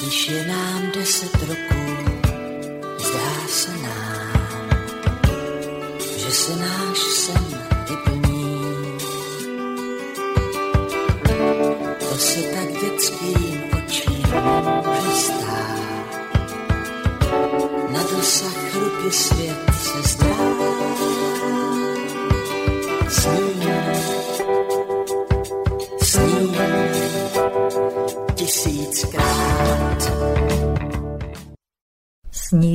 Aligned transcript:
Když 0.00 0.28
je 0.28 0.46
nám 0.46 0.90
deset 0.94 1.34
roků, 1.34 1.96
zdá 2.98 3.48
se 3.48 3.70
nám, 3.70 4.70
že 6.16 6.30
se 6.30 6.56
náš 6.56 6.98
sen 6.98 7.44
vyplní. 7.88 8.62
To 11.98 12.16
se 12.18 12.42
tak 12.42 12.72
dětským 12.82 13.62
očím 13.78 14.22
může. 14.86 15.32
Na 17.88 18.02
dosah 18.02 18.74
ruky 18.74 19.12
svět 19.12 19.58
se 19.82 20.08
zdá. 20.08 20.57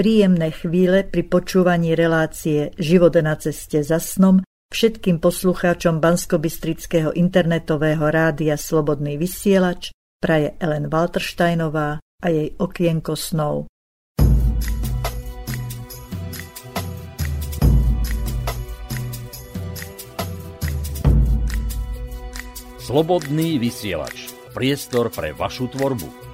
Príjemné 0.00 0.48
chvíle 0.48 1.04
pri 1.04 1.28
počúvaní 1.28 1.92
relácie 1.92 2.72
Život 2.80 3.20
na 3.20 3.36
ceste 3.36 3.84
za 3.84 4.00
snom 4.00 4.40
všetkým 4.72 5.20
poslucháčom 5.20 6.00
Banskobystrického 6.00 7.12
internetového 7.12 8.08
rádia 8.08 8.56
Slobodný 8.56 9.20
vysielač 9.20 9.92
praje 10.16 10.56
Ellen 10.56 10.88
Waltersteinová 10.88 12.00
a 12.00 12.26
jej 12.32 12.48
okienko 12.56 13.12
snov. 13.12 13.68
Slobodný 22.80 23.60
vysielač. 23.60 24.32
Priestor 24.56 25.12
pre 25.12 25.36
vašu 25.36 25.68
tvorbu. 25.68 26.29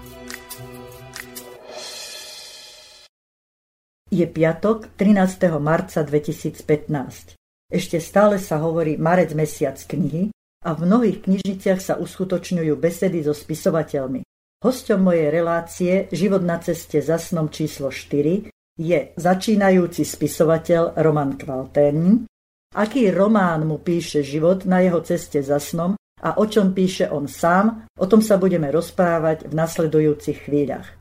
Je 4.06 4.22
piatok, 4.22 4.94
13. 4.94 5.58
marca 5.58 6.06
2015. 6.06 7.34
Ešte 7.66 7.98
stále 7.98 8.38
sa 8.38 8.62
hovorí 8.62 8.94
marec 8.94 9.34
mesiac 9.34 9.74
knihy 9.74 10.30
a 10.62 10.78
v 10.78 10.86
mnohých 10.86 11.26
knižniciach 11.26 11.82
sa 11.82 11.98
uskutočňujú 11.98 12.78
besedy 12.78 13.26
so 13.26 13.34
spisovateľmi. 13.34 14.22
Hosťom 14.62 15.02
mojej 15.02 15.28
relácie 15.34 15.92
Život 16.14 16.46
na 16.46 16.62
ceste 16.62 17.02
za 17.02 17.18
snom 17.18 17.50
číslo 17.50 17.90
4 17.90 18.46
je 18.78 18.98
začínajúci 19.18 20.06
spisovateľ 20.06 20.94
Roman 21.02 21.34
Kvaltén. 21.34 22.30
Aký 22.78 23.10
román 23.10 23.66
mu 23.66 23.82
píše 23.82 24.22
život 24.22 24.70
na 24.70 24.86
jeho 24.86 25.02
ceste 25.02 25.42
za 25.42 25.58
snom 25.58 25.98
a 26.22 26.38
o 26.38 26.46
čom 26.46 26.70
píše 26.70 27.10
on 27.10 27.26
sám, 27.26 27.91
o 27.98 28.06
tom 28.06 28.22
sa 28.22 28.38
budeme 28.38 28.70
rozprávať 28.70 29.50
v 29.50 29.52
nasledujúcich 29.58 30.47
chvíľach. 30.47 30.94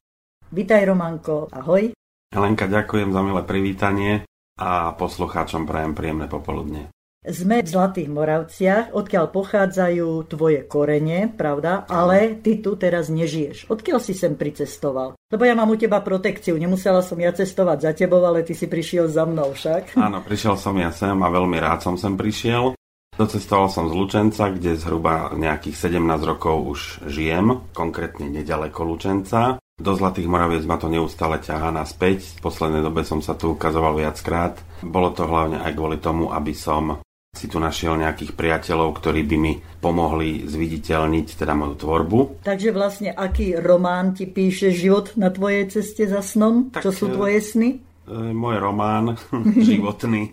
Vitaj 0.49 0.89
Romanko, 0.89 1.53
ahoj. 1.53 1.93
Helenka, 2.35 2.67
ďakujem 2.67 3.15
za 3.15 3.21
milé 3.23 3.41
privítanie 3.47 4.13
a 4.59 4.91
poslucháčom 4.91 5.63
prajem 5.63 5.95
príjemné 5.95 6.27
popoludne. 6.27 6.91
Sme 7.23 7.63
v 7.63 7.71
Zlatých 7.71 8.11
Moravciach, 8.11 8.91
odkiaľ 8.91 9.31
pochádzajú 9.31 10.29
tvoje 10.29 10.67
korene, 10.67 11.31
pravda? 11.31 11.87
Ale 11.87 12.35
ty 12.43 12.59
tu 12.59 12.75
teraz 12.75 13.07
nežiješ. 13.07 13.71
Odkiaľ 13.71 14.03
si 14.03 14.11
sem 14.11 14.35
pricestoval? 14.35 15.15
Lebo 15.31 15.43
ja 15.47 15.55
mám 15.55 15.71
u 15.71 15.79
teba 15.79 16.03
protekciu, 16.03 16.59
nemusela 16.59 16.99
som 16.99 17.17
ja 17.17 17.31
cestovať 17.31 17.77
za 17.87 17.91
tebou, 17.95 18.19
ale 18.21 18.43
ty 18.43 18.51
si 18.51 18.67
prišiel 18.67 19.07
za 19.07 19.23
mnou 19.23 19.55
však. 19.55 19.95
Áno, 20.05 20.19
prišiel 20.19 20.59
som 20.59 20.75
ja 20.75 20.91
sem 20.91 21.15
a 21.15 21.27
veľmi 21.31 21.55
rád 21.57 21.87
som 21.87 21.95
sem 21.95 22.19
prišiel. 22.19 22.75
Docestoval 23.15 23.71
som 23.71 23.87
z 23.87 23.95
Lučenca, 23.95 24.51
kde 24.51 24.75
zhruba 24.75 25.31
nejakých 25.31 25.87
17 25.87 26.03
rokov 26.27 26.55
už 26.67 26.79
žijem, 27.07 27.63
konkrétne 27.71 28.27
nedaleko 28.27 28.83
Lučenca. 28.83 29.55
Do 29.75 29.91
Zlatých 29.91 30.31
Moraviec 30.31 30.63
ma 30.63 30.79
to 30.79 30.87
neustále 30.87 31.35
ťahá 31.43 31.67
naspäť. 31.67 32.39
V 32.39 32.47
poslednej 32.47 32.79
dobe 32.79 33.03
som 33.03 33.19
sa 33.19 33.35
tu 33.35 33.51
ukazoval 33.51 33.99
viackrát. 33.99 34.55
Bolo 34.79 35.11
to 35.11 35.27
hlavne 35.27 35.59
aj 35.59 35.75
kvôli 35.75 35.99
tomu, 35.99 36.31
aby 36.31 36.55
som 36.55 37.03
si 37.35 37.51
tu 37.51 37.59
našiel 37.59 37.99
nejakých 37.99 38.39
priateľov, 38.39 38.95
ktorí 38.95 39.27
by 39.27 39.35
mi 39.35 39.59
pomohli 39.83 40.47
zviditeľniť 40.47 41.27
teda 41.35 41.51
moju 41.59 41.75
tvorbu. 41.75 42.47
Takže 42.47 42.71
vlastne 42.71 43.11
aký 43.11 43.59
román 43.59 44.15
ti 44.15 44.23
píše 44.23 44.71
život 44.71 45.11
na 45.19 45.27
tvojej 45.27 45.67
ceste 45.67 46.07
za 46.07 46.23
snom? 46.23 46.71
Tak, 46.71 46.79
Čo 46.79 46.91
sú 46.95 47.05
e, 47.05 47.19
tvoje 47.19 47.43
sny? 47.43 47.69
E, 48.07 48.31
môj 48.31 48.55
román 48.63 49.19
životný 49.75 50.31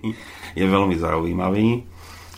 je 0.54 0.62
veľmi 0.70 0.94
zaujímavý. 0.94 1.82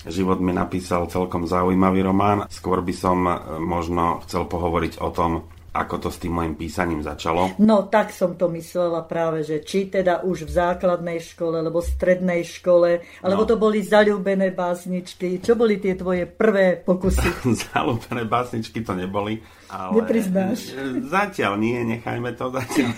Život 0.09 0.41
mi 0.41 0.57
napísal 0.57 1.05
celkom 1.13 1.45
zaujímavý 1.45 2.01
román. 2.01 2.49
Skôr 2.49 2.81
by 2.81 2.95
som 2.97 3.29
e, 3.29 3.61
možno 3.61 4.25
chcel 4.25 4.49
pohovoriť 4.49 5.05
o 5.05 5.13
tom, 5.13 5.45
ako 5.75 6.07
to 6.07 6.09
s 6.15 6.23
tým 6.23 6.39
mojim 6.39 6.55
písaním 6.55 7.03
začalo? 7.03 7.59
No, 7.59 7.91
tak 7.91 8.15
som 8.15 8.39
to 8.39 8.47
myslela 8.55 9.03
práve, 9.11 9.43
že 9.43 9.67
či 9.67 9.91
teda 9.91 10.23
už 10.23 10.47
v 10.47 10.55
základnej 10.55 11.19
škole, 11.19 11.59
alebo 11.59 11.83
strednej 11.83 12.47
škole, 12.47 13.03
alebo 13.27 13.43
no. 13.43 13.49
to 13.51 13.57
boli 13.59 13.83
zalúbené 13.83 14.55
básničky. 14.55 15.43
Čo 15.43 15.59
boli 15.59 15.83
tie 15.83 15.99
tvoje 15.99 16.31
prvé 16.31 16.79
pokusy? 16.79 17.27
zalúbené 17.75 18.23
básničky 18.23 18.87
to 18.87 18.95
neboli, 18.95 19.43
ale... 19.67 19.99
Nepriznáš? 19.99 20.79
Zatiaľ 21.11 21.59
nie, 21.59 21.83
nechajme 21.99 22.31
to 22.39 22.55
zatiaľ. 22.55 22.95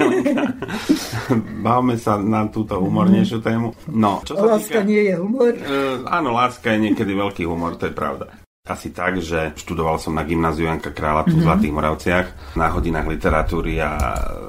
Bavme 1.65 1.97
sa 1.97 2.21
na 2.21 2.45
túto 2.53 2.77
humornejšiu 2.77 3.41
tému. 3.41 3.73
No, 3.89 4.21
čo 4.21 4.37
sa 4.37 4.61
láska 4.61 4.85
týka... 4.85 4.89
nie 4.89 5.09
je 5.09 5.15
humor? 5.17 5.57
Uh, 5.57 6.05
áno, 6.13 6.37
láska 6.37 6.77
je 6.77 6.93
niekedy 6.93 7.17
veľký 7.17 7.49
humor, 7.49 7.81
to 7.81 7.89
je 7.89 7.97
pravda 7.97 8.46
asi 8.67 8.91
tak, 8.91 9.23
že 9.23 9.55
študoval 9.55 10.03
som 10.03 10.19
na 10.19 10.27
gymnáziu 10.27 10.67
Janka 10.67 10.91
Krála 10.91 11.23
tu 11.23 11.35
mm-hmm. 11.35 11.39
v 11.39 11.43
mhm. 11.43 11.47
Zlatých 11.47 11.75
Moravciach 11.75 12.27
na 12.59 12.67
hodinách 12.75 13.07
literatúry 13.07 13.79
a 13.79 13.91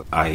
aj 0.09 0.31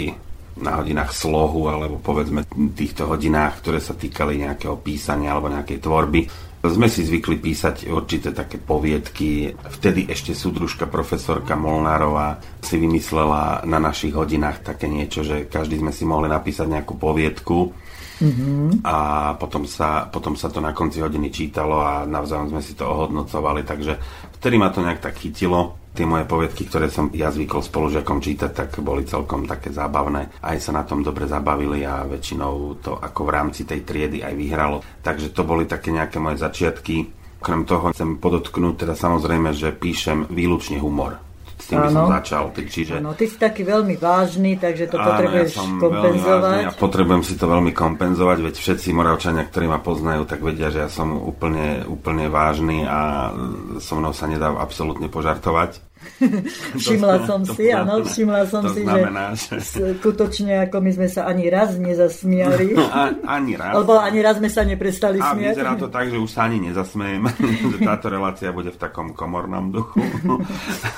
na 0.63 0.79
hodinách 0.79 1.11
slohu 1.17 1.67
alebo 1.67 1.97
povedzme 1.99 2.45
týchto 2.77 3.09
hodinách, 3.09 3.65
ktoré 3.65 3.81
sa 3.81 3.97
týkali 3.97 4.45
nejakého 4.45 4.77
písania 4.79 5.33
alebo 5.33 5.49
nejakej 5.49 5.81
tvorby. 5.81 6.21
Sme 6.63 6.87
si 6.87 7.03
zvykli 7.03 7.43
písať 7.43 7.91
určité 7.91 8.31
také 8.31 8.55
poviedky. 8.55 9.51
Vtedy 9.51 10.07
ešte 10.07 10.31
súdružka 10.31 10.87
profesorka 10.87 11.59
Molnárová 11.59 12.39
si 12.63 12.79
vymyslela 12.79 13.67
na 13.67 13.83
našich 13.83 14.15
hodinách 14.15 14.63
také 14.63 14.87
niečo, 14.87 15.27
že 15.27 15.51
každý 15.51 15.83
sme 15.83 15.91
si 15.91 16.07
mohli 16.07 16.31
napísať 16.31 16.71
nejakú 16.71 16.95
poviedku 16.95 17.75
Mm-hmm. 18.23 18.87
A 18.87 18.97
potom 19.35 19.67
sa, 19.67 20.07
potom 20.07 20.39
sa 20.39 20.47
to 20.47 20.63
na 20.63 20.71
konci 20.71 21.03
hodiny 21.03 21.35
čítalo 21.35 21.83
a 21.83 22.07
navzájom 22.07 22.55
sme 22.55 22.63
si 22.63 22.79
to 22.79 22.87
ohodnocovali, 22.87 23.67
takže 23.67 23.99
vtedy 24.39 24.55
ma 24.63 24.71
to 24.71 24.79
nejak 24.79 25.03
tak 25.03 25.19
chytilo. 25.19 25.83
Tie 25.93 26.09
moje 26.09 26.25
poviedky, 26.25 26.65
ktoré 26.65 26.89
som 26.89 27.13
ja 27.13 27.29
zvykol 27.29 27.61
spolužiakom 27.61 28.25
čítať, 28.25 28.51
tak 28.57 28.71
boli 28.81 29.05
celkom 29.05 29.45
také 29.45 29.69
zábavné. 29.69 30.41
Aj 30.41 30.57
sa 30.57 30.73
na 30.73 30.89
tom 30.89 31.05
dobre 31.05 31.29
zabavili 31.29 31.85
a 31.85 32.09
väčšinou 32.09 32.81
to 32.81 32.97
ako 32.97 33.29
v 33.29 33.35
rámci 33.35 33.69
tej 33.69 33.85
triedy 33.85 34.25
aj 34.25 34.33
vyhralo. 34.33 34.81
Takže 35.05 35.37
to 35.37 35.45
boli 35.45 35.69
také 35.69 35.93
nejaké 35.93 36.17
moje 36.17 36.41
začiatky. 36.41 37.13
Okrem 37.45 37.69
toho 37.69 37.93
chcem 37.93 38.17
podotknúť 38.17 38.87
teda 38.89 38.95
samozrejme, 38.97 39.53
že 39.53 39.75
píšem 39.77 40.33
výlučne 40.33 40.81
humor 40.81 41.32
s 41.63 41.71
tým 41.71 41.79
by 41.79 41.89
som 41.95 42.11
začal. 42.11 42.45
Čiže... 42.51 42.99
Ano, 42.99 43.15
ty 43.15 43.31
si 43.31 43.39
taký 43.39 43.63
veľmi 43.63 43.95
vážny, 43.95 44.59
takže 44.59 44.91
to 44.91 44.99
Áno, 44.99 45.07
potrebuješ 45.15 45.51
ja 45.55 45.59
som 45.63 45.71
kompenzovať. 45.79 46.61
a 46.67 46.71
potrebujem 46.75 47.23
si 47.23 47.35
to 47.39 47.47
veľmi 47.47 47.71
kompenzovať, 47.71 48.39
veď 48.43 48.55
všetci 48.59 48.89
Moravčania, 48.91 49.47
ktorí 49.47 49.71
ma 49.71 49.79
poznajú, 49.79 50.27
tak 50.27 50.43
vedia, 50.43 50.75
že 50.75 50.83
ja 50.83 50.91
som 50.91 51.15
úplne, 51.15 51.87
úplne 51.87 52.27
vážny 52.27 52.83
a 52.83 53.31
so 53.79 53.95
mnou 53.95 54.11
sa 54.11 54.27
nedá 54.27 54.51
absolútne 54.51 55.07
požartovať. 55.07 55.92
všimla 56.81 57.27
som 57.27 57.41
si, 57.43 57.71
áno, 57.73 58.03
všimla 58.05 58.43
som 58.47 58.63
to 58.67 58.75
si, 58.75 58.83
znamená, 58.87 59.35
že 59.35 59.59
že- 59.59 59.99
skutočne 59.99 60.69
ako 60.69 60.77
my 60.83 60.91
sme 60.95 61.09
sa 61.11 61.27
ani 61.27 61.51
raz 61.51 61.75
nezasmiali. 61.77 62.75
A, 62.79 63.13
ani 63.27 63.59
raz. 63.59 63.73
Alebo 63.75 63.99
ani 63.99 64.21
raz 64.23 64.39
sme 64.39 64.51
sa 64.51 64.63
neprestali 64.63 65.19
A 65.19 65.35
smiať. 65.35 65.55
vyzerá 65.57 65.73
to 65.79 65.89
tak, 65.91 66.11
že 66.11 66.19
už 66.19 66.31
sa 66.31 66.47
ani 66.47 66.59
nezasmejem, 66.71 67.23
že 67.75 67.79
táto 67.83 68.07
relácia 68.11 68.55
bude 68.55 68.71
v 68.71 68.79
takom 68.79 69.15
komornom 69.15 69.71
duchu. 69.73 70.01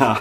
A, 0.01 0.21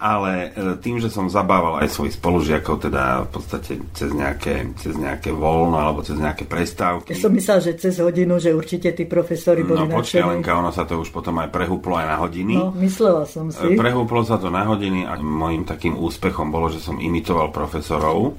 ale 0.00 0.32
e, 0.56 0.80
tým, 0.80 0.96
že 0.96 1.12
som 1.12 1.28
zabával 1.28 1.84
aj 1.84 1.92
svojich 1.92 2.16
spolužiakov, 2.16 2.88
teda 2.88 3.28
v 3.28 3.30
podstate 3.36 3.72
cez 3.92 4.10
nejaké, 4.16 4.72
cez 4.80 4.96
nejaké 4.96 5.28
voľno 5.28 5.76
alebo 5.76 6.00
cez 6.00 6.16
nejaké 6.16 6.48
prestávky. 6.48 7.12
Ja 7.12 7.28
som 7.28 7.32
myslel, 7.36 7.58
že 7.60 7.72
cez 7.76 8.00
hodinu, 8.00 8.40
že 8.40 8.56
určite 8.56 8.96
tí 8.96 9.04
profesori 9.04 9.60
boli 9.60 9.84
No 9.84 10.00
počkaj. 10.00 10.24
Lenka, 10.24 10.56
ono 10.56 10.72
sa 10.72 10.88
to 10.88 11.04
už 11.04 11.12
potom 11.12 11.36
aj 11.44 11.52
prehúplo 11.52 12.00
aj 12.00 12.06
na 12.08 12.16
hodiny. 12.16 12.56
No, 12.56 12.72
myslela 12.80 13.28
som 13.28 13.52
si. 13.52 13.60
E, 13.60 13.76
Prehúplo 14.20 14.36
sa 14.36 14.44
to 14.44 14.52
na 14.52 14.68
hodiny 14.68 15.08
a 15.08 15.16
môjim 15.16 15.64
takým 15.64 15.96
úspechom 15.96 16.52
bolo, 16.52 16.68
že 16.68 16.76
som 16.76 17.00
imitoval 17.00 17.48
profesorov. 17.48 18.36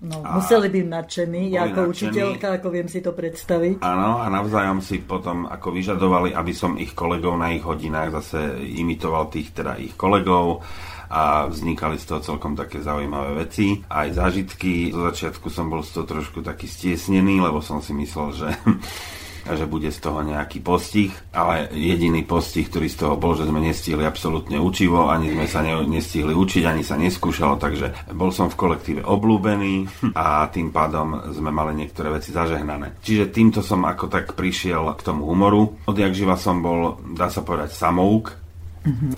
No, 0.00 0.24
A- 0.24 0.40
museli 0.40 0.72
byť 0.72 0.86
nadšení. 0.88 1.52
Ja 1.52 1.68
ako 1.68 1.84
nadšení. 1.84 1.92
učiteľka, 1.92 2.46
ako 2.56 2.68
viem 2.72 2.88
si 2.88 3.04
to 3.04 3.12
predstaviť. 3.12 3.84
Áno, 3.84 4.24
a 4.24 4.32
navzájom 4.32 4.80
si 4.80 5.04
potom 5.04 5.44
ako 5.44 5.68
vyžadovali, 5.76 6.32
aby 6.32 6.52
som 6.56 6.80
ich 6.80 6.96
kolegov 6.96 7.36
na 7.36 7.52
ich 7.52 7.60
hodinách 7.60 8.24
zase 8.24 8.56
imitoval 8.72 9.28
tých 9.28 9.52
teda 9.52 9.76
ich 9.76 9.92
kolegov 10.00 10.64
a 11.12 11.44
vznikali 11.44 12.00
z 12.00 12.08
toho 12.08 12.20
celkom 12.24 12.56
také 12.56 12.80
zaujímavé 12.80 13.44
veci. 13.44 13.84
Aj 13.84 14.08
zážitky. 14.08 14.96
Zo 14.96 15.12
začiatku 15.12 15.52
som 15.52 15.68
bol 15.68 15.84
z 15.84 15.92
toho 15.92 16.08
trošku 16.08 16.40
taký 16.40 16.64
stiesnený, 16.64 17.44
lebo 17.44 17.60
som 17.60 17.84
si 17.84 17.92
myslel, 17.92 18.32
že 18.32 18.48
že 19.54 19.70
bude 19.70 19.88
z 19.88 19.98
toho 20.02 20.20
nejaký 20.24 20.60
postih, 20.60 21.12
ale 21.32 21.70
jediný 21.72 22.24
postih, 22.26 22.66
ktorý 22.66 22.88
z 22.90 22.96
toho 23.04 23.14
bol, 23.16 23.38
že 23.38 23.46
sme 23.46 23.62
nestihli 23.62 24.04
absolútne 24.04 24.58
učivo, 24.58 25.08
ani 25.08 25.32
sme 25.32 25.46
sa 25.46 25.60
ne, 25.64 25.78
nestihli 25.86 26.34
učiť, 26.34 26.64
ani 26.66 26.82
sa 26.82 26.98
neskúšalo, 26.98 27.56
takže 27.56 28.12
bol 28.12 28.34
som 28.34 28.50
v 28.50 28.58
kolektíve 28.58 29.02
oblúbený 29.06 29.88
a 30.18 30.48
tým 30.50 30.74
pádom 30.74 31.32
sme 31.32 31.54
mali 31.54 31.78
niektoré 31.78 32.12
veci 32.12 32.34
zažehnané. 32.34 33.00
Čiže 33.00 33.30
týmto 33.30 33.60
som 33.60 33.84
ako 33.84 34.10
tak 34.10 34.34
prišiel 34.34 34.96
k 34.98 35.04
tomu 35.04 35.28
humoru. 35.28 35.76
Odjak 35.86 36.12
živa 36.16 36.34
som 36.34 36.60
bol, 36.64 36.98
dá 37.14 37.28
sa 37.28 37.44
povedať, 37.44 37.72
samouk. 37.76 38.34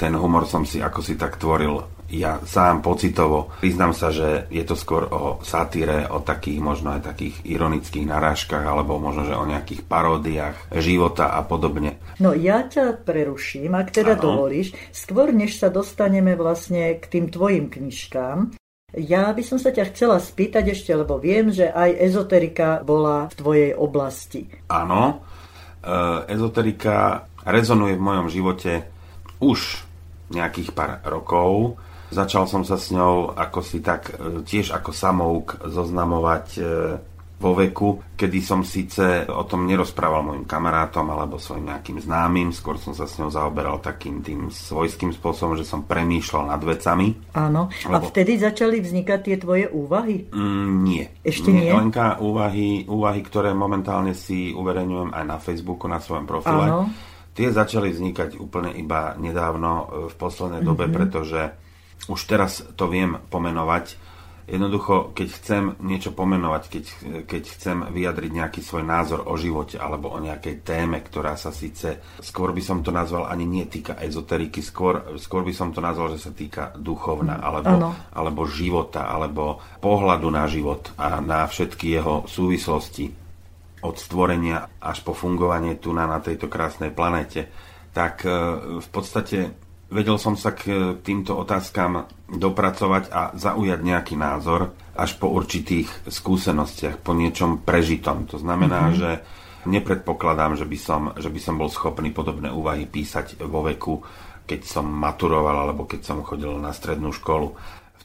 Ten 0.00 0.18
humor 0.18 0.50
som 0.50 0.66
si 0.66 0.82
ako 0.82 0.98
si 0.98 1.14
tak 1.14 1.38
tvoril 1.38 1.99
ja 2.10 2.42
sám 2.42 2.82
pocitovo. 2.82 3.54
Priznám 3.62 3.94
sa, 3.94 4.10
že 4.10 4.50
je 4.50 4.64
to 4.66 4.74
skôr 4.74 5.06
o 5.10 5.38
satíre, 5.46 6.10
o 6.10 6.20
takých 6.20 6.58
možno 6.58 6.98
aj 6.98 7.14
takých 7.14 7.38
ironických 7.46 8.06
narážkach, 8.06 8.66
alebo 8.66 8.98
možno, 8.98 9.26
že 9.26 9.38
o 9.38 9.46
nejakých 9.46 9.86
paródiách 9.86 10.56
života 10.82 11.32
a 11.34 11.40
podobne. 11.46 12.02
No 12.18 12.34
ja 12.34 12.66
ťa 12.66 13.06
preruším, 13.06 13.78
ak 13.78 13.94
teda 13.94 14.18
Áno. 14.18 14.22
dovolíš. 14.34 14.74
Skôr, 14.90 15.30
než 15.30 15.56
sa 15.56 15.70
dostaneme 15.70 16.34
vlastne 16.34 16.98
k 16.98 17.04
tým 17.06 17.26
tvojim 17.30 17.70
knižkám, 17.70 18.58
ja 18.90 19.30
by 19.30 19.42
som 19.46 19.62
sa 19.62 19.70
ťa 19.70 19.94
chcela 19.94 20.18
spýtať 20.18 20.74
ešte, 20.74 20.90
lebo 20.90 21.22
viem, 21.22 21.54
že 21.54 21.70
aj 21.70 21.94
ezoterika 22.10 22.82
bola 22.82 23.30
v 23.30 23.34
tvojej 23.38 23.70
oblasti. 23.78 24.50
Áno, 24.66 25.22
e, 25.78 25.94
ezoterika 26.26 27.30
rezonuje 27.46 27.94
v 27.94 28.02
mojom 28.02 28.26
živote 28.26 28.82
už 29.38 29.86
nejakých 30.34 30.74
pár 30.74 31.02
rokov. 31.06 31.78
Začal 32.10 32.44
som 32.44 32.62
sa 32.62 32.74
s 32.74 32.90
ňou 32.90 33.32
ako 33.32 33.58
si 33.60 33.78
tak 33.78 34.10
e, 34.10 34.42
tiež 34.42 34.74
ako 34.74 34.90
samouk 34.90 35.62
zoznamovať 35.62 36.46
e, 36.56 36.62
vo 37.40 37.56
veku, 37.56 38.12
kedy 38.20 38.38
som 38.44 38.60
síce 38.60 39.24
o 39.24 39.48
tom 39.48 39.64
nerozprával 39.64 40.20
mojim 40.20 40.44
kamarátom 40.44 41.08
alebo 41.08 41.40
svojim 41.40 41.72
nejakým 41.72 41.96
známym, 41.96 42.52
skôr 42.52 42.76
som 42.76 42.92
sa 42.92 43.08
s 43.08 43.16
ňou 43.16 43.32
zaoberal 43.32 43.80
takým 43.80 44.20
tým 44.20 44.52
svojským 44.52 45.08
spôsobom, 45.08 45.56
že 45.56 45.64
som 45.64 45.80
premýšľal 45.80 46.52
nad 46.52 46.60
vecami. 46.60 47.16
Áno. 47.32 47.72
A 47.88 47.96
Lebo- 47.96 48.12
vtedy 48.12 48.36
začali 48.36 48.84
vznikať 48.84 49.20
tie 49.24 49.36
tvoje 49.40 49.72
úvahy? 49.72 50.28
Mm, 50.28 50.70
nie. 50.84 51.08
Ešte 51.24 51.48
nie? 51.48 51.72
Lenka, 51.72 52.20
úvahy, 52.20 52.84
úvahy, 52.84 53.24
ktoré 53.24 53.56
momentálne 53.56 54.12
si 54.12 54.52
uverejňujem 54.52 55.16
aj 55.16 55.24
na 55.24 55.38
Facebooku, 55.40 55.88
na 55.88 55.96
svojom 55.96 56.28
profile. 56.28 56.68
Áno. 56.68 56.92
Tie 57.32 57.48
začali 57.48 57.88
vznikať 57.88 58.36
úplne 58.36 58.76
iba 58.76 59.16
nedávno 59.16 59.70
e, 59.72 59.84
v 60.10 60.14
poslednej 60.18 60.60
dobe, 60.60 60.84
Mhm. 60.84 60.92
pretože 60.92 61.40
už 62.08 62.20
teraz 62.24 62.64
to 62.78 62.88
viem 62.88 63.20
pomenovať. 63.28 64.08
Jednoducho, 64.50 65.14
keď 65.14 65.28
chcem 65.30 65.62
niečo 65.78 66.10
pomenovať, 66.10 66.62
keď, 66.66 66.84
keď 67.22 67.42
chcem 67.54 67.76
vyjadriť 67.86 68.30
nejaký 68.34 68.60
svoj 68.66 68.82
názor 68.82 69.30
o 69.30 69.38
živote 69.38 69.78
alebo 69.78 70.10
o 70.10 70.18
nejakej 70.18 70.66
téme, 70.66 70.98
ktorá 71.06 71.38
sa 71.38 71.54
síce, 71.54 72.02
skôr 72.18 72.50
by 72.50 72.58
som 72.58 72.82
to 72.82 72.90
nazval 72.90 73.30
ani 73.30 73.46
nie 73.46 73.70
týka 73.70 73.94
ezoteriky, 74.02 74.58
skôr, 74.58 75.14
skôr 75.22 75.46
by 75.46 75.54
som 75.54 75.70
to 75.70 75.78
nazval, 75.78 76.10
že 76.10 76.26
sa 76.26 76.34
týka 76.34 76.74
duchovna 76.74 77.38
alebo, 77.38 77.78
Áno. 77.78 77.90
alebo 78.10 78.42
života, 78.50 79.06
alebo 79.06 79.62
pohľadu 79.78 80.26
na 80.34 80.50
život 80.50 80.98
a 80.98 81.22
na 81.22 81.46
všetky 81.46 81.86
jeho 81.94 82.26
súvislosti 82.26 83.06
od 83.86 83.96
stvorenia 83.96 84.66
až 84.82 85.00
po 85.06 85.14
fungovanie 85.14 85.78
tu 85.78 85.94
na, 85.94 86.10
na 86.10 86.18
tejto 86.18 86.50
krásnej 86.50 86.90
planete, 86.92 87.48
tak 87.94 88.26
e, 88.26 88.30
v 88.82 88.88
podstate 88.92 89.69
vedel 89.90 90.16
som 90.16 90.38
sa 90.38 90.54
k 90.54 90.96
týmto 91.02 91.34
otázkam 91.36 92.06
dopracovať 92.30 93.04
a 93.10 93.22
zaujať 93.34 93.80
nejaký 93.82 94.14
názor 94.14 94.72
až 94.94 95.18
po 95.18 95.30
určitých 95.34 95.90
skúsenostiach, 96.06 97.02
po 97.02 97.12
niečom 97.12 97.66
prežitom. 97.66 98.30
To 98.30 98.38
znamená, 98.38 98.90
mm-hmm. 98.90 98.98
že 98.98 99.10
nepredpokladám, 99.68 100.56
že 100.56 100.64
by, 100.64 100.78
som, 100.78 101.02
že 101.18 101.28
by 101.28 101.40
som 101.42 101.60
bol 101.60 101.68
schopný 101.68 102.14
podobné 102.14 102.48
úvahy 102.48 102.88
písať 102.88 103.42
vo 103.44 103.66
veku, 103.66 104.00
keď 104.48 104.60
som 104.64 104.86
maturoval 104.88 105.68
alebo 105.68 105.84
keď 105.84 106.00
som 106.06 106.24
chodil 106.24 106.54
na 106.56 106.72
strednú 106.72 107.12
školu. 107.12 107.54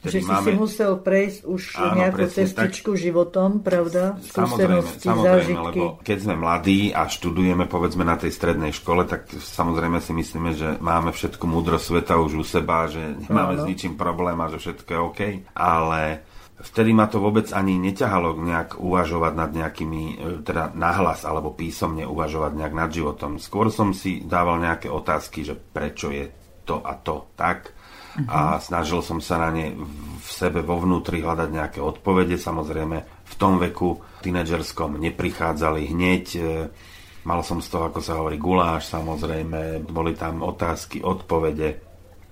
Že 0.04 0.20
si 0.22 0.32
si 0.32 0.52
musel 0.52 0.92
prejsť 1.00 1.40
už 1.48 1.62
Áno, 1.80 1.94
nejakú 1.98 2.28
presne 2.28 2.46
cestičku 2.46 2.92
životom, 2.94 3.64
pravda? 3.64 4.20
Samozrejme, 4.22 4.84
samozrejme, 5.02 5.24
zážitky. 5.24 5.78
lebo 5.80 5.84
keď 6.04 6.18
sme 6.20 6.34
mladí 6.36 6.80
a 6.92 7.02
študujeme 7.08 7.64
povedzme 7.66 8.04
na 8.04 8.16
tej 8.20 8.30
strednej 8.30 8.76
škole, 8.76 9.08
tak 9.08 9.26
samozrejme 9.32 9.98
si 9.98 10.12
myslíme, 10.12 10.50
že 10.52 10.68
máme 10.78 11.10
všetku 11.10 11.44
múdro 11.48 11.80
sveta 11.80 12.20
už 12.20 12.32
u 12.38 12.44
seba, 12.44 12.86
že 12.86 13.18
nemáme 13.26 13.56
Áno. 13.56 13.62
s 13.62 13.68
ničím 13.68 13.96
problém 13.96 14.36
a 14.38 14.50
že 14.52 14.60
všetko 14.62 14.90
je 14.92 15.00
OK. 15.00 15.20
Ale 15.56 16.02
vtedy 16.60 16.90
ma 16.96 17.06
to 17.08 17.20
vôbec 17.20 17.52
ani 17.52 17.76
neťahalo 17.76 18.36
nejak 18.40 18.80
uvažovať 18.80 19.32
nad 19.36 19.50
nejakými, 19.52 20.02
e, 20.16 20.16
teda 20.40 20.72
nahlas 20.72 21.28
alebo 21.28 21.52
písomne 21.52 22.08
uvažovať 22.08 22.52
nejak 22.56 22.74
nad 22.74 22.90
životom. 22.92 23.36
Skôr 23.36 23.68
som 23.68 23.92
si 23.92 24.24
dával 24.24 24.60
nejaké 24.64 24.88
otázky, 24.88 25.44
že 25.44 25.56
prečo 25.56 26.08
je 26.08 26.32
to 26.66 26.82
a 26.82 26.98
to 26.98 27.30
tak 27.38 27.75
a 28.24 28.56
snažil 28.56 29.04
som 29.04 29.20
sa 29.20 29.36
na 29.36 29.52
ne 29.52 29.76
v 30.16 30.28
sebe 30.32 30.64
vo 30.64 30.80
vnútri 30.80 31.20
hľadať 31.20 31.48
nejaké 31.52 31.78
odpovede. 31.84 32.40
Samozrejme, 32.40 32.96
v 33.04 33.34
tom 33.36 33.60
veku 33.60 34.00
tínedžerskom 34.24 34.96
neprichádzali 34.96 35.92
hneď. 35.92 36.24
e, 36.36 36.40
Mal 37.26 37.42
som 37.42 37.58
z 37.58 37.74
toho, 37.74 37.90
ako 37.90 37.98
sa 37.98 38.22
hovorí, 38.22 38.38
guláš, 38.38 38.86
samozrejme. 38.86 39.82
Boli 39.82 40.14
tam 40.14 40.46
otázky, 40.46 41.02
odpovede. 41.02 41.82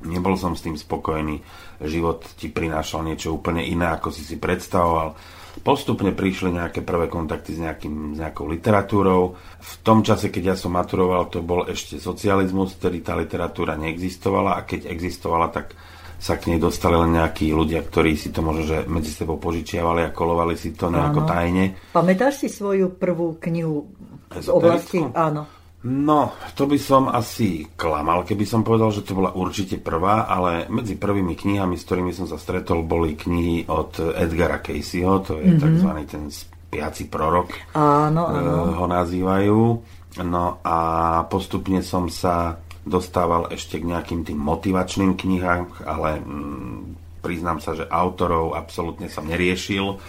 Nebol 0.07 0.39
som 0.39 0.55
s 0.55 0.63
tým 0.63 0.79
spokojný. 0.79 1.43
Život 1.83 2.39
ti 2.39 2.47
prinášal 2.47 3.03
niečo 3.03 3.35
úplne 3.35 3.67
iné, 3.67 3.91
ako 3.91 4.15
si 4.15 4.23
si 4.23 4.39
predstavoval. 4.39 5.19
Postupne 5.65 6.13
prišli 6.13 6.53
nejaké 6.53 6.85
prvé 6.85 7.09
kontakty 7.09 7.57
s, 7.57 7.61
nejakým, 7.65 8.13
s 8.13 8.19
nejakou 8.21 8.45
literatúrou. 8.53 9.33
V 9.65 9.73
tom 9.81 10.05
čase, 10.05 10.29
keď 10.29 10.53
ja 10.53 10.57
som 10.61 10.77
maturoval, 10.77 11.33
to 11.33 11.41
bol 11.41 11.65
ešte 11.65 11.97
socializmus, 11.97 12.77
ktorý 12.77 13.01
tá 13.01 13.17
literatúra 13.17 13.73
neexistovala 13.81 14.61
a 14.61 14.69
keď 14.69 14.93
existovala, 14.93 15.49
tak 15.49 15.73
sa 16.21 16.37
k 16.37 16.53
nej 16.53 16.61
dostali 16.61 16.97
len 17.01 17.17
nejakí 17.17 17.53
ľudia, 17.53 17.81
ktorí 17.85 18.17
si 18.17 18.29
to 18.33 18.41
možno 18.41 18.65
že 18.65 18.79
medzi 18.89 19.13
sebou 19.13 19.41
požičiavali 19.41 20.09
a 20.09 20.15
kolovali 20.15 20.57
si 20.57 20.77
to 20.77 20.93
nejako 20.93 21.21
Áno. 21.25 21.29
tajne. 21.29 21.65
Pamätáš 21.93 22.45
si 22.45 22.49
svoju 22.53 22.97
prvú 22.97 23.37
knihu 23.41 23.89
z 24.33 24.49
oblasti? 24.53 25.01
Áno. 25.13 25.49
No, 25.85 26.33
to 26.57 26.65
by 26.65 26.81
som 26.81 27.13
asi 27.13 27.69
klamal, 27.77 28.25
keby 28.25 28.49
som 28.49 28.65
povedal, 28.65 28.89
že 28.89 29.05
to 29.05 29.21
bola 29.21 29.37
určite 29.37 29.77
prvá, 29.77 30.25
ale 30.25 30.65
medzi 30.73 30.97
prvými 30.97 31.37
knihami, 31.37 31.77
s 31.77 31.85
ktorými 31.85 32.09
som 32.09 32.25
sa 32.25 32.41
stretol, 32.41 32.89
boli 32.89 33.13
knihy 33.13 33.69
od 33.69 34.17
Edgara 34.17 34.65
Caseyho, 34.65 35.21
to 35.21 35.45
je 35.45 35.53
mm-hmm. 35.53 35.61
tzv. 35.61 35.91
ten 36.09 36.25
spiaci 36.33 37.05
prorok, 37.13 37.77
Áno, 37.77 38.33
eh, 38.33 38.41
áno. 38.41 38.81
ho 38.81 38.87
nazývajú. 38.89 39.61
No 40.25 40.63
a 40.65 40.79
postupne 41.29 41.85
som 41.85 42.09
sa 42.09 42.57
dostával 42.87 43.53
ešte 43.53 43.77
k 43.77 43.89
nejakým 43.93 44.25
tým 44.25 44.41
motivačným 44.41 45.21
knihám, 45.21 45.85
ale 45.85 46.25
mm, 46.25 46.81
priznám 47.21 47.61
sa, 47.61 47.77
že 47.77 47.85
autorov 47.89 48.57
absolútne 48.57 49.13
som 49.13 49.29
neriešil. 49.29 50.01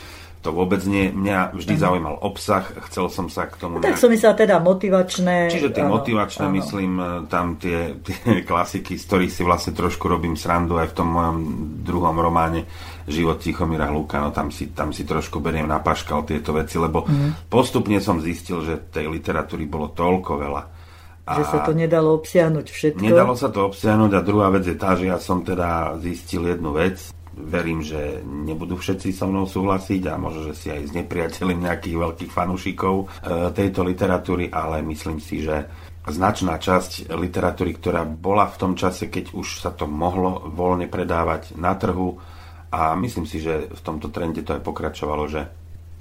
To 0.46 0.54
vôbec 0.54 0.86
nie, 0.86 1.10
mňa 1.10 1.52
vždy 1.52 1.74
zaujímal 1.76 2.22
obsah, 2.22 2.62
chcel 2.86 3.10
som 3.10 3.26
sa 3.28 3.50
k 3.50 3.58
tomu... 3.58 3.82
Tak 3.82 3.98
nejak- 3.98 3.98
som 3.98 4.14
myslela 4.14 4.38
teda 4.38 4.62
motivačné. 4.62 5.50
Čiže 5.50 5.74
tie 5.74 5.82
áno, 5.82 5.98
motivačné, 5.98 6.46
áno. 6.46 6.54
myslím, 6.54 6.92
e, 6.96 7.06
tam 7.26 7.58
tie, 7.58 7.98
tie 7.98 8.16
klasiky, 8.50 8.94
z 8.94 9.04
ktorých 9.04 9.32
si 9.32 9.42
vlastne 9.42 9.74
trošku 9.74 10.06
robím 10.06 10.34
srandu 10.34 10.78
aj 10.78 10.94
v 10.94 10.96
tom 10.96 11.10
mojom 11.10 11.38
druhom 11.82 12.14
románe 12.14 12.70
Život 13.06 13.38
Tichomíra 13.38 13.86
Hluka, 13.88 14.18
no 14.18 14.30
tam 14.30 14.50
si, 14.50 14.70
tam 14.70 14.90
si 14.90 15.02
trošku 15.02 15.38
beriem 15.38 15.66
na 15.66 15.78
paškal 15.78 16.24
tieto 16.24 16.54
veci, 16.54 16.78
lebo 16.78 17.04
Mhm. 17.04 17.50
postupne 17.50 17.98
som 17.98 18.18
zistil, 18.18 18.62
že 18.62 18.78
tej 18.86 19.10
literatúry 19.10 19.66
bolo 19.66 19.90
toľko 19.90 20.32
veľa 20.40 20.64
Že 21.26 21.44
sa 21.44 21.58
to 21.60 21.74
nedalo 21.74 22.14
obsiahnuť 22.16 22.66
všetko. 22.68 23.02
Nedalo 23.02 23.34
sa 23.34 23.50
to 23.50 23.66
obsiahnuť 23.66 24.12
a 24.14 24.22
druhá 24.22 24.50
vec 24.50 24.62
je 24.64 24.78
tá, 24.78 24.94
že 24.94 25.10
ja 25.10 25.18
som 25.18 25.42
teda 25.42 25.98
zistil 25.98 26.46
jednu 26.46 26.70
vec. 26.70 27.02
Verím, 27.36 27.84
že 27.84 28.24
nebudú 28.24 28.80
všetci 28.80 29.12
so 29.12 29.28
mnou 29.28 29.44
súhlasiť 29.44 30.08
a 30.08 30.16
možno, 30.16 30.48
že 30.52 30.56
si 30.56 30.68
aj 30.72 30.96
znepriateľím 30.96 31.68
nejakých 31.68 31.98
veľkých 32.00 32.32
fanúšikov 32.32 32.96
e, 32.96 33.06
tejto 33.52 33.84
literatúry, 33.84 34.48
ale 34.48 34.80
myslím 34.88 35.20
si, 35.20 35.44
že 35.44 35.68
značná 36.08 36.56
časť 36.56 37.12
literatúry, 37.12 37.76
ktorá 37.76 38.08
bola 38.08 38.48
v 38.48 38.60
tom 38.62 38.74
čase, 38.80 39.12
keď 39.12 39.36
už 39.36 39.68
sa 39.68 39.76
to 39.76 39.84
mohlo 39.84 40.48
voľne 40.48 40.88
predávať 40.88 41.60
na 41.60 41.76
trhu 41.76 42.16
a 42.72 42.96
myslím 42.96 43.28
si, 43.28 43.44
že 43.44 43.68
v 43.68 43.82
tomto 43.84 44.16
trende 44.16 44.40
to 44.40 44.56
aj 44.56 44.62
pokračovalo, 44.64 45.24
že 45.28 45.42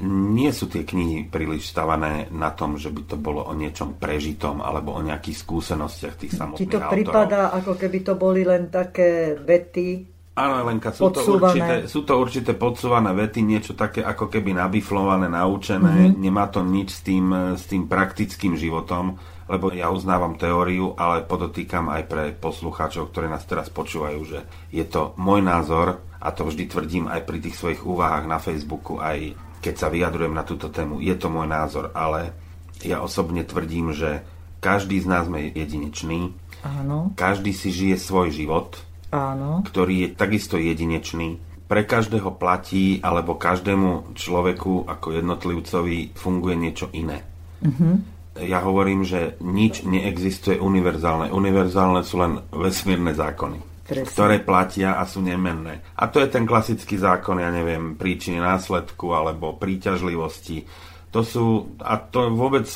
nie 0.05 0.51
sú 0.51 0.67
tie 0.67 0.83
knihy 0.83 1.31
príliš 1.31 1.71
stavané 1.71 2.27
na 2.35 2.51
tom, 2.51 2.75
že 2.75 2.91
by 2.91 3.15
to 3.15 3.17
bolo 3.19 3.47
o 3.47 3.55
niečom 3.55 3.95
prežitom 3.95 4.59
alebo 4.59 4.91
o 4.91 5.01
nejakých 5.03 5.39
skúsenostiach 5.39 6.15
tých 6.19 6.35
samotných 6.35 6.67
Ti 6.67 6.67
to 6.67 6.79
autorov. 6.83 6.95
prípada, 6.95 7.39
ako 7.55 7.73
keby 7.79 7.99
to 8.03 8.15
boli 8.19 8.43
len 8.43 8.75
také 8.75 9.39
vety, 9.39 10.14
Áno, 10.35 10.67
Lenka, 10.67 10.91
sú 10.91 11.15
to, 11.15 11.23
určité, 11.23 11.87
sú 11.87 12.03
to 12.03 12.19
určité 12.19 12.59
podsúvané 12.59 13.15
vety, 13.15 13.47
niečo 13.47 13.79
také 13.79 14.03
ako 14.03 14.27
keby 14.27 14.51
nabiflované, 14.59 15.31
naučené, 15.31 16.11
mm-hmm. 16.11 16.19
nemá 16.19 16.51
to 16.51 16.67
nič 16.67 16.91
s 16.91 17.01
tým, 17.07 17.55
s 17.55 17.71
tým 17.71 17.87
praktickým 17.87 18.59
životom, 18.59 19.15
lebo 19.47 19.71
ja 19.71 19.95
uznávam 19.95 20.35
teóriu, 20.35 20.99
ale 20.99 21.23
podotýkam 21.23 21.87
aj 21.87 22.03
pre 22.11 22.25
poslucháčov, 22.35 23.15
ktorí 23.15 23.31
nás 23.31 23.47
teraz 23.47 23.71
počúvajú, 23.71 24.21
že 24.27 24.43
je 24.75 24.83
to 24.83 25.15
môj 25.23 25.39
názor 25.39 26.03
a 26.19 26.29
to 26.35 26.51
vždy 26.51 26.67
tvrdím 26.67 27.07
aj 27.07 27.23
pri 27.23 27.39
tých 27.39 27.55
svojich 27.55 27.87
úvahách 27.87 28.27
na 28.27 28.43
Facebooku, 28.43 28.99
aj 28.99 29.39
keď 29.63 29.75
sa 29.79 29.87
vyjadrujem 29.87 30.35
na 30.35 30.43
túto 30.43 30.67
tému. 30.67 30.99
Je 30.99 31.15
to 31.15 31.31
môj 31.31 31.47
názor, 31.47 31.95
ale 31.95 32.35
ja 32.83 33.07
osobne 33.07 33.47
tvrdím, 33.47 33.95
že 33.95 34.27
každý 34.59 34.99
z 34.99 35.07
nás 35.07 35.31
je 35.31 35.53
jedinečný, 35.55 36.35
Áno. 36.67 37.15
každý 37.15 37.55
si 37.55 37.71
žije 37.71 38.01
svoj 38.01 38.35
život, 38.35 38.81
Áno. 39.15 39.63
ktorý 39.63 39.95
je 39.95 40.09
takisto 40.19 40.59
jedinečný. 40.59 41.39
Pre 41.65 41.87
každého 41.87 42.35
platí, 42.35 42.99
alebo 42.99 43.39
každému 43.39 44.19
človeku 44.19 44.91
ako 44.91 45.15
jednotlivcovi 45.15 46.13
funguje 46.19 46.55
niečo 46.59 46.91
iné. 46.93 47.23
Uh-huh. 47.63 48.03
Ja 48.43 48.61
hovorím, 48.67 49.07
že 49.07 49.39
nič 49.39 49.87
neexistuje 49.87 50.59
univerzálne. 50.59 51.31
Univerzálne 51.31 52.03
sú 52.03 52.19
len 52.19 52.43
vesmírne 52.51 53.15
zákony, 53.15 53.87
Presne. 53.87 54.11
ktoré 54.11 54.37
platia 54.43 54.99
a 54.99 55.07
sú 55.07 55.23
nemenné. 55.23 55.81
A 55.95 56.11
to 56.11 56.19
je 56.19 56.29
ten 56.29 56.43
klasický 56.45 56.99
zákon, 56.99 57.39
ja 57.39 57.55
neviem, 57.55 57.95
príčiny 57.95 58.43
následku 58.43 59.15
alebo 59.15 59.55
príťažlivosti. 59.55 60.67
To 61.15 61.23
sú, 61.23 61.79
a 61.79 61.95
to 61.97 62.35
vôbec, 62.35 62.67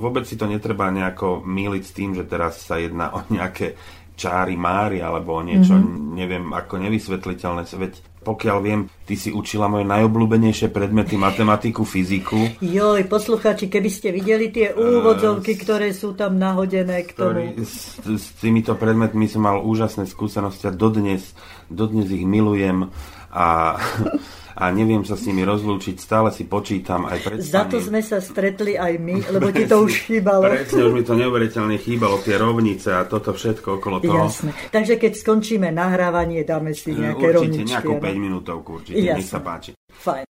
vôbec 0.00 0.24
si 0.24 0.40
to 0.40 0.48
netreba 0.48 0.88
nejako 0.88 1.44
míliť 1.44 1.82
s 1.84 1.92
tým, 1.92 2.10
že 2.16 2.24
teraz 2.24 2.64
sa 2.64 2.80
jedná 2.80 3.12
o 3.12 3.20
nejaké 3.28 3.76
čári 4.16 4.56
mári 4.56 5.04
alebo 5.04 5.38
niečo, 5.44 5.76
mm-hmm. 5.76 6.16
neviem, 6.16 6.44
ako 6.56 6.80
nevysvetliteľné. 6.80 7.62
Veď 7.68 7.92
pokiaľ 8.26 8.58
viem, 8.58 8.80
ty 9.06 9.14
si 9.14 9.30
učila 9.30 9.70
moje 9.70 9.86
najobľúbenejšie 9.86 10.74
predmety, 10.74 11.14
matematiku, 11.14 11.86
fyziku. 11.86 12.58
Joj, 12.58 13.06
poslucháči, 13.06 13.70
keby 13.70 13.86
ste 13.86 14.10
videli 14.10 14.50
tie 14.50 14.74
úvodzovky, 14.74 15.54
uh, 15.54 15.58
ktoré 15.62 15.88
sú 15.94 16.18
tam 16.18 16.34
nahodené 16.34 17.06
k 17.06 17.14
tomu. 17.14 17.54
S, 17.62 18.02
s 18.02 18.26
týmito 18.42 18.74
predmetmi 18.74 19.30
som 19.30 19.46
mal 19.46 19.62
úžasné 19.62 20.10
skúsenosti 20.10 20.66
a 20.66 20.74
dodnes, 20.74 21.38
dodnes 21.70 22.10
ich 22.10 22.26
milujem 22.26 22.90
a 23.30 23.78
a 24.56 24.72
neviem 24.72 25.04
sa 25.04 25.20
s 25.20 25.28
nimi 25.28 25.44
rozlúčiť, 25.44 26.00
stále 26.00 26.32
si 26.32 26.48
počítam 26.48 27.04
aj 27.04 27.18
pred 27.20 27.36
Za 27.44 27.68
to 27.68 27.76
sme 27.76 28.00
sa 28.00 28.24
stretli 28.24 28.80
aj 28.80 28.96
my, 28.96 29.16
lebo 29.28 29.52
ti 29.52 29.68
to 29.68 29.80
už 29.86 30.08
chýbalo. 30.08 30.48
Presne, 30.48 30.80
už 30.88 30.92
mi 30.96 31.04
to 31.04 31.12
neuveriteľne 31.12 31.76
chýbalo, 31.76 32.16
tie 32.24 32.40
rovnice 32.40 32.88
a 32.96 33.04
toto 33.04 33.36
všetko 33.36 33.76
okolo 33.76 34.00
toho. 34.00 34.24
Jasné. 34.32 34.50
Takže 34.72 34.96
keď 34.96 35.12
skončíme 35.12 35.68
nahrávanie, 35.68 36.40
dáme 36.48 36.72
si 36.72 36.96
nejaké 36.96 37.28
určite, 37.28 37.36
rovničky. 37.36 37.62
Určite, 37.68 37.72
nejakú 37.76 37.92
5 38.00 38.24
minútovku, 38.24 38.70
určite, 38.80 38.96
Jasné. 38.96 39.18
nech 39.20 39.28
sa 39.28 39.40
páči. 39.44 39.70
Fajn. 39.92 40.24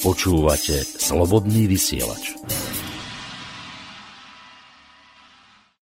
Počúvate 0.00 0.80
Slobodný 0.80 1.68
vysielač. 1.68 2.59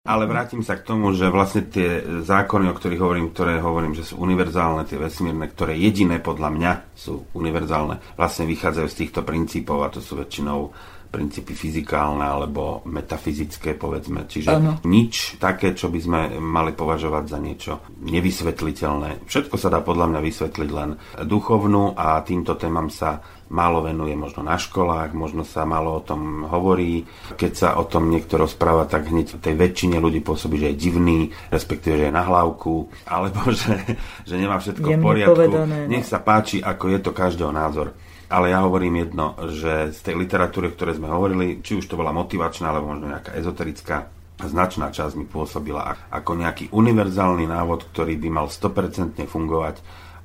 Ale 0.01 0.25
vrátim 0.25 0.65
sa 0.65 0.81
k 0.81 0.87
tomu, 0.89 1.13
že 1.13 1.29
vlastne 1.29 1.69
tie 1.69 2.01
zákony, 2.25 2.73
o 2.73 2.77
ktorých 2.77 3.01
hovorím, 3.05 3.27
ktoré 3.29 3.61
hovorím, 3.61 3.93
že 3.93 4.01
sú 4.01 4.17
univerzálne, 4.17 4.89
tie 4.89 4.97
vesmírne, 4.97 5.45
ktoré 5.45 5.77
jediné 5.77 6.17
podľa 6.17 6.49
mňa 6.57 6.71
sú 6.97 7.29
univerzálne, 7.37 8.17
vlastne 8.17 8.49
vychádzajú 8.49 8.87
z 8.89 8.97
týchto 8.97 9.21
princípov 9.21 9.85
a 9.85 9.93
to 9.93 10.01
sú 10.01 10.17
väčšinou 10.17 10.73
princípy 11.11 11.53
fyzikálne 11.53 12.23
alebo 12.23 12.81
metafyzické, 12.89 13.77
povedzme. 13.77 14.25
Čiže 14.25 14.49
ano. 14.57 14.81
nič 14.89 15.37
také, 15.37 15.77
čo 15.77 15.93
by 15.93 15.99
sme 16.01 16.19
mali 16.39 16.73
považovať 16.73 17.23
za 17.27 17.37
niečo 17.37 17.73
nevysvetliteľné. 18.01 19.29
Všetko 19.29 19.55
sa 19.59 19.69
dá 19.69 19.85
podľa 19.85 20.17
mňa 20.17 20.19
vysvetliť 20.23 20.69
len 20.71 20.97
duchovnú 21.27 21.93
a 21.93 22.17
týmto 22.25 22.57
témam 22.57 22.89
sa 22.89 23.21
málo 23.51 23.83
venuje 23.83 24.15
možno 24.15 24.47
na 24.47 24.55
školách, 24.55 25.11
možno 25.11 25.43
sa 25.43 25.67
málo 25.67 25.99
o 25.99 26.01
tom 26.01 26.47
hovorí. 26.47 27.03
Keď 27.35 27.51
sa 27.51 27.69
o 27.75 27.83
tom 27.83 28.07
niekto 28.07 28.39
rozpráva, 28.39 28.87
tak 28.87 29.11
hneď 29.11 29.43
tej 29.43 29.53
väčšine 29.59 29.99
ľudí 29.99 30.23
pôsobí, 30.23 30.55
že 30.55 30.71
je 30.71 30.81
divný, 30.87 31.19
respektíve, 31.51 31.99
že 31.99 32.07
je 32.07 32.15
na 32.15 32.23
hlavku, 32.23 32.87
alebo 33.03 33.51
že, 33.59 33.75
že 34.23 34.35
nemá 34.39 34.57
všetko 34.57 34.87
v 34.87 35.03
poriadku. 35.03 35.35
Povedané, 35.35 35.85
no. 35.85 35.91
Nech 35.91 36.07
sa 36.07 36.23
páči, 36.23 36.63
ako 36.63 36.95
je 36.95 36.99
to 37.03 37.11
každého 37.11 37.51
názor. 37.51 37.91
Ale 38.31 38.47
ja 38.47 38.63
hovorím 38.63 39.03
jedno, 39.03 39.35
že 39.51 39.91
z 39.91 39.99
tej 40.07 40.15
literatúry, 40.15 40.71
ktoré 40.71 40.95
sme 40.95 41.11
hovorili, 41.11 41.59
či 41.59 41.75
už 41.75 41.91
to 41.91 41.99
bola 41.99 42.15
motivačná, 42.15 42.71
alebo 42.71 42.95
možno 42.95 43.11
nejaká 43.11 43.35
ezoterická, 43.35 44.07
značná 44.39 44.89
časť 44.89 45.19
mi 45.19 45.27
pôsobila 45.27 46.09
ako 46.09 46.39
nejaký 46.39 46.71
univerzálny 46.71 47.45
návod, 47.45 47.91
ktorý 47.91 48.15
by 48.15 48.29
mal 48.31 48.47
100% 48.47 49.19
fungovať, 49.27 49.75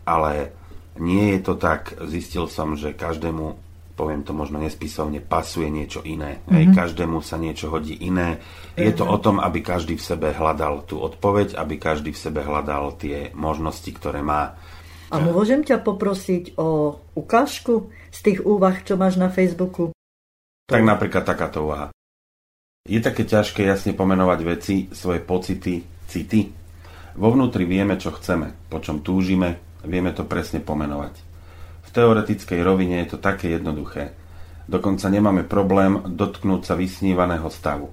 ale 0.07 0.55
nie 0.99 1.37
je 1.37 1.41
to 1.45 1.55
tak. 1.57 1.97
Zistil 2.09 2.49
som, 2.49 2.75
že 2.75 2.97
každému 2.97 3.67
poviem 3.97 4.21
to 4.21 4.37
možno 4.37 4.61
nespisovne, 4.61 5.25
pasuje 5.25 5.73
niečo 5.73 6.05
iné. 6.05 6.45
Mm-hmm. 6.45 6.53
Hej, 6.53 6.65
každému 6.77 7.25
sa 7.25 7.41
niečo 7.41 7.73
hodí 7.73 7.97
iné. 7.97 8.45
Je 8.77 8.93
to 8.93 9.09
o 9.09 9.17
tom, 9.17 9.41
aby 9.41 9.65
každý 9.65 9.97
v 9.97 10.05
sebe 10.05 10.37
hľadal 10.37 10.85
tú 10.85 11.01
odpoveď, 11.01 11.57
aby 11.57 11.81
každý 11.81 12.13
v 12.13 12.21
sebe 12.21 12.45
hľadal 12.45 13.01
tie 13.01 13.33
možnosti, 13.33 13.89
ktoré 13.89 14.21
má. 14.21 14.53
A 15.09 15.17
môžem 15.17 15.65
ťa 15.65 15.81
poprosiť 15.81 16.61
o 16.61 17.01
ukážku 17.17 17.89
z 18.13 18.19
tých 18.21 18.39
úvah, 18.45 18.77
čo 18.85 19.01
máš 19.01 19.17
na 19.17 19.33
Facebooku? 19.33 19.97
Tak 20.69 20.83
napríklad 20.85 21.25
takáto 21.25 21.65
úvaha. 21.65 21.89
Je 22.87 23.01
také 23.01 23.25
ťažké 23.25 23.65
jasne 23.65 23.97
pomenovať 23.97 24.39
veci, 24.45 24.77
svoje 24.93 25.25
pocity, 25.25 25.83
city. 26.07 26.53
Vo 27.17 27.33
vnútri 27.33 27.65
vieme, 27.65 27.97
čo 27.97 28.13
chceme, 28.13 28.69
po 28.69 28.79
čom 28.83 29.01
túžime, 29.01 29.66
vieme 29.85 30.15
to 30.17 30.25
presne 30.25 30.65
pomenovať. 30.65 31.15
V 31.87 31.91
teoretickej 31.93 32.61
rovine 32.65 33.05
je 33.05 33.17
to 33.17 33.19
také 33.21 33.53
jednoduché. 33.53 34.15
Dokonca 34.67 35.07
nemáme 35.07 35.47
problém 35.47 36.03
dotknúť 36.03 36.63
sa 36.67 36.75
vysnívaného 36.75 37.47
stavu. 37.53 37.93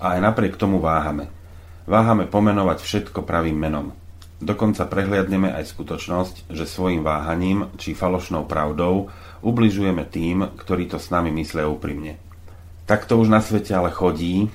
A 0.00 0.16
aj 0.16 0.20
napriek 0.20 0.56
tomu 0.56 0.80
váhame. 0.80 1.28
Váhame 1.88 2.28
pomenovať 2.28 2.78
všetko 2.84 3.24
pravým 3.24 3.56
menom. 3.56 3.96
Dokonca 4.40 4.88
prehliadneme 4.88 5.52
aj 5.52 5.76
skutočnosť, 5.76 6.48
že 6.48 6.64
svojim 6.64 7.04
váhaním 7.04 7.68
či 7.76 7.92
falošnou 7.92 8.48
pravdou 8.48 9.12
ubližujeme 9.44 10.08
tým, 10.08 10.56
ktorí 10.56 10.88
to 10.88 10.96
s 10.96 11.12
nami 11.12 11.28
myslia 11.36 11.68
úprimne. 11.68 12.16
Tak 12.88 13.04
to 13.04 13.20
už 13.20 13.28
na 13.28 13.44
svete 13.44 13.76
ale 13.76 13.92
chodí, 13.92 14.48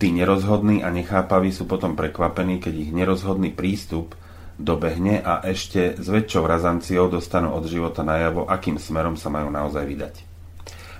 tí 0.00 0.08
nerozhodní 0.12 0.80
a 0.80 0.88
nechápaví 0.88 1.52
sú 1.52 1.68
potom 1.68 1.92
prekvapení, 1.92 2.56
keď 2.56 2.74
ich 2.88 2.90
nerozhodný 2.96 3.52
prístup 3.52 4.16
dobehne 4.58 5.22
a 5.22 5.40
ešte 5.46 5.94
s 5.94 6.06
väčšou 6.10 6.42
razanciou 6.44 7.06
dostanú 7.06 7.54
od 7.54 7.64
života 7.70 8.02
najavo, 8.02 8.50
akým 8.50 8.76
smerom 8.76 9.14
sa 9.14 9.30
majú 9.30 9.48
naozaj 9.48 9.86
vydať. 9.86 10.14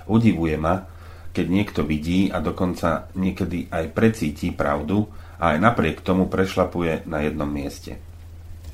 Udivuje 0.07 0.55
ma, 0.55 0.87
keď 1.35 1.45
niekto 1.45 1.81
vidí 1.83 2.31
a 2.31 2.39
dokonca 2.39 3.11
niekedy 3.13 3.69
aj 3.69 3.93
precíti 3.93 4.49
pravdu 4.49 5.05
a 5.37 5.53
aj 5.53 5.57
napriek 5.59 6.01
tomu 6.01 6.31
prešlapuje 6.31 7.05
na 7.05 7.21
jednom 7.21 7.47
mieste. 7.47 7.99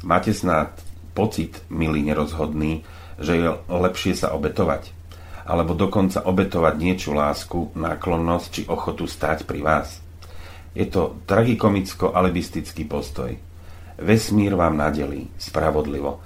Máte 0.05 0.31
snad 0.31 0.77
pocit, 1.17 1.65
milý 1.67 2.05
nerozhodný, 2.05 2.85
že 3.17 3.41
je 3.41 3.49
lepšie 3.67 4.13
sa 4.13 4.31
obetovať? 4.37 4.93
Alebo 5.45 5.77
dokonca 5.77 6.25
obetovať 6.25 6.75
niečo 6.77 7.13
lásku, 7.13 7.73
náklonnosť 7.77 8.47
či 8.49 8.61
ochotu 8.65 9.05
stať 9.05 9.45
pri 9.45 9.61
vás? 9.61 10.01
Je 10.73 10.85
to 10.89 11.21
tragikomicko-alibistický 11.25 12.83
postoj. 12.89 13.54
Vesmír 13.95 14.59
vám 14.59 14.75
nadelí 14.75 15.31
spravodlivo. 15.39 16.19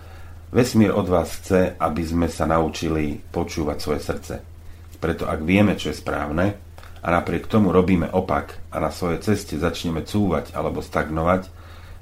Vesmír 0.50 0.90
od 0.90 1.06
vás 1.06 1.38
chce, 1.38 1.78
aby 1.78 2.02
sme 2.02 2.26
sa 2.26 2.50
naučili 2.50 3.22
počúvať 3.30 3.78
svoje 3.78 4.02
srdce. 4.02 4.34
Preto 4.98 5.30
ak 5.30 5.46
vieme, 5.46 5.78
čo 5.78 5.94
je 5.94 6.02
správne, 6.02 6.58
a 7.00 7.08
napriek 7.14 7.48
tomu 7.48 7.72
robíme 7.72 8.10
opak 8.12 8.60
a 8.74 8.82
na 8.82 8.92
svojej 8.92 9.24
ceste 9.24 9.56
začneme 9.56 10.04
cúvať 10.04 10.52
alebo 10.58 10.84
stagnovať, 10.84 11.48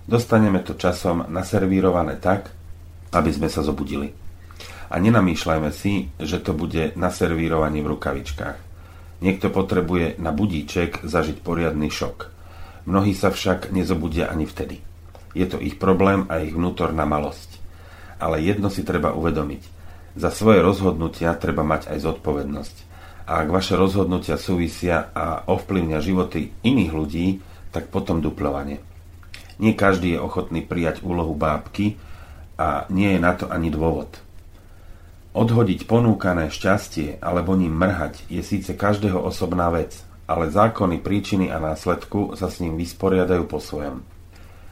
dostaneme 0.08 0.64
to 0.64 0.74
časom 0.74 1.28
naservírované 1.30 2.18
tak, 2.18 2.50
aby 3.14 3.30
sme 3.30 3.52
sa 3.52 3.62
zobudili. 3.62 4.16
A 4.88 4.98
nenamýšľajme 5.04 5.70
si, 5.76 6.08
že 6.16 6.40
to 6.40 6.56
bude 6.56 6.96
na 6.96 7.12
servírovaní 7.12 7.84
v 7.84 7.92
rukavičkách. 7.92 8.58
Niekto 9.20 9.52
potrebuje 9.52 10.16
na 10.18 10.32
budíček 10.32 11.04
zažiť 11.04 11.44
poriadny 11.44 11.92
šok. 11.92 12.32
Mnohí 12.88 13.12
sa 13.12 13.30
však 13.30 13.76
nezobudia 13.76 14.32
ani 14.32 14.48
vtedy. 14.48 14.87
Je 15.36 15.48
to 15.50 15.60
ich 15.60 15.76
problém 15.76 16.30
a 16.30 16.40
ich 16.44 16.54
vnútorná 16.54 17.04
malosť. 17.04 17.60
Ale 18.22 18.40
jedno 18.40 18.72
si 18.72 18.86
treba 18.86 19.16
uvedomiť. 19.16 19.64
Za 20.18 20.34
svoje 20.34 20.66
rozhodnutia 20.66 21.38
treba 21.38 21.62
mať 21.62 21.94
aj 21.94 21.98
zodpovednosť. 22.02 22.76
A 23.28 23.44
ak 23.44 23.52
vaše 23.52 23.76
rozhodnutia 23.76 24.40
súvisia 24.40 25.12
a 25.12 25.44
ovplyvňa 25.46 26.00
životy 26.00 26.56
iných 26.64 26.92
ľudí, 26.96 27.28
tak 27.76 27.92
potom 27.92 28.24
duplovanie. 28.24 28.80
Nie 29.62 29.76
každý 29.76 30.16
je 30.16 30.24
ochotný 30.24 30.64
prijať 30.64 31.04
úlohu 31.04 31.36
bábky 31.36 32.00
a 32.58 32.90
nie 32.90 33.14
je 33.14 33.20
na 33.22 33.34
to 33.38 33.46
ani 33.52 33.70
dôvod. 33.70 34.22
Odhodiť 35.38 35.86
ponúkané 35.86 36.50
šťastie 36.50 37.22
alebo 37.22 37.54
ním 37.54 37.78
mrhať 37.78 38.26
je 38.26 38.42
síce 38.42 38.74
každého 38.74 39.22
osobná 39.22 39.70
vec, 39.70 40.02
ale 40.26 40.50
zákony 40.50 40.98
príčiny 41.06 41.54
a 41.54 41.62
následku 41.62 42.34
sa 42.34 42.50
s 42.50 42.58
ním 42.58 42.74
vysporiadajú 42.74 43.46
po 43.46 43.62
svojom. 43.62 44.02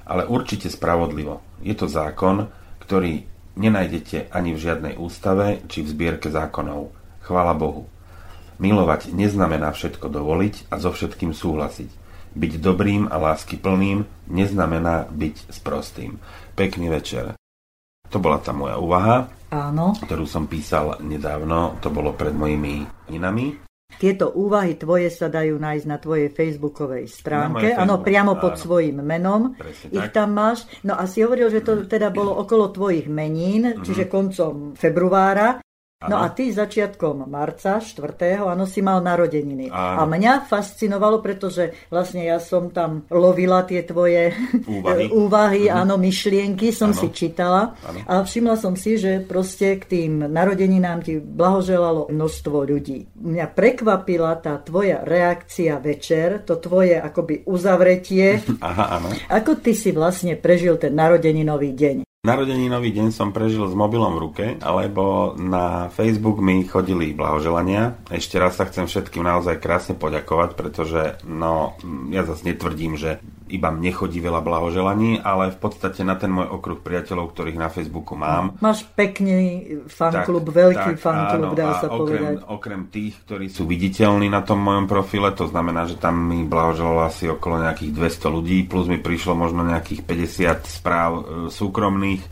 Ale 0.05 0.29
určite 0.29 0.69
spravodlivo. 0.69 1.41
Je 1.65 1.73
to 1.73 1.89
zákon, 1.89 2.49
ktorý 2.81 3.25
nenájdete 3.57 4.29
ani 4.29 4.53
v 4.53 4.61
žiadnej 4.61 4.93
ústave 5.01 5.65
či 5.65 5.81
v 5.81 5.91
zbierke 5.91 6.29
zákonov. 6.29 6.93
Chvála 7.25 7.57
Bohu. 7.57 7.89
Milovať 8.61 9.11
neznamená 9.11 9.73
všetko 9.73 10.07
dovoliť 10.07 10.71
a 10.71 10.79
so 10.79 10.93
všetkým 10.93 11.33
súhlasiť. 11.35 11.89
Byť 12.35 12.53
dobrým 12.59 13.07
a 13.07 13.15
lásky 13.17 13.55
plným 13.55 14.05
neznamená 14.27 15.07
byť 15.11 15.51
sprostým. 15.51 16.19
Pekný 16.53 16.91
večer. 16.91 17.35
To 18.11 18.17
bola 18.21 18.39
tá 18.39 18.53
moja 18.53 18.77
úvaha, 18.77 19.27
Áno. 19.51 19.95
ktorú 19.99 20.27
som 20.29 20.45
písal 20.45 20.99
nedávno. 21.01 21.79
To 21.81 21.89
bolo 21.89 22.13
pred 22.13 22.31
mojimi 22.31 22.85
inami. 23.11 23.55
Tieto 23.97 24.29
úvahy 24.37 24.77
tvoje 24.77 25.09
sa 25.09 25.27
dajú 25.27 25.57
nájsť 25.57 25.85
na 25.89 25.97
tvojej 25.97 26.29
facebookovej 26.29 27.09
stránke. 27.09 27.73
Áno, 27.73 28.05
priamo 28.05 28.37
pod 28.37 28.55
áno. 28.55 28.61
svojím 28.61 29.01
menom. 29.01 29.57
Presne 29.57 29.89
ich 29.89 30.07
tak. 30.11 30.13
tam 30.13 30.29
máš. 30.37 30.69
No 30.85 30.93
a 30.93 31.09
si 31.09 31.25
hovoril, 31.25 31.49
že 31.49 31.65
to 31.65 31.89
teda 31.89 32.13
bolo 32.13 32.37
okolo 32.37 32.69
tvojich 32.69 33.09
menín, 33.09 33.81
čiže 33.81 34.05
koncom 34.05 34.77
februára. 34.77 35.64
No 36.07 36.21
a 36.21 36.29
ty 36.31 36.53
začiatkom 36.53 37.25
marca, 37.27 37.81
4. 37.81 38.39
áno, 38.39 38.63
si 38.69 38.79
mal 38.79 39.01
narodeniny. 39.01 39.73
Áno. 39.73 39.97
A 39.99 40.01
mňa 40.05 40.45
fascinovalo, 40.45 41.19
pretože 41.19 41.73
vlastne 41.89 42.23
ja 42.23 42.37
som 42.37 42.69
tam 42.69 43.03
lovila 43.09 43.65
tie 43.65 43.81
tvoje 43.81 44.31
Úvahy. 44.69 45.09
úvahy 45.25 45.63
áno, 45.67 45.97
myšlienky 45.97 46.69
som 46.69 46.93
Áno. 46.93 46.99
si 47.01 47.07
čítala. 47.11 47.73
Áno. 47.83 47.99
A 48.05 48.13
všimla 48.21 48.55
som 48.55 48.77
si, 48.77 48.95
že 48.95 49.19
proste 49.25 49.81
k 49.81 49.83
tým 49.85 50.29
narodeninám 50.29 51.01
ti 51.01 51.17
blahoželalo 51.19 52.07
množstvo 52.07 52.57
ľudí. 52.63 53.09
Mňa 53.17 53.45
prekvapila 53.51 54.37
tá 54.39 54.61
tvoja 54.61 55.01
reakcia 55.03 55.81
večer, 55.81 56.45
to 56.45 56.61
tvoje 56.61 56.95
akoby 57.01 57.43
uzavretie. 57.49 58.45
Aha, 58.61 59.01
áno. 59.01 59.09
Ako 59.27 59.59
ty 59.59 59.73
si 59.73 59.89
vlastne 59.91 60.37
prežil 60.37 60.77
ten 60.77 60.93
narodeninový 60.93 61.73
deň? 61.73 62.04
Narodeninový 62.25 62.89
deň 62.89 63.13
som 63.13 63.29
prežil 63.29 63.69
s 63.69 63.77
mobilom 63.77 64.17
v 64.17 64.23
ruke, 64.25 64.45
alebo 64.57 65.37
na 65.37 65.93
Facebook 65.93 66.41
mi 66.41 66.65
chodili 66.65 67.13
blahoželania. 67.13 68.01
Ešte 68.09 68.41
raz 68.41 68.57
sa 68.57 68.65
chcem 68.65 68.89
všetkým 68.89 69.21
naozaj 69.21 69.61
krásne 69.61 69.93
poďakovať, 69.93 70.57
pretože 70.57 71.21
no, 71.21 71.77
ja 72.09 72.25
zase 72.25 72.49
netvrdím, 72.49 72.97
že 72.97 73.21
iba 73.45 73.69
mne 73.69 73.93
chodí 73.93 74.17
veľa 74.17 74.41
blahoželaní, 74.41 75.21
ale 75.21 75.53
v 75.53 75.59
podstate 75.61 76.01
na 76.01 76.17
ten 76.17 76.33
môj 76.33 76.49
okruh 76.49 76.81
priateľov, 76.81 77.29
ktorých 77.29 77.61
na 77.61 77.69
Facebooku 77.69 78.17
mám, 78.17 78.57
Máš 78.57 78.89
pekný 78.97 79.69
fanklub, 79.85 80.49
veľký 80.49 80.97
tak, 80.97 81.01
fanklub, 81.01 81.53
áno, 81.53 81.57
dá 81.57 81.77
sa 81.77 81.87
okrem, 81.87 81.97
povedať. 81.99 82.35
Okrem 82.49 82.81
tých, 82.89 83.13
ktorí 83.21 83.45
sú 83.53 83.69
viditeľní 83.69 84.33
na 84.33 84.41
tom 84.41 84.65
mojom 84.65 84.89
profile, 84.89 85.29
to 85.37 85.45
znamená, 85.45 85.85
že 85.85 86.01
tam 86.01 86.25
mi 86.25 86.41
blahoželalo 86.41 87.05
asi 87.05 87.29
okolo 87.29 87.61
nejakých 87.61 87.93
200 87.93 88.35
ľudí, 88.35 88.57
plus 88.65 88.89
mi 88.89 88.97
prišlo 88.97 89.37
možno 89.37 89.61
nejakých 89.61 90.01
50 90.01 90.65
správ 90.65 91.11
e, 91.13 91.23
súkromných, 91.53 92.23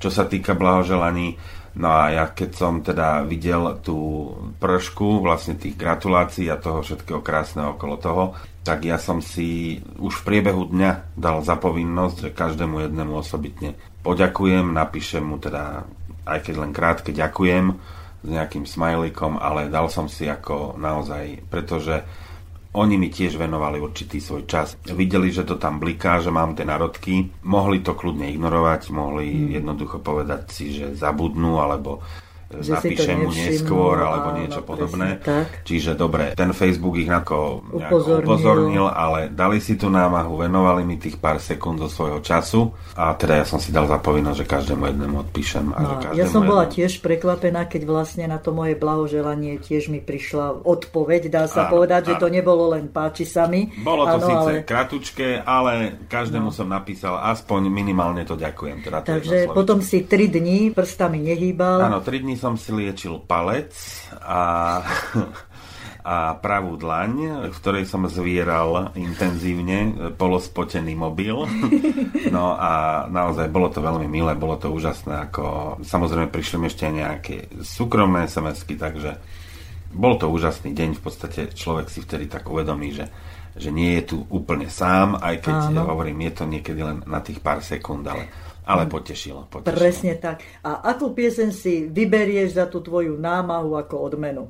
čo 0.00 0.08
sa 0.08 0.24
týka 0.24 0.56
blahoželaní. 0.56 1.36
No 1.74 1.90
a 1.90 2.14
ja 2.14 2.24
keď 2.30 2.50
som 2.54 2.86
teda 2.86 3.26
videl 3.26 3.82
tú 3.82 4.30
pršku 4.62 5.18
vlastne 5.18 5.58
tých 5.58 5.74
gratulácií 5.74 6.46
a 6.46 6.60
toho 6.60 6.86
všetkého 6.86 7.18
krásneho 7.18 7.74
okolo 7.74 7.96
toho, 7.98 8.24
tak 8.62 8.86
ja 8.86 8.96
som 8.96 9.18
si 9.18 9.82
už 9.98 10.22
v 10.22 10.26
priebehu 10.26 10.70
dňa 10.70 11.18
dal 11.18 11.42
za 11.42 11.58
povinnosť, 11.58 12.30
že 12.30 12.36
každému 12.38 12.86
jednému 12.86 13.12
osobitne 13.18 13.74
poďakujem, 14.06 14.70
napíšem 14.70 15.24
mu 15.24 15.36
teda, 15.42 15.82
aj 16.24 16.38
keď 16.46 16.54
len 16.62 16.72
krátke 16.72 17.10
ďakujem 17.10 17.74
s 18.24 18.28
nejakým 18.28 18.64
smajlikom, 18.64 19.36
ale 19.36 19.68
dal 19.68 19.90
som 19.92 20.08
si 20.08 20.30
ako 20.30 20.80
naozaj, 20.80 21.44
pretože 21.52 22.06
oni 22.74 22.98
mi 22.98 23.08
tiež 23.08 23.38
venovali 23.38 23.78
určitý 23.78 24.18
svoj 24.18 24.50
čas. 24.50 24.74
Videli, 24.90 25.30
že 25.30 25.46
to 25.46 25.54
tam 25.54 25.78
bliká, 25.78 26.18
že 26.18 26.34
mám 26.34 26.58
tie 26.58 26.66
narodky. 26.66 27.30
Mohli 27.46 27.86
to 27.86 27.94
kľudne 27.94 28.26
ignorovať, 28.34 28.90
mohli 28.90 29.26
Hmm. 29.30 29.50
jednoducho 29.62 30.02
povedať 30.02 30.50
si, 30.50 30.74
že 30.74 30.98
zabudnú, 30.98 31.62
alebo 31.62 32.02
Že 32.46 32.60
si 32.60 32.68
to 32.68 32.74
napíšem 32.74 33.16
mu 33.16 33.30
neskôr, 33.30 33.96
alebo 33.98 34.28
niečo 34.34 34.60
presne 34.60 34.66
podobné. 34.66 35.08
tak. 35.18 35.46
Čiže 35.62 35.90
dobre, 35.92 36.24
ten 36.32 36.50
Facebook 36.50 36.94
ich 36.94 37.06
ako 37.06 37.64
Upozornil. 37.72 38.22
upozornil, 38.22 38.86
ale 38.86 39.26
dali 39.28 39.58
si 39.58 39.74
tú 39.74 39.88
námahu, 39.88 40.38
venovali 40.40 40.82
mi 40.82 40.96
tých 40.96 41.16
pár 41.16 41.36
sekúnd 41.36 41.78
zo 41.78 41.88
svojho 41.88 42.20
času 42.20 42.68
a 42.92 43.12
teda 43.12 43.36
ja 43.36 43.44
som 43.44 43.56
si 43.56 43.68
dal 43.68 43.84
za 43.84 43.96
povinnosť, 43.96 44.36
že 44.36 44.46
každému 44.46 44.82
jednému 44.84 45.16
odpíšem. 45.20 45.64
A 45.68 45.78
že 45.78 45.84
No, 45.84 46.00
každému 46.00 46.16
ja 46.16 46.26
som 46.26 46.42
bola 46.42 46.62
jednému- 46.62 46.76
tiež 46.76 46.92
prekvapená, 47.00 47.60
keď 47.64 47.82
vlastne 47.84 48.24
na 48.24 48.36
to 48.36 48.50
moje 48.50 48.74
blahoželanie 48.74 49.58
tiež 49.58 49.88
mi 49.88 49.98
prišla 49.98 50.60
odpoveď, 50.60 51.28
dá 51.28 51.44
sa 51.44 51.66
Áno, 51.66 51.74
povedať, 51.74 52.00
že 52.06 52.14
áno. 52.14 52.20
to 52.20 52.28
nebolo 52.28 52.64
len 52.70 52.86
páči 52.86 53.24
sa 53.24 53.44
mi. 53.44 53.70
Bolo 53.76 54.04
to 54.04 54.16
Áno, 54.16 54.26
síce 54.26 54.50
ale- 54.52 54.64
kratučké, 54.64 55.28
ale 55.40 55.72
každému 56.04 56.50
som 56.50 56.66
napísal 56.66 57.18
aspoň 57.24 57.66
minimálne 57.66 58.22
to 58.22 58.34
ďakujem. 58.34 58.76
Teda 58.80 59.00
to 59.00 59.10
Takže 59.12 59.50
potom 59.50 59.78
si 59.80 60.02
tri 60.02 60.26
dní 60.26 60.70
prstami 60.70 61.20
nehýbal. 61.20 61.80
Áno, 61.82 61.98
3 62.00 62.20
dní 62.20 62.33
som 62.36 62.54
si 62.58 62.70
liečil 62.70 63.22
palec 63.24 63.72
a, 64.20 64.82
a 66.14 66.16
pravú 66.36 66.76
dlaň, 66.76 67.46
v 67.48 67.56
ktorej 67.56 67.84
som 67.88 68.04
zvieral 68.06 68.92
intenzívne 68.98 70.12
polospotený 70.14 70.92
mobil. 70.94 71.36
No 72.24 72.56
a 72.56 73.04
naozaj 73.06 73.46
bolo 73.52 73.70
to 73.70 73.78
veľmi 73.78 74.10
milé, 74.10 74.34
bolo 74.34 74.58
to 74.58 74.72
úžasné. 74.72 75.30
Ako, 75.30 75.76
samozrejme 75.86 76.32
prišli 76.32 76.56
mi 76.58 76.66
ešte 76.66 76.90
nejaké 76.90 77.46
súkromné 77.62 78.26
SMS-ky, 78.26 78.74
takže 78.74 79.20
bol 79.94 80.18
to 80.18 80.26
úžasný 80.26 80.74
deň. 80.74 80.98
V 80.98 81.02
podstate 81.04 81.40
človek 81.54 81.86
si 81.86 82.02
vtedy 82.02 82.26
tak 82.26 82.50
uvedomí, 82.50 82.90
že, 82.90 83.06
že 83.54 83.70
nie 83.70 84.02
je 84.02 84.02
tu 84.10 84.16
úplne 84.34 84.66
sám, 84.66 85.20
aj 85.22 85.46
keď 85.46 85.58
Áno. 85.70 85.94
hovorím, 85.94 86.26
je 86.26 86.32
to 86.34 86.44
niekedy 86.48 86.80
len 86.82 87.06
na 87.06 87.22
tých 87.22 87.38
pár 87.38 87.62
sekúnd, 87.62 88.02
ale, 88.08 88.26
ale 88.64 88.84
potešilo, 88.84 89.44
potešilo. 89.46 89.72
Presne 89.72 90.12
tak. 90.16 90.40
A 90.60 90.84
akú 90.86 91.12
piesen 91.12 91.50
si 91.50 91.84
vyberieš 91.84 92.54
za 92.54 92.64
tú 92.64 92.80
tvoju 92.80 93.14
námahu 93.14 93.76
ako 93.76 93.94
odmenu? 94.02 94.48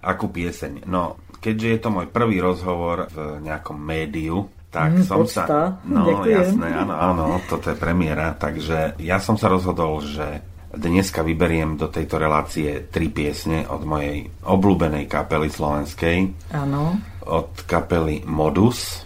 Akú 0.00 0.26
pieseň? 0.26 0.82
No, 0.84 1.14
keďže 1.38 1.68
je 1.68 1.78
to 1.78 1.88
môj 1.88 2.06
prvý 2.06 2.38
rozhovor 2.38 3.06
v 3.08 3.18
nejakom 3.40 3.76
médiu, 3.76 4.44
tak 4.66 4.90
Mm, 4.90 5.04
som 5.04 5.18
podsta. 5.20 5.44
sa... 5.44 5.60
No, 5.84 6.02
Ďakujem. 6.02 6.32
jasné, 6.34 6.68
áno, 6.72 6.94
áno, 6.94 7.24
toto 7.44 7.68
je 7.68 7.76
premiéra, 7.76 8.32
takže 8.32 8.96
ja 8.98 9.20
som 9.20 9.36
sa 9.36 9.46
rozhodol, 9.46 10.00
že 10.00 10.40
dneska 10.72 11.20
vyberiem 11.20 11.76
do 11.76 11.86
tejto 11.86 12.16
relácie 12.16 12.88
tri 12.88 13.12
piesne 13.12 13.68
od 13.68 13.84
mojej 13.84 14.24
obľúbenej 14.40 15.04
kapely 15.04 15.52
slovenskej, 15.52 16.32
Áno. 16.50 16.96
od 17.22 17.52
kapely 17.62 18.24
Modus. 18.24 19.04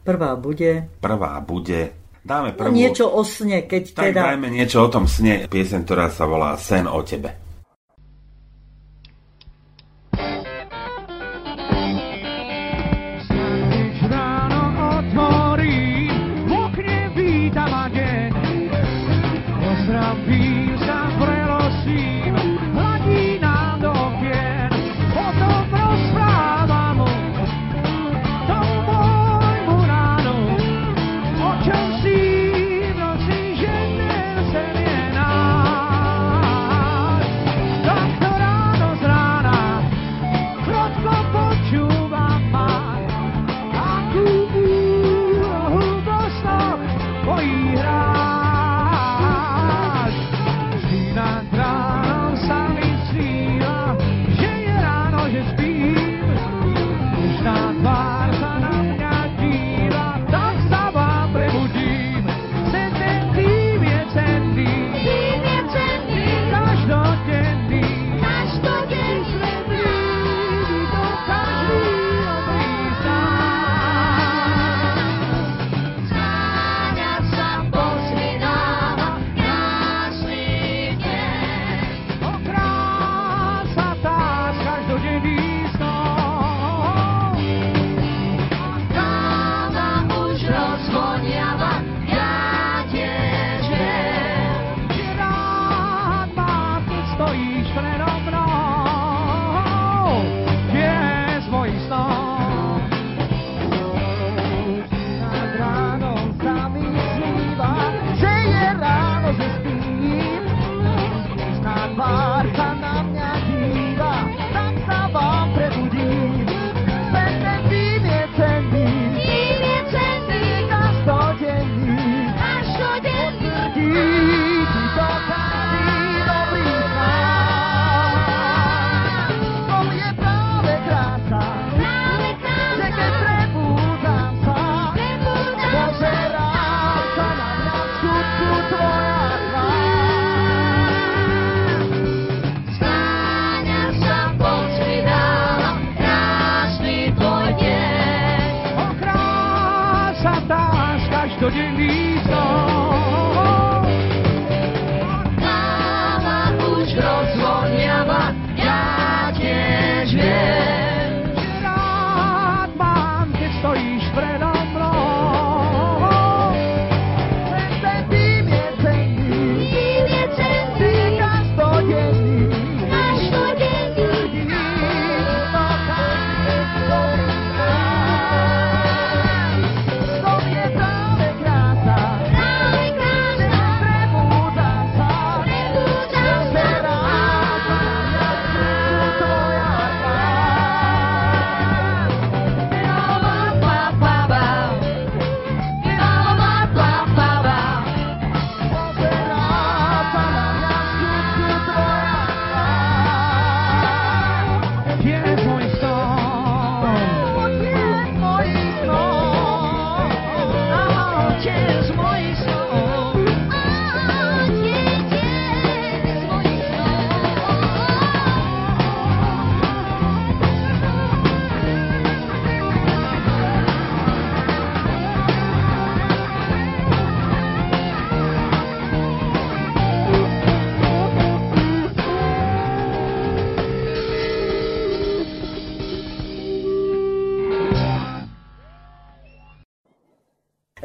Prvá 0.00 0.34
bude... 0.34 0.86
Prvá 0.98 1.38
bude... 1.38 2.01
Dáme 2.22 2.54
No, 2.54 2.58
prvú... 2.58 2.70
niečo 2.70 3.10
o 3.10 3.26
sne, 3.26 3.66
keď 3.66 3.82
tak 3.98 4.04
teda... 4.14 4.20
dajme 4.30 4.46
niečo 4.54 4.86
o 4.86 4.88
tom 4.88 5.10
sne. 5.10 5.50
Pieseň, 5.50 5.82
ktorá 5.82 6.06
sa 6.06 6.22
volá 6.30 6.54
Sen 6.54 6.86
o 6.86 7.02
tebe. 7.02 7.41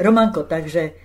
Romanko, 0.08 0.48
takže 0.48 0.96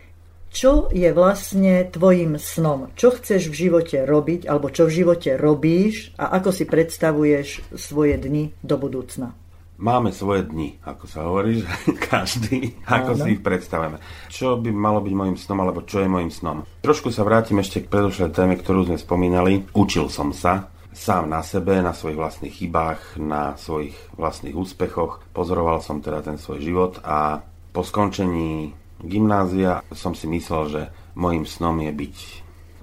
čo 0.54 0.88
je 0.96 1.12
vlastne 1.12 1.84
tvojim 1.92 2.40
snom? 2.40 2.94
Čo 2.96 3.20
chceš 3.20 3.52
v 3.52 3.68
živote 3.68 4.08
robiť, 4.08 4.48
alebo 4.48 4.72
čo 4.72 4.88
v 4.88 4.96
živote 5.04 5.36
robíš 5.36 6.16
a 6.16 6.32
ako 6.40 6.56
si 6.56 6.64
predstavuješ 6.64 7.76
svoje 7.76 8.16
dni 8.16 8.56
do 8.64 8.80
budúcna? 8.80 9.36
Máme 9.82 10.16
svoje 10.16 10.48
dni, 10.48 10.80
ako 10.88 11.04
sa 11.10 11.28
hovorí, 11.28 11.60
že 11.60 11.68
každý, 12.08 12.80
ako 12.88 13.12
Áno. 13.12 13.22
si 13.26 13.28
ich 13.36 13.42
predstavujeme. 13.44 13.98
Čo 14.32 14.56
by 14.62 14.70
malo 14.72 15.04
byť 15.04 15.14
môjim 15.18 15.36
snom, 15.36 15.60
alebo 15.60 15.84
čo 15.84 16.00
je 16.00 16.08
môjim 16.08 16.32
snom? 16.32 16.64
Trošku 16.86 17.12
sa 17.12 17.28
vrátim 17.28 17.60
ešte 17.60 17.84
k 17.84 17.92
predošlej 17.92 18.32
téme, 18.32 18.56
ktorú 18.56 18.88
sme 18.88 19.02
spomínali. 19.02 19.68
Učil 19.76 20.08
som 20.08 20.32
sa 20.32 20.72
sám 20.94 21.28
na 21.28 21.42
sebe, 21.42 21.82
na 21.82 21.92
svojich 21.92 22.16
vlastných 22.16 22.54
chybách, 22.54 23.18
na 23.20 23.58
svojich 23.58 23.98
vlastných 24.16 24.54
úspechoch. 24.56 25.26
Pozoroval 25.34 25.82
som 25.82 26.00
teda 26.00 26.22
ten 26.22 26.38
svoj 26.38 26.62
život 26.62 27.02
a 27.02 27.42
po 27.74 27.82
skončení 27.82 28.83
gymnázia 29.04 29.84
som 29.92 30.16
si 30.16 30.26
myslel, 30.32 30.64
že 30.72 30.82
môjim 31.14 31.46
snom 31.46 31.78
je 31.84 31.92
byť 31.92 32.18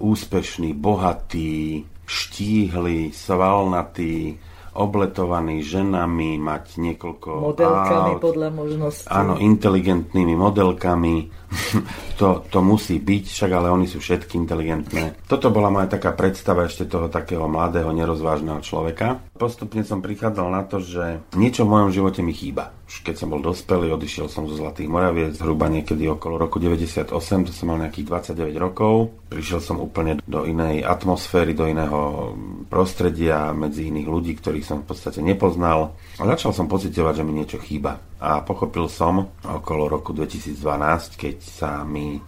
úspešný, 0.01 0.73
bohatý, 0.73 1.85
štíhly, 2.05 3.13
svalnatý, 3.13 4.39
obletovaný 4.71 5.67
ženami, 5.67 6.39
mať 6.39 6.79
niekoľko 6.79 7.29
Modelkami 7.43 8.11
aut, 8.15 8.23
podľa 8.23 8.49
možností. 8.55 9.07
Áno, 9.11 9.35
inteligentnými 9.35 10.35
modelkami. 10.39 11.40
to, 12.19 12.47
to 12.47 12.59
musí 12.63 12.97
byť, 12.97 13.23
však 13.27 13.51
ale 13.51 13.67
oni 13.71 13.87
sú 13.87 13.99
všetky 13.99 14.39
inteligentné. 14.39 15.19
Toto 15.27 15.51
bola 15.51 15.67
moja 15.67 15.91
taká 15.91 16.15
predstava 16.15 16.67
ešte 16.67 16.87
toho 16.87 17.11
takého 17.11 17.45
mladého, 17.47 17.91
nerozvážneho 17.91 18.63
človeka. 18.63 19.19
Postupne 19.35 19.83
som 19.83 19.99
prichádzal 19.99 20.47
na 20.47 20.63
to, 20.63 20.79
že 20.79 21.19
niečo 21.35 21.67
v 21.67 21.71
mojom 21.75 21.89
živote 21.91 22.21
mi 22.23 22.31
chýba. 22.31 22.71
Už 22.91 23.07
keď 23.07 23.23
som 23.23 23.31
bol 23.31 23.39
dospelý, 23.39 23.95
odišiel 23.95 24.27
som 24.27 24.51
zo 24.51 24.59
Zlatých 24.59 24.91
Moraviec, 24.91 25.39
zhruba 25.39 25.71
niekedy 25.71 26.11
okolo 26.11 26.35
roku 26.35 26.59
98, 26.59 27.07
to 27.47 27.51
som 27.55 27.71
mal 27.71 27.79
nejakých 27.79 28.35
29 28.35 28.51
rokov. 28.59 29.15
Prišiel 29.31 29.63
som 29.63 29.79
úplne 29.79 30.19
do 30.27 30.43
inej 30.43 30.83
atmosféry, 30.83 31.55
do 31.55 31.71
iného 31.71 32.35
prostredia, 32.67 33.55
medzi 33.55 33.87
iných 33.87 34.07
ľudí, 34.11 34.35
ktorých 34.35 34.67
som 34.67 34.77
v 34.83 34.91
podstate 34.91 35.23
nepoznal. 35.23 35.95
A 36.19 36.27
začal 36.35 36.51
som 36.51 36.67
pocitovať, 36.67 37.23
že 37.23 37.25
mi 37.25 37.31
niečo 37.31 37.63
chýba. 37.63 38.10
A 38.21 38.45
pochopil 38.45 38.85
som 38.85 39.33
okolo 39.41 39.89
roku 39.89 40.13
2012, 40.13 41.17
keď 41.17 41.37
sa 41.41 41.81
mi 41.81 42.21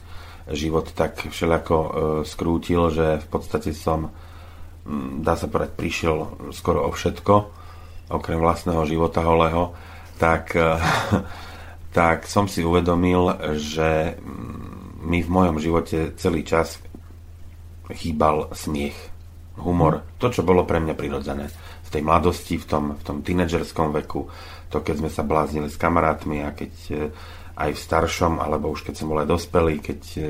život 0.49 0.89
tak 0.91 1.29
všelijako 1.29 1.75
e, 1.77 1.89
skrútil, 2.25 2.89
že 2.89 3.21
v 3.21 3.27
podstate 3.29 3.71
som, 3.71 4.11
dá 5.21 5.37
sa 5.37 5.47
povedať, 5.47 5.77
prišiel 5.77 6.49
skoro 6.51 6.89
o 6.89 6.91
všetko, 6.91 7.33
okrem 8.11 8.41
vlastného 8.41 8.83
života 8.89 9.23
holého, 9.23 9.71
tak, 10.17 10.57
e, 10.57 10.81
tak 11.97 12.25
som 12.27 12.49
si 12.49 12.65
uvedomil, 12.65 13.53
že 13.55 14.17
mi 15.03 15.21
v 15.21 15.29
mojom 15.29 15.61
živote 15.61 16.17
celý 16.17 16.41
čas 16.43 16.81
chýbal 17.91 18.49
smiech, 18.55 18.95
humor, 19.59 20.01
to, 20.17 20.33
čo 20.33 20.41
bolo 20.41 20.65
pre 20.65 20.81
mňa 20.81 20.95
prirodzené. 20.97 21.45
Tej 21.93 22.01
mladosti, 22.01 22.57
v 22.57 22.65
tom, 22.65 22.83
v 22.97 23.03
tom 23.05 23.17
tínedžerskom 23.21 23.93
veku, 24.01 24.25
to, 24.73 24.81
keď 24.81 25.05
sme 25.05 25.09
sa 25.13 25.21
bláznili 25.21 25.69
s 25.69 25.77
kamarátmi 25.77 26.41
a 26.41 26.49
keď 26.57 26.73
e, 26.89 26.93
aj 27.53 27.69
v 27.77 27.79
staršom, 27.79 28.41
alebo 28.41 28.73
už 28.73 28.89
keď 28.89 28.93
som 28.97 29.13
bol 29.13 29.21
aj 29.21 29.29
dospelý, 29.29 29.77
keď 29.77 29.99
e, 30.17 30.21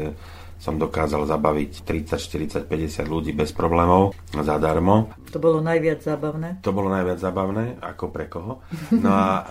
som 0.63 0.79
dokázal 0.79 1.27
zabaviť 1.27 1.83
30, 1.83 2.67
40, 2.67 2.71
50 2.71 3.03
ľudí 3.11 3.35
bez 3.35 3.51
problémov, 3.51 4.15
zadarmo. 4.31 5.11
To 5.35 5.39
bolo 5.39 5.59
najviac 5.59 5.99
zábavné. 5.99 6.63
To 6.63 6.71
bolo 6.71 6.87
najviac 6.87 7.19
zábavné, 7.19 7.83
ako 7.83 8.05
pre 8.07 8.31
koho. 8.31 8.63
No 8.95 9.11
a 9.11 9.27
e, 9.27 9.43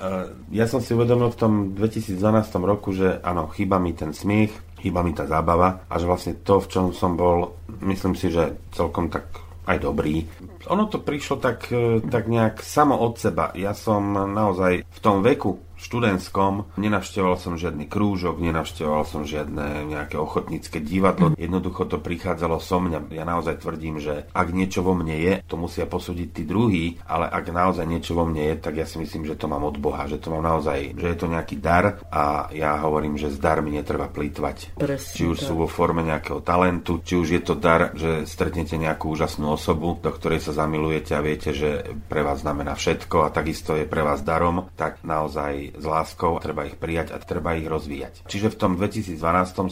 ja 0.56 0.64
som 0.64 0.80
si 0.80 0.96
uvedomil 0.96 1.28
v 1.32 1.40
tom 1.40 1.52
2012 1.76 2.16
roku, 2.64 2.96
že 2.96 3.20
áno, 3.20 3.52
chýba 3.52 3.76
mi 3.76 3.92
ten 3.92 4.16
smiech, 4.16 4.52
chýba 4.80 5.04
mi 5.04 5.12
tá 5.12 5.28
zábava 5.28 5.84
a 5.84 5.94
že 6.00 6.08
vlastne 6.08 6.32
to, 6.40 6.64
v 6.64 6.70
čom 6.72 6.84
som 6.96 7.12
bol, 7.12 7.60
myslím 7.84 8.16
si, 8.16 8.32
že 8.32 8.56
celkom 8.72 9.12
tak 9.12 9.28
aj 9.66 9.78
dobrý. 9.78 10.26
Ono 10.70 10.90
to 10.90 10.98
prišlo 11.02 11.38
tak, 11.38 11.70
e, 11.70 12.02
tak 12.02 12.26
nejak 12.26 12.62
samo 12.62 12.98
od 12.98 13.18
seba. 13.18 13.54
Ja 13.54 13.74
som 13.74 14.14
naozaj 14.14 14.82
v 14.82 14.98
tom 15.02 15.22
veku 15.22 15.71
študentskom, 15.82 16.70
nenavštevoval 16.78 17.36
som 17.36 17.58
žiadny 17.58 17.90
krúžok, 17.90 18.38
nenavštevoval 18.38 19.04
som 19.04 19.26
žiadne 19.26 19.90
nejaké 19.90 20.14
ochotnícke 20.16 20.78
divadlo. 20.78 21.34
Jednoducho 21.34 21.90
to 21.90 21.98
prichádzalo 21.98 22.62
so 22.62 22.78
mňa. 22.78 23.10
Ja 23.10 23.26
naozaj 23.26 23.66
tvrdím, 23.66 23.98
že 23.98 24.30
ak 24.30 24.54
niečo 24.54 24.86
vo 24.86 24.94
mne 24.94 25.18
je, 25.18 25.32
to 25.44 25.58
musia 25.58 25.84
posúdiť 25.90 26.28
tí 26.30 26.42
druhí, 26.46 27.02
ale 27.04 27.26
ak 27.26 27.50
naozaj 27.50 27.84
niečo 27.84 28.14
vo 28.14 28.24
mne 28.24 28.54
je, 28.54 28.54
tak 28.62 28.78
ja 28.78 28.86
si 28.86 29.02
myslím, 29.02 29.26
že 29.26 29.34
to 29.34 29.50
mám 29.50 29.66
od 29.66 29.76
Boha, 29.82 30.06
že 30.06 30.22
to 30.22 30.30
mám 30.30 30.46
naozaj, 30.46 30.94
že 30.94 31.06
je 31.10 31.18
to 31.18 31.26
nejaký 31.26 31.58
dar 31.58 31.98
a 32.08 32.48
ja 32.54 32.78
hovorím, 32.78 33.18
že 33.18 33.34
z 33.34 33.42
dar 33.42 33.58
mi 33.58 33.74
netreba 33.74 34.06
plýtvať. 34.06 34.78
Presne 34.78 35.16
či 35.18 35.26
už 35.26 35.42
tak. 35.42 35.46
sú 35.50 35.52
vo 35.58 35.68
forme 35.68 36.06
nejakého 36.06 36.40
talentu, 36.44 37.02
či 37.02 37.18
už 37.18 37.28
je 37.34 37.42
to 37.42 37.54
dar, 37.58 37.90
že 37.98 38.28
stretnete 38.28 38.78
nejakú 38.78 39.10
úžasnú 39.12 39.50
osobu, 39.50 39.98
do 39.98 40.10
ktorej 40.14 40.44
sa 40.44 40.54
zamilujete 40.54 41.16
a 41.16 41.24
viete, 41.24 41.50
že 41.50 41.96
pre 42.06 42.22
vás 42.22 42.44
znamená 42.44 42.78
všetko 42.78 43.26
a 43.26 43.32
takisto 43.34 43.74
je 43.74 43.88
pre 43.88 44.04
vás 44.04 44.22
darom, 44.22 44.68
tak 44.78 45.02
naozaj 45.02 45.71
s 45.72 45.84
láskou 45.84 46.36
treba 46.38 46.68
ich 46.68 46.76
prijať 46.76 47.16
a 47.16 47.20
treba 47.22 47.56
ich 47.56 47.66
rozvíjať. 47.66 48.28
Čiže 48.28 48.52
v 48.52 48.58
tom 48.58 48.72
2012 48.76 49.18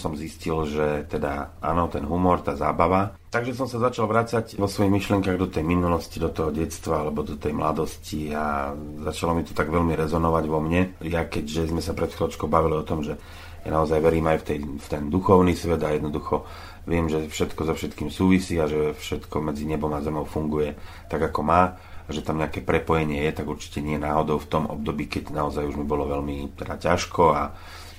som 0.01 0.13
zistil, 0.17 0.57
že 0.67 1.05
teda 1.09 1.57
áno, 1.61 1.87
ten 1.93 2.05
humor, 2.05 2.41
tá 2.41 2.57
zábava. 2.57 3.17
Takže 3.31 3.55
som 3.55 3.71
sa 3.71 3.79
začal 3.79 4.11
vrácať 4.11 4.59
vo 4.59 4.67
svojich 4.67 4.91
myšlienkach 4.91 5.39
do 5.39 5.47
tej 5.47 5.63
minulosti, 5.63 6.19
do 6.19 6.35
toho 6.35 6.51
detstva 6.51 7.07
alebo 7.07 7.23
do 7.23 7.39
tej 7.39 7.55
mladosti 7.55 8.35
a 8.35 8.75
začalo 9.07 9.39
mi 9.39 9.47
to 9.47 9.55
tak 9.55 9.71
veľmi 9.71 9.95
rezonovať 9.95 10.45
vo 10.51 10.59
mne. 10.59 10.99
Ja 11.05 11.23
keďže 11.29 11.71
sme 11.71 11.79
sa 11.79 11.95
pred 11.95 12.11
chvíľočkou 12.11 12.51
bavili 12.51 12.75
o 12.75 12.87
tom, 12.87 13.07
že 13.07 13.15
ja 13.61 13.71
naozaj 13.77 14.01
verím 14.01 14.27
aj 14.33 14.39
v, 14.41 14.45
tej, 14.45 14.59
v 14.65 14.87
ten 14.89 15.03
duchovný 15.13 15.53
svet 15.53 15.85
a 15.85 15.93
jednoducho 15.93 16.49
viem, 16.89 17.13
že 17.13 17.29
všetko 17.29 17.61
so 17.69 17.75
všetkým 17.77 18.09
súvisí 18.09 18.57
a 18.57 18.65
že 18.65 18.97
všetko 18.97 19.37
medzi 19.45 19.69
nebom 19.69 19.93
a 19.93 20.01
zemou 20.01 20.25
funguje 20.25 20.75
tak, 21.13 21.21
ako 21.29 21.41
má 21.45 21.77
že 22.11 22.27
tam 22.27 22.43
nejaké 22.43 22.61
prepojenie 22.63 23.25
je, 23.31 23.43
tak 23.43 23.47
určite 23.47 23.81
nie 23.81 23.97
náhodou 23.97 24.43
v 24.43 24.51
tom 24.51 24.65
období, 24.67 25.07
keď 25.07 25.31
naozaj 25.31 25.67
už 25.67 25.79
mi 25.79 25.87
bolo 25.87 26.11
veľmi 26.11 26.59
teda 26.59 26.77
ťažko 26.79 27.23
a 27.33 27.43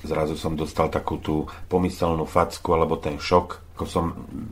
zrazu 0.03 0.33
som 0.37 0.57
dostal 0.57 0.89
takú 0.89 1.21
tú 1.21 1.45
pomyselnú 1.69 2.25
facku 2.25 2.73
alebo 2.73 2.97
ten 2.97 3.21
šok, 3.21 3.77
ako 3.77 3.85
som 3.89 4.05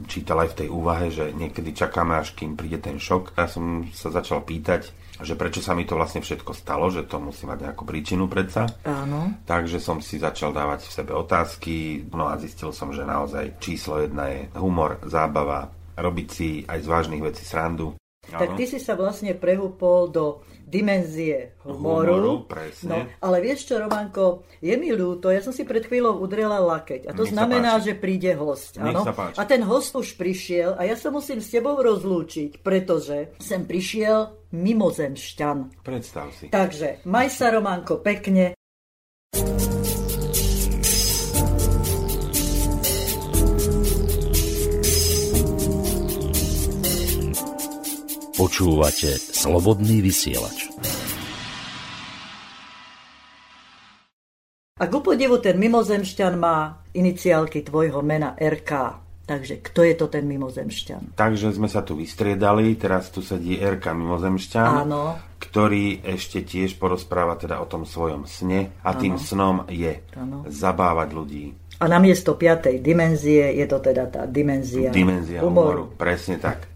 čítal 0.09 0.41
aj 0.41 0.57
v 0.57 0.57
tej 0.65 0.69
úvahe, 0.73 1.13
že 1.13 1.29
niekedy 1.37 1.73
čakáme, 1.73 2.17
až 2.17 2.33
kým 2.33 2.57
príde 2.57 2.81
ten 2.81 2.97
šok. 2.97 3.37
Ja 3.37 3.45
som 3.45 3.85
sa 3.93 4.09
začal 4.09 4.41
pýtať, 4.41 4.89
že 5.21 5.35
prečo 5.35 5.59
sa 5.59 5.75
mi 5.75 5.83
to 5.83 5.99
vlastne 5.99 6.23
všetko 6.23 6.55
stalo, 6.55 6.87
že 6.89 7.05
to 7.05 7.19
musí 7.19 7.43
mať 7.43 7.69
nejakú 7.69 7.83
príčinu 7.83 8.25
predsa. 8.31 8.65
Áno. 8.87 9.37
Takže 9.43 9.77
som 9.77 9.99
si 9.99 10.17
začal 10.17 10.55
dávať 10.55 10.87
v 10.87 10.95
sebe 10.95 11.13
otázky, 11.13 12.07
no 12.09 12.31
a 12.31 12.39
zistil 12.39 12.71
som, 12.71 12.89
že 12.95 13.05
naozaj 13.05 13.59
číslo 13.59 13.99
jedna 13.99 14.31
je 14.31 14.47
humor, 14.57 14.97
zábava, 15.05 15.69
robiť 15.99 16.27
si 16.31 16.49
aj 16.63 16.79
z 16.79 16.87
vážnych 16.87 17.21
vecí 17.21 17.43
srandu. 17.43 17.98
Tak 18.37 18.59
ty 18.59 18.63
si 18.69 18.77
sa 18.77 18.93
vlastne 18.93 19.33
prehúpol 19.33 20.13
do 20.13 20.25
dimenzie 20.69 21.57
humoru. 21.65 22.13
Humoru, 22.13 22.33
presne. 22.45 22.89
No, 22.89 22.97
ale 23.25 23.41
vieš 23.41 23.73
čo, 23.73 23.81
Romanko, 23.81 24.45
je 24.61 24.77
mi 24.77 24.93
ľúto, 24.93 25.33
ja 25.33 25.41
som 25.41 25.49
si 25.49 25.65
pred 25.65 25.81
chvíľou 25.81 26.21
udrela 26.21 26.61
lakeť. 26.61 27.09
A 27.09 27.11
to 27.17 27.25
Nech 27.25 27.33
znamená, 27.33 27.81
že 27.81 27.97
príde 27.97 28.37
host. 28.37 28.77
Áno? 28.77 29.01
A 29.33 29.43
ten 29.49 29.65
host 29.65 29.97
už 29.97 30.13
prišiel 30.13 30.77
a 30.77 30.85
ja 30.85 30.93
sa 30.93 31.09
musím 31.09 31.41
s 31.41 31.49
tebou 31.49 31.81
rozlúčiť, 31.81 32.61
pretože 32.61 33.33
sem 33.41 33.65
prišiel 33.65 34.53
mimozemšťan. 34.53 35.81
Predstav 35.81 36.29
si. 36.37 36.53
Takže, 36.53 37.01
maj 37.09 37.33
sa, 37.33 37.49
Romanko, 37.49 38.05
pekne. 38.05 38.53
Počúvate 48.49 49.13
Slobodný 49.13 50.01
vysielač. 50.01 50.73
A 54.81 54.89
ku 54.89 55.05
podivu 55.05 55.37
ten 55.37 55.53
mimozemšťan 55.61 56.33
má 56.33 56.81
iniciálky 56.97 57.61
tvojho 57.61 58.01
mena 58.01 58.33
RK. 58.33 58.71
Takže 59.29 59.61
kto 59.61 59.85
je 59.85 59.93
to 59.93 60.09
ten 60.09 60.25
mimozemšťan? 60.25 61.13
Takže 61.13 61.53
sme 61.53 61.69
sa 61.69 61.85
tu 61.85 61.93
vystriedali, 61.93 62.73
teraz 62.73 63.13
tu 63.13 63.21
sedí 63.21 63.61
Erka 63.61 63.93
Mimozemšťan, 63.93 64.89
Áno. 64.89 65.21
ktorý 65.37 66.01
ešte 66.01 66.41
tiež 66.41 66.81
porozpráva 66.81 67.37
teda 67.37 67.61
o 67.61 67.69
tom 67.69 67.85
svojom 67.85 68.25
sne 68.25 68.73
a 68.81 68.97
tým 68.97 69.21
snom 69.21 69.69
je 69.69 70.01
Áno. 70.17 70.41
zabávať 70.49 71.09
ľudí. 71.13 71.45
A 71.77 71.85
namiesto 71.85 72.33
piatej 72.33 72.81
dimenzie 72.81 73.61
je 73.61 73.65
to 73.69 73.77
teda 73.77 74.09
tá 74.09 74.25
dimenzia, 74.25 74.89
Dimenzia 74.89 75.45
humoru. 75.45 75.93
Presne 75.93 76.41
tak. 76.41 76.68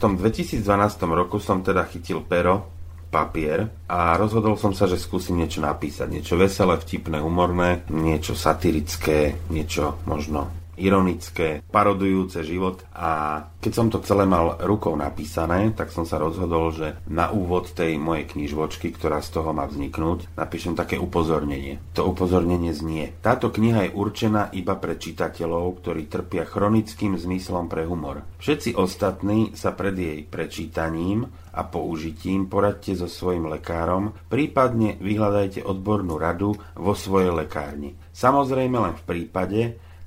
V 0.00 0.08
tom 0.08 0.16
2012 0.16 0.64
roku 1.12 1.36
som 1.36 1.60
teda 1.60 1.84
chytil 1.84 2.24
pero, 2.24 2.72
papier 3.12 3.68
a 3.84 4.16
rozhodol 4.16 4.56
som 4.56 4.72
sa, 4.72 4.88
že 4.88 4.96
skúsim 4.96 5.36
niečo 5.36 5.60
napísať. 5.60 6.08
Niečo 6.08 6.40
veselé, 6.40 6.80
vtipné, 6.80 7.20
humorné, 7.20 7.84
niečo 7.92 8.32
satirické, 8.32 9.36
niečo 9.52 10.00
možno 10.08 10.59
ironické, 10.80 11.60
parodujúce 11.68 12.40
život 12.40 12.82
a 12.96 13.44
keď 13.60 13.72
som 13.76 13.92
to 13.92 14.00
celé 14.00 14.24
mal 14.24 14.56
rukou 14.64 14.96
napísané, 14.96 15.76
tak 15.76 15.92
som 15.92 16.08
sa 16.08 16.16
rozhodol, 16.16 16.72
že 16.72 16.96
na 17.12 17.28
úvod 17.28 17.76
tej 17.76 18.00
mojej 18.00 18.24
knižvočky, 18.24 18.96
ktorá 18.96 19.20
z 19.20 19.36
toho 19.36 19.52
má 19.52 19.68
vzniknúť, 19.68 20.32
napíšem 20.34 20.72
také 20.72 20.96
upozornenie. 20.96 21.76
To 21.92 22.08
upozornenie 22.08 22.72
znie. 22.72 23.12
Táto 23.20 23.52
kniha 23.52 23.92
je 23.92 23.94
určená 23.94 24.48
iba 24.56 24.80
pre 24.80 24.96
čitateľov, 24.96 25.84
ktorí 25.84 26.08
trpia 26.08 26.48
chronickým 26.48 27.20
zmyslom 27.20 27.68
pre 27.68 27.84
humor. 27.84 28.24
Všetci 28.40 28.80
ostatní 28.80 29.52
sa 29.52 29.76
pred 29.76 29.92
jej 29.92 30.24
prečítaním 30.24 31.28
a 31.52 31.66
použitím 31.66 32.46
poradte 32.48 32.96
so 32.96 33.10
svojim 33.10 33.44
lekárom, 33.50 34.16
prípadne 34.30 34.96
vyhľadajte 35.02 35.66
odbornú 35.66 36.16
radu 36.16 36.56
vo 36.78 36.94
svojej 36.96 37.34
lekárni. 37.34 37.98
Samozrejme 38.14 38.76
len 38.78 38.94
v 38.96 39.06
prípade, 39.06 39.60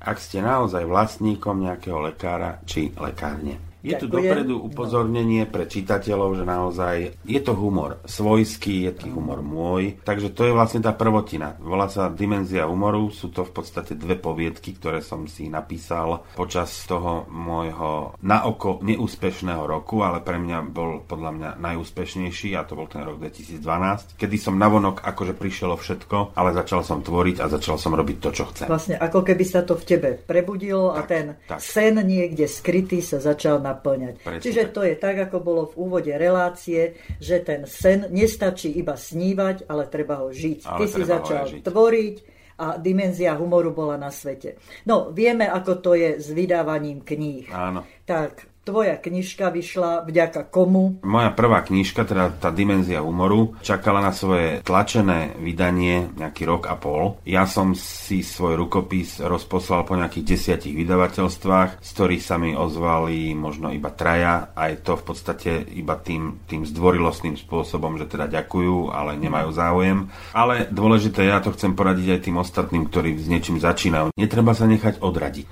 ak 0.03 0.19
ste 0.19 0.43
naozaj 0.43 0.83
vlastníkom 0.83 1.63
nejakého 1.63 2.03
lekára 2.03 2.59
či 2.67 2.91
lekárne. 2.99 3.72
Je 3.83 3.99
tu 3.99 4.07
dopredu 4.07 4.63
upozornenie 4.63 5.43
pre 5.43 5.67
čitateľov, 5.67 6.39
že 6.39 6.47
naozaj 6.47 6.95
je 7.27 7.39
to 7.43 7.51
humor 7.51 7.99
svojský, 8.07 8.87
je 8.87 8.93
to 8.95 9.05
humor 9.11 9.43
môj, 9.43 9.99
takže 10.07 10.31
to 10.31 10.47
je 10.47 10.55
vlastne 10.55 10.79
tá 10.79 10.95
prvotina. 10.95 11.59
Volá 11.59 11.91
sa 11.91 12.07
Dimenzia 12.07 12.63
humoru, 12.63 13.11
sú 13.11 13.27
to 13.35 13.43
v 13.43 13.51
podstate 13.51 13.99
dve 13.99 14.15
poviedky, 14.15 14.79
ktoré 14.79 15.03
som 15.03 15.27
si 15.27 15.51
napísal 15.51 16.23
počas 16.31 16.71
toho 16.87 17.27
môjho 17.27 18.15
na 18.23 18.47
oko 18.47 18.79
neúspešného 18.79 19.67
roku, 19.67 19.99
ale 19.99 20.23
pre 20.23 20.39
mňa 20.39 20.57
bol 20.71 21.03
podľa 21.03 21.31
mňa 21.35 21.49
najúspešnejší 21.59 22.55
a 22.55 22.63
to 22.63 22.79
bol 22.79 22.87
ten 22.87 23.03
rok 23.03 23.19
2012, 23.19 24.15
kedy 24.15 24.35
som 24.39 24.55
navonok 24.55 25.03
akože 25.03 25.35
prišiel 25.35 25.75
o 25.75 25.77
všetko, 25.77 26.39
ale 26.39 26.55
začal 26.55 26.87
som 26.87 27.03
tvoriť 27.03 27.43
a 27.43 27.51
začal 27.51 27.75
som 27.75 27.91
robiť 27.91 28.17
to, 28.23 28.29
čo 28.31 28.43
chcem. 28.47 28.71
Vlastne 28.71 28.95
ako 28.95 29.27
keby 29.27 29.43
sa 29.43 29.67
to 29.67 29.75
v 29.75 29.83
tebe 29.83 30.09
prebudilo 30.15 30.95
a 30.95 31.03
ten 31.03 31.35
tak. 31.51 31.59
sen 31.59 31.99
niekde 31.99 32.47
skrytý 32.47 33.03
sa 33.03 33.19
začal 33.19 33.59
naplňať. 33.73 34.13
Presne 34.21 34.43
Čiže 34.45 34.63
to 34.69 34.81
je 34.85 34.95
tak, 34.95 35.17
ako 35.17 35.37
bolo 35.41 35.61
v 35.73 35.77
úvode 35.81 36.13
relácie, 36.13 36.93
že 37.17 37.41
ten 37.41 37.65
sen 37.65 38.07
nestačí 38.13 38.69
iba 38.77 38.93
snívať, 38.93 39.65
ale 39.65 39.89
treba 39.89 40.21
ho 40.21 40.29
žiť. 40.29 40.59
Ale 40.69 40.79
Ty 40.79 40.85
si 40.85 41.01
začal 41.01 41.43
žiť. 41.49 41.61
tvoriť 41.65 42.15
a 42.53 42.77
dimenzia 42.77 43.33
humoru 43.33 43.73
bola 43.73 43.97
na 43.97 44.13
svete. 44.13 44.61
No, 44.85 45.09
vieme, 45.09 45.49
ako 45.49 45.81
to 45.81 45.91
je 45.97 46.21
s 46.21 46.29
vydávaním 46.29 47.01
kníh. 47.01 47.49
Áno. 47.49 47.81
Tak, 48.05 48.52
tvoja 48.63 48.95
knižka 48.95 49.51
vyšla 49.51 50.07
vďaka 50.07 50.47
komu? 50.47 51.03
Moja 51.03 51.35
prvá 51.35 51.61
knižka, 51.61 52.07
teda 52.07 52.31
tá 52.31 52.49
dimenzia 52.49 53.03
humoru, 53.03 53.59
čakala 53.59 53.99
na 53.99 54.15
svoje 54.15 54.63
tlačené 54.63 55.35
vydanie 55.39 56.15
nejaký 56.15 56.47
rok 56.47 56.71
a 56.71 56.79
pol. 56.79 57.19
Ja 57.27 57.43
som 57.43 57.75
si 57.75 58.23
svoj 58.23 58.55
rukopis 58.55 59.19
rozposlal 59.19 59.83
po 59.83 59.99
nejakých 59.99 60.25
desiatich 60.35 60.75
vydavateľstvách, 60.75 61.83
z 61.83 61.89
ktorých 61.91 62.23
sa 62.23 62.39
mi 62.39 62.55
ozvali 62.55 63.35
možno 63.35 63.69
iba 63.75 63.91
traja 63.91 64.55
a 64.55 64.71
je 64.71 64.79
to 64.79 64.95
v 64.95 65.03
podstate 65.03 65.51
iba 65.75 65.99
tým, 65.99 66.47
tým 66.47 66.63
zdvorilostným 66.63 67.35
spôsobom, 67.35 67.99
že 67.99 68.07
teda 68.07 68.31
ďakujú, 68.31 68.95
ale 68.95 69.19
nemajú 69.19 69.49
záujem. 69.51 70.07
Ale 70.31 70.71
dôležité, 70.71 71.27
ja 71.27 71.43
to 71.43 71.51
chcem 71.51 71.75
poradiť 71.75 72.15
aj 72.15 72.21
tým 72.31 72.37
ostatným, 72.39 72.87
ktorí 72.87 73.19
s 73.19 73.27
niečím 73.27 73.59
začínajú. 73.59 74.15
Netreba 74.15 74.55
sa 74.55 74.63
nechať 74.65 75.03
odradiť 75.03 75.47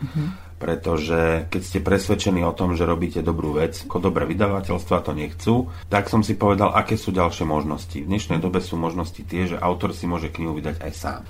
pretože 0.62 1.50
keď 1.50 1.62
ste 1.65 1.80
presvedčení 1.82 2.45
o 2.45 2.54
tom, 2.54 2.78
že 2.78 2.86
robíte 2.86 3.26
dobrú 3.26 3.58
vec, 3.58 3.82
ako 3.89 4.13
dobré 4.13 4.30
vydavateľstva 4.30 4.97
to 5.02 5.12
nechcú, 5.17 5.56
tak 5.89 6.06
som 6.06 6.21
si 6.21 6.38
povedal, 6.38 6.69
aké 6.78 6.93
sú 6.93 7.10
ďalšie 7.10 7.50
možnosti. 7.50 7.97
V 7.97 8.06
dnešnej 8.06 8.38
dobe 8.38 8.62
sú 8.62 8.78
možnosti 8.78 9.26
tie, 9.26 9.50
že 9.50 9.58
autor 9.58 9.97
si 9.97 10.06
môže 10.06 10.30
knihu 10.30 10.54
vydať 10.54 10.78
aj 10.86 10.91
sám. 10.93 11.21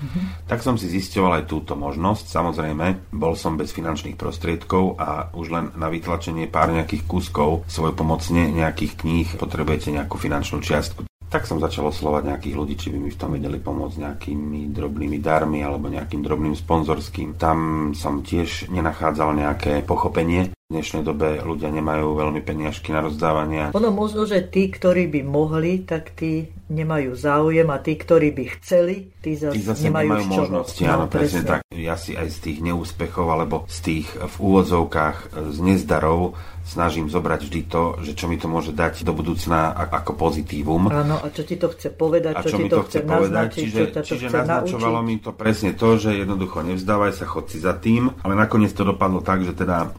Tak 0.51 0.59
som 0.59 0.75
si 0.75 0.91
zisťoval 0.91 1.41
aj 1.41 1.45
túto 1.47 1.79
možnosť. 1.79 2.27
Samozrejme, 2.27 3.15
bol 3.15 3.39
som 3.39 3.55
bez 3.55 3.71
finančných 3.71 4.19
prostriedkov 4.19 4.99
a 4.99 5.31
už 5.31 5.47
len 5.47 5.65
na 5.79 5.87
vytlačenie 5.87 6.51
pár 6.51 6.75
nejakých 6.75 7.07
kúskov 7.07 7.63
svojpomocne 7.71 8.51
nejakých 8.51 8.99
kníh 8.99 9.27
potrebujete 9.39 9.95
nejakú 9.95 10.19
finančnú 10.19 10.59
čiastku. 10.59 11.10
Tak 11.31 11.47
som 11.47 11.63
začal 11.63 11.87
oslovať 11.87 12.27
nejakých 12.27 12.55
ľudí, 12.59 12.75
či 12.75 12.91
by 12.91 12.97
mi 12.99 13.07
v 13.07 13.15
tom 13.15 13.31
vedeli 13.31 13.55
pomôcť 13.55 14.03
nejakými 14.03 14.67
drobnými 14.75 15.15
darmi 15.23 15.63
alebo 15.63 15.87
nejakým 15.87 16.19
drobným 16.19 16.59
sponzorským. 16.59 17.39
Tam 17.39 17.91
som 17.95 18.19
tiež 18.19 18.67
nenachádzal 18.67 19.39
nejaké 19.39 19.79
pochopenie. 19.87 20.51
V 20.71 20.79
dnešnej 20.79 21.03
dobe 21.03 21.43
ľudia 21.43 21.67
nemajú 21.67 22.15
veľmi 22.15 22.39
peniažky 22.47 22.95
na 22.95 23.03
rozdávania. 23.03 23.75
Ono 23.75 23.91
možno, 23.91 24.23
že 24.23 24.39
tí, 24.39 24.71
ktorí 24.71 25.11
by 25.11 25.19
mohli, 25.19 25.83
tak 25.83 26.15
tí 26.15 26.47
nemajú 26.71 27.11
záujem 27.11 27.67
a 27.67 27.75
tí, 27.83 27.99
ktorí 27.99 28.31
by 28.31 28.43
chceli, 28.55 29.11
tí 29.19 29.35
zase, 29.35 29.59
Tí 29.59 29.67
zase 29.67 29.91
nemajú, 29.91 30.07
nemajú 30.07 30.25
možnosti, 30.31 30.79
áno, 30.87 31.11
presne 31.11 31.43
tak. 31.43 31.59
Ja 31.75 31.99
si 31.99 32.15
aj 32.15 32.31
z 32.31 32.37
tých 32.39 32.59
neúspechov 32.63 33.27
alebo 33.27 33.67
z 33.67 33.77
tých 33.83 34.07
v 34.15 34.35
úvodzovkách 34.39 35.17
e, 35.19 35.51
z 35.51 35.59
nezdarov 35.59 36.39
snažím 36.61 37.09
zobrať 37.09 37.41
vždy 37.49 37.61
to, 37.67 37.83
že 37.99 38.13
čo 38.15 38.29
mi 38.29 38.37
to 38.37 38.47
môže 38.47 38.71
dať 38.71 39.03
do 39.03 39.11
budúcna 39.11 39.73
ako 39.73 40.15
pozitívum. 40.15 40.87
Áno, 40.87 41.19
a 41.19 41.27
čo 41.33 41.43
ti 41.43 41.57
to 41.57 41.73
chce 41.73 41.89
povedať, 41.91 42.37
a 42.37 42.41
čo, 42.45 42.55
čo 42.55 42.57
ti 42.61 42.69
to 42.69 42.75
to 42.77 42.81
chce 42.87 42.99
povedať. 43.01 43.17
naznačiť, 43.19 43.63
Čiže, 43.65 43.83
čo 43.91 44.01
čiže 44.05 44.27
chce 44.29 44.37
naznačovalo 44.39 44.99
naučiť. 45.01 45.09
mi 45.09 45.15
to 45.19 45.31
presne 45.33 45.71
to, 45.73 45.89
že 45.97 46.09
jednoducho 46.15 46.61
nevzdávaj 46.63 47.11
sa, 47.11 47.25
chod 47.27 47.49
si 47.49 47.59
za 47.59 47.73
tým, 47.75 48.13
ale 48.23 48.33
nakoniec 48.37 48.71
to 48.71 48.85
dopadlo 48.85 49.19
tak, 49.19 49.41
že 49.43 49.57
teda 49.57 49.91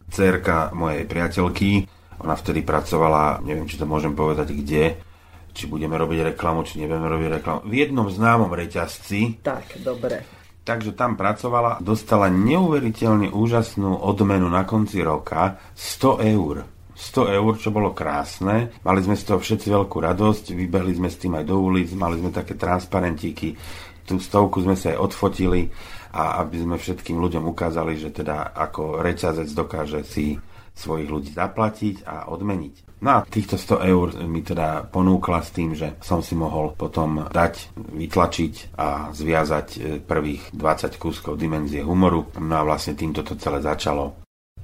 mojej 0.71 1.03
priateľky, 1.03 1.89
ona 2.23 2.39
vtedy 2.39 2.63
pracovala, 2.63 3.43
neviem, 3.43 3.67
či 3.67 3.75
to 3.75 3.83
môžem 3.83 4.15
povedať 4.15 4.55
kde, 4.55 4.95
či 5.51 5.67
budeme 5.67 5.99
robiť 5.99 6.33
reklamu, 6.33 6.63
či 6.63 6.79
nebudeme 6.79 7.11
robiť 7.11 7.27
reklamu, 7.41 7.59
v 7.67 7.73
jednom 7.83 8.07
známom 8.07 8.49
reťazci, 8.49 9.43
Tak, 9.43 9.83
dobre. 9.83 10.23
takže 10.63 10.95
tam 10.95 11.19
pracovala, 11.19 11.83
dostala 11.83 12.31
neuveriteľne 12.31 13.29
úžasnú 13.29 13.99
odmenu 13.99 14.47
na 14.47 14.63
konci 14.63 15.03
roka 15.03 15.59
100 15.75 16.31
eur. 16.33 16.55
100 16.93 17.37
eur, 17.41 17.53
čo 17.57 17.73
bolo 17.73 17.89
krásne. 17.91 18.69
Mali 18.85 19.01
sme 19.01 19.17
z 19.17 19.25
toho 19.25 19.41
všetci 19.41 19.67
veľkú 19.67 19.97
radosť, 19.97 20.53
vybehli 20.53 20.93
sme 20.93 21.09
s 21.09 21.17
tým 21.17 21.33
aj 21.35 21.45
do 21.49 21.57
ulic, 21.57 21.89
mali 21.97 22.21
sme 22.21 22.29
také 22.29 22.53
transparentíky, 22.53 23.57
tú 24.05 24.21
stovku 24.21 24.61
sme 24.61 24.77
sa 24.77 24.93
aj 24.93 25.01
odfotili 25.01 25.73
a 26.13 26.45
aby 26.45 26.61
sme 26.61 26.75
všetkým 26.77 27.17
ľuďom 27.17 27.49
ukázali, 27.49 27.97
že 27.97 28.13
teda 28.13 28.53
ako 28.53 29.01
reťazec 29.01 29.49
dokáže 29.57 30.05
si 30.05 30.37
svojich 30.73 31.09
ľudí 31.09 31.31
zaplatiť 31.33 32.03
a 32.03 32.27
odmeniť. 32.33 32.99
No 33.03 33.19
a 33.19 33.25
týchto 33.27 33.59
100 33.59 33.91
eur 33.93 34.07
mi 34.25 34.41
teda 34.41 34.87
ponúkla 34.87 35.43
s 35.43 35.51
tým, 35.51 35.75
že 35.75 35.99
som 35.99 36.23
si 36.23 36.39
mohol 36.39 36.71
potom 36.73 37.27
dať, 37.27 37.75
vytlačiť 37.75 38.79
a 38.79 39.11
zviazať 39.11 39.67
e, 39.75 39.79
prvých 39.99 40.55
20 40.55 40.95
kúskov 40.97 41.35
dimenzie 41.35 41.83
humoru. 41.83 42.31
No 42.39 42.55
a 42.57 42.63
vlastne 42.63 42.95
týmto 42.95 43.21
to 43.21 43.35
celé 43.35 43.59
začalo. 43.59 44.23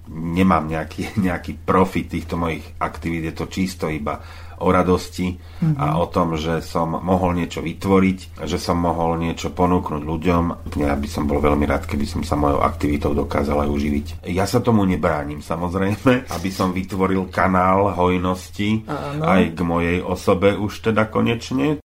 Nemám 0.09 0.71
nejaký, 0.71 1.13
nejaký 1.27 1.59
profit 1.61 2.09
týchto 2.15 2.39
mojich 2.39 2.63
aktivít, 2.79 3.29
je 3.29 3.35
to 3.35 3.45
čisto 3.51 3.85
iba 3.91 4.23
o 4.59 4.67
radosti 4.71 5.39
a 5.75 5.99
o 5.99 6.05
tom, 6.07 6.35
že 6.39 6.63
som 6.63 6.95
mohol 6.99 7.35
niečo 7.35 7.59
vytvoriť, 7.59 8.43
že 8.47 8.57
som 8.59 8.79
mohol 8.79 9.19
niečo 9.19 9.51
ponúknuť 9.51 10.01
ľuďom. 10.03 10.43
Ja 10.79 10.95
by 10.95 11.07
som 11.07 11.27
bol 11.27 11.43
veľmi 11.43 11.67
rád, 11.67 11.87
keby 11.87 12.05
som 12.07 12.21
sa 12.23 12.39
mojou 12.39 12.63
aktivitou 12.63 13.11
dokázal 13.11 13.67
aj 13.67 13.69
uživiť. 13.69 14.05
Ja 14.31 14.47
sa 14.47 14.63
tomu 14.63 14.83
nebránim, 14.87 15.43
samozrejme, 15.43 16.25
aby 16.35 16.49
som 16.51 16.71
vytvoril 16.71 17.27
kanál 17.31 17.91
hojnosti 17.95 18.87
Áno. 18.87 19.23
aj 19.27 19.41
k 19.55 19.59
mojej 19.63 19.97
osobe 20.03 20.55
už 20.55 20.91
teda 20.91 21.07
konečne. 21.11 21.79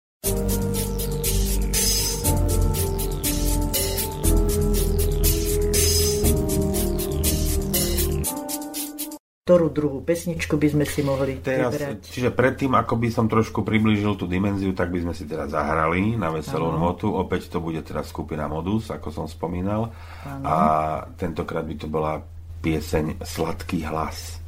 Ktorú 9.43 9.75
druhú 9.75 9.99
pesničku 9.99 10.55
by 10.55 10.71
sme 10.71 10.85
si 10.87 11.03
mohli 11.03 11.35
Teraz, 11.43 11.75
vybrať? 11.75 11.99
čiže 12.07 12.31
predtým, 12.31 12.79
ako 12.79 12.95
by 12.95 13.11
som 13.11 13.27
trošku 13.27 13.59
priblížil 13.67 14.15
tú 14.15 14.23
dimenziu, 14.23 14.71
tak 14.71 14.87
by 14.87 15.03
sme 15.03 15.11
si 15.11 15.27
teda 15.27 15.51
zahrali 15.51 16.15
na 16.15 16.31
veselú 16.31 16.71
Áno. 16.71 16.79
notu. 16.79 17.11
Opäť 17.11 17.51
to 17.51 17.59
bude 17.59 17.83
teda 17.83 18.07
skupina 18.07 18.47
Modus, 18.47 18.87
ako 18.87 19.11
som 19.11 19.27
spomínal. 19.27 19.91
Áno. 20.23 20.47
A 20.47 20.55
tentokrát 21.19 21.67
by 21.67 21.75
to 21.75 21.91
bola 21.91 22.23
pieseň 22.63 23.19
Sladký 23.19 23.83
hlas. 23.83 24.39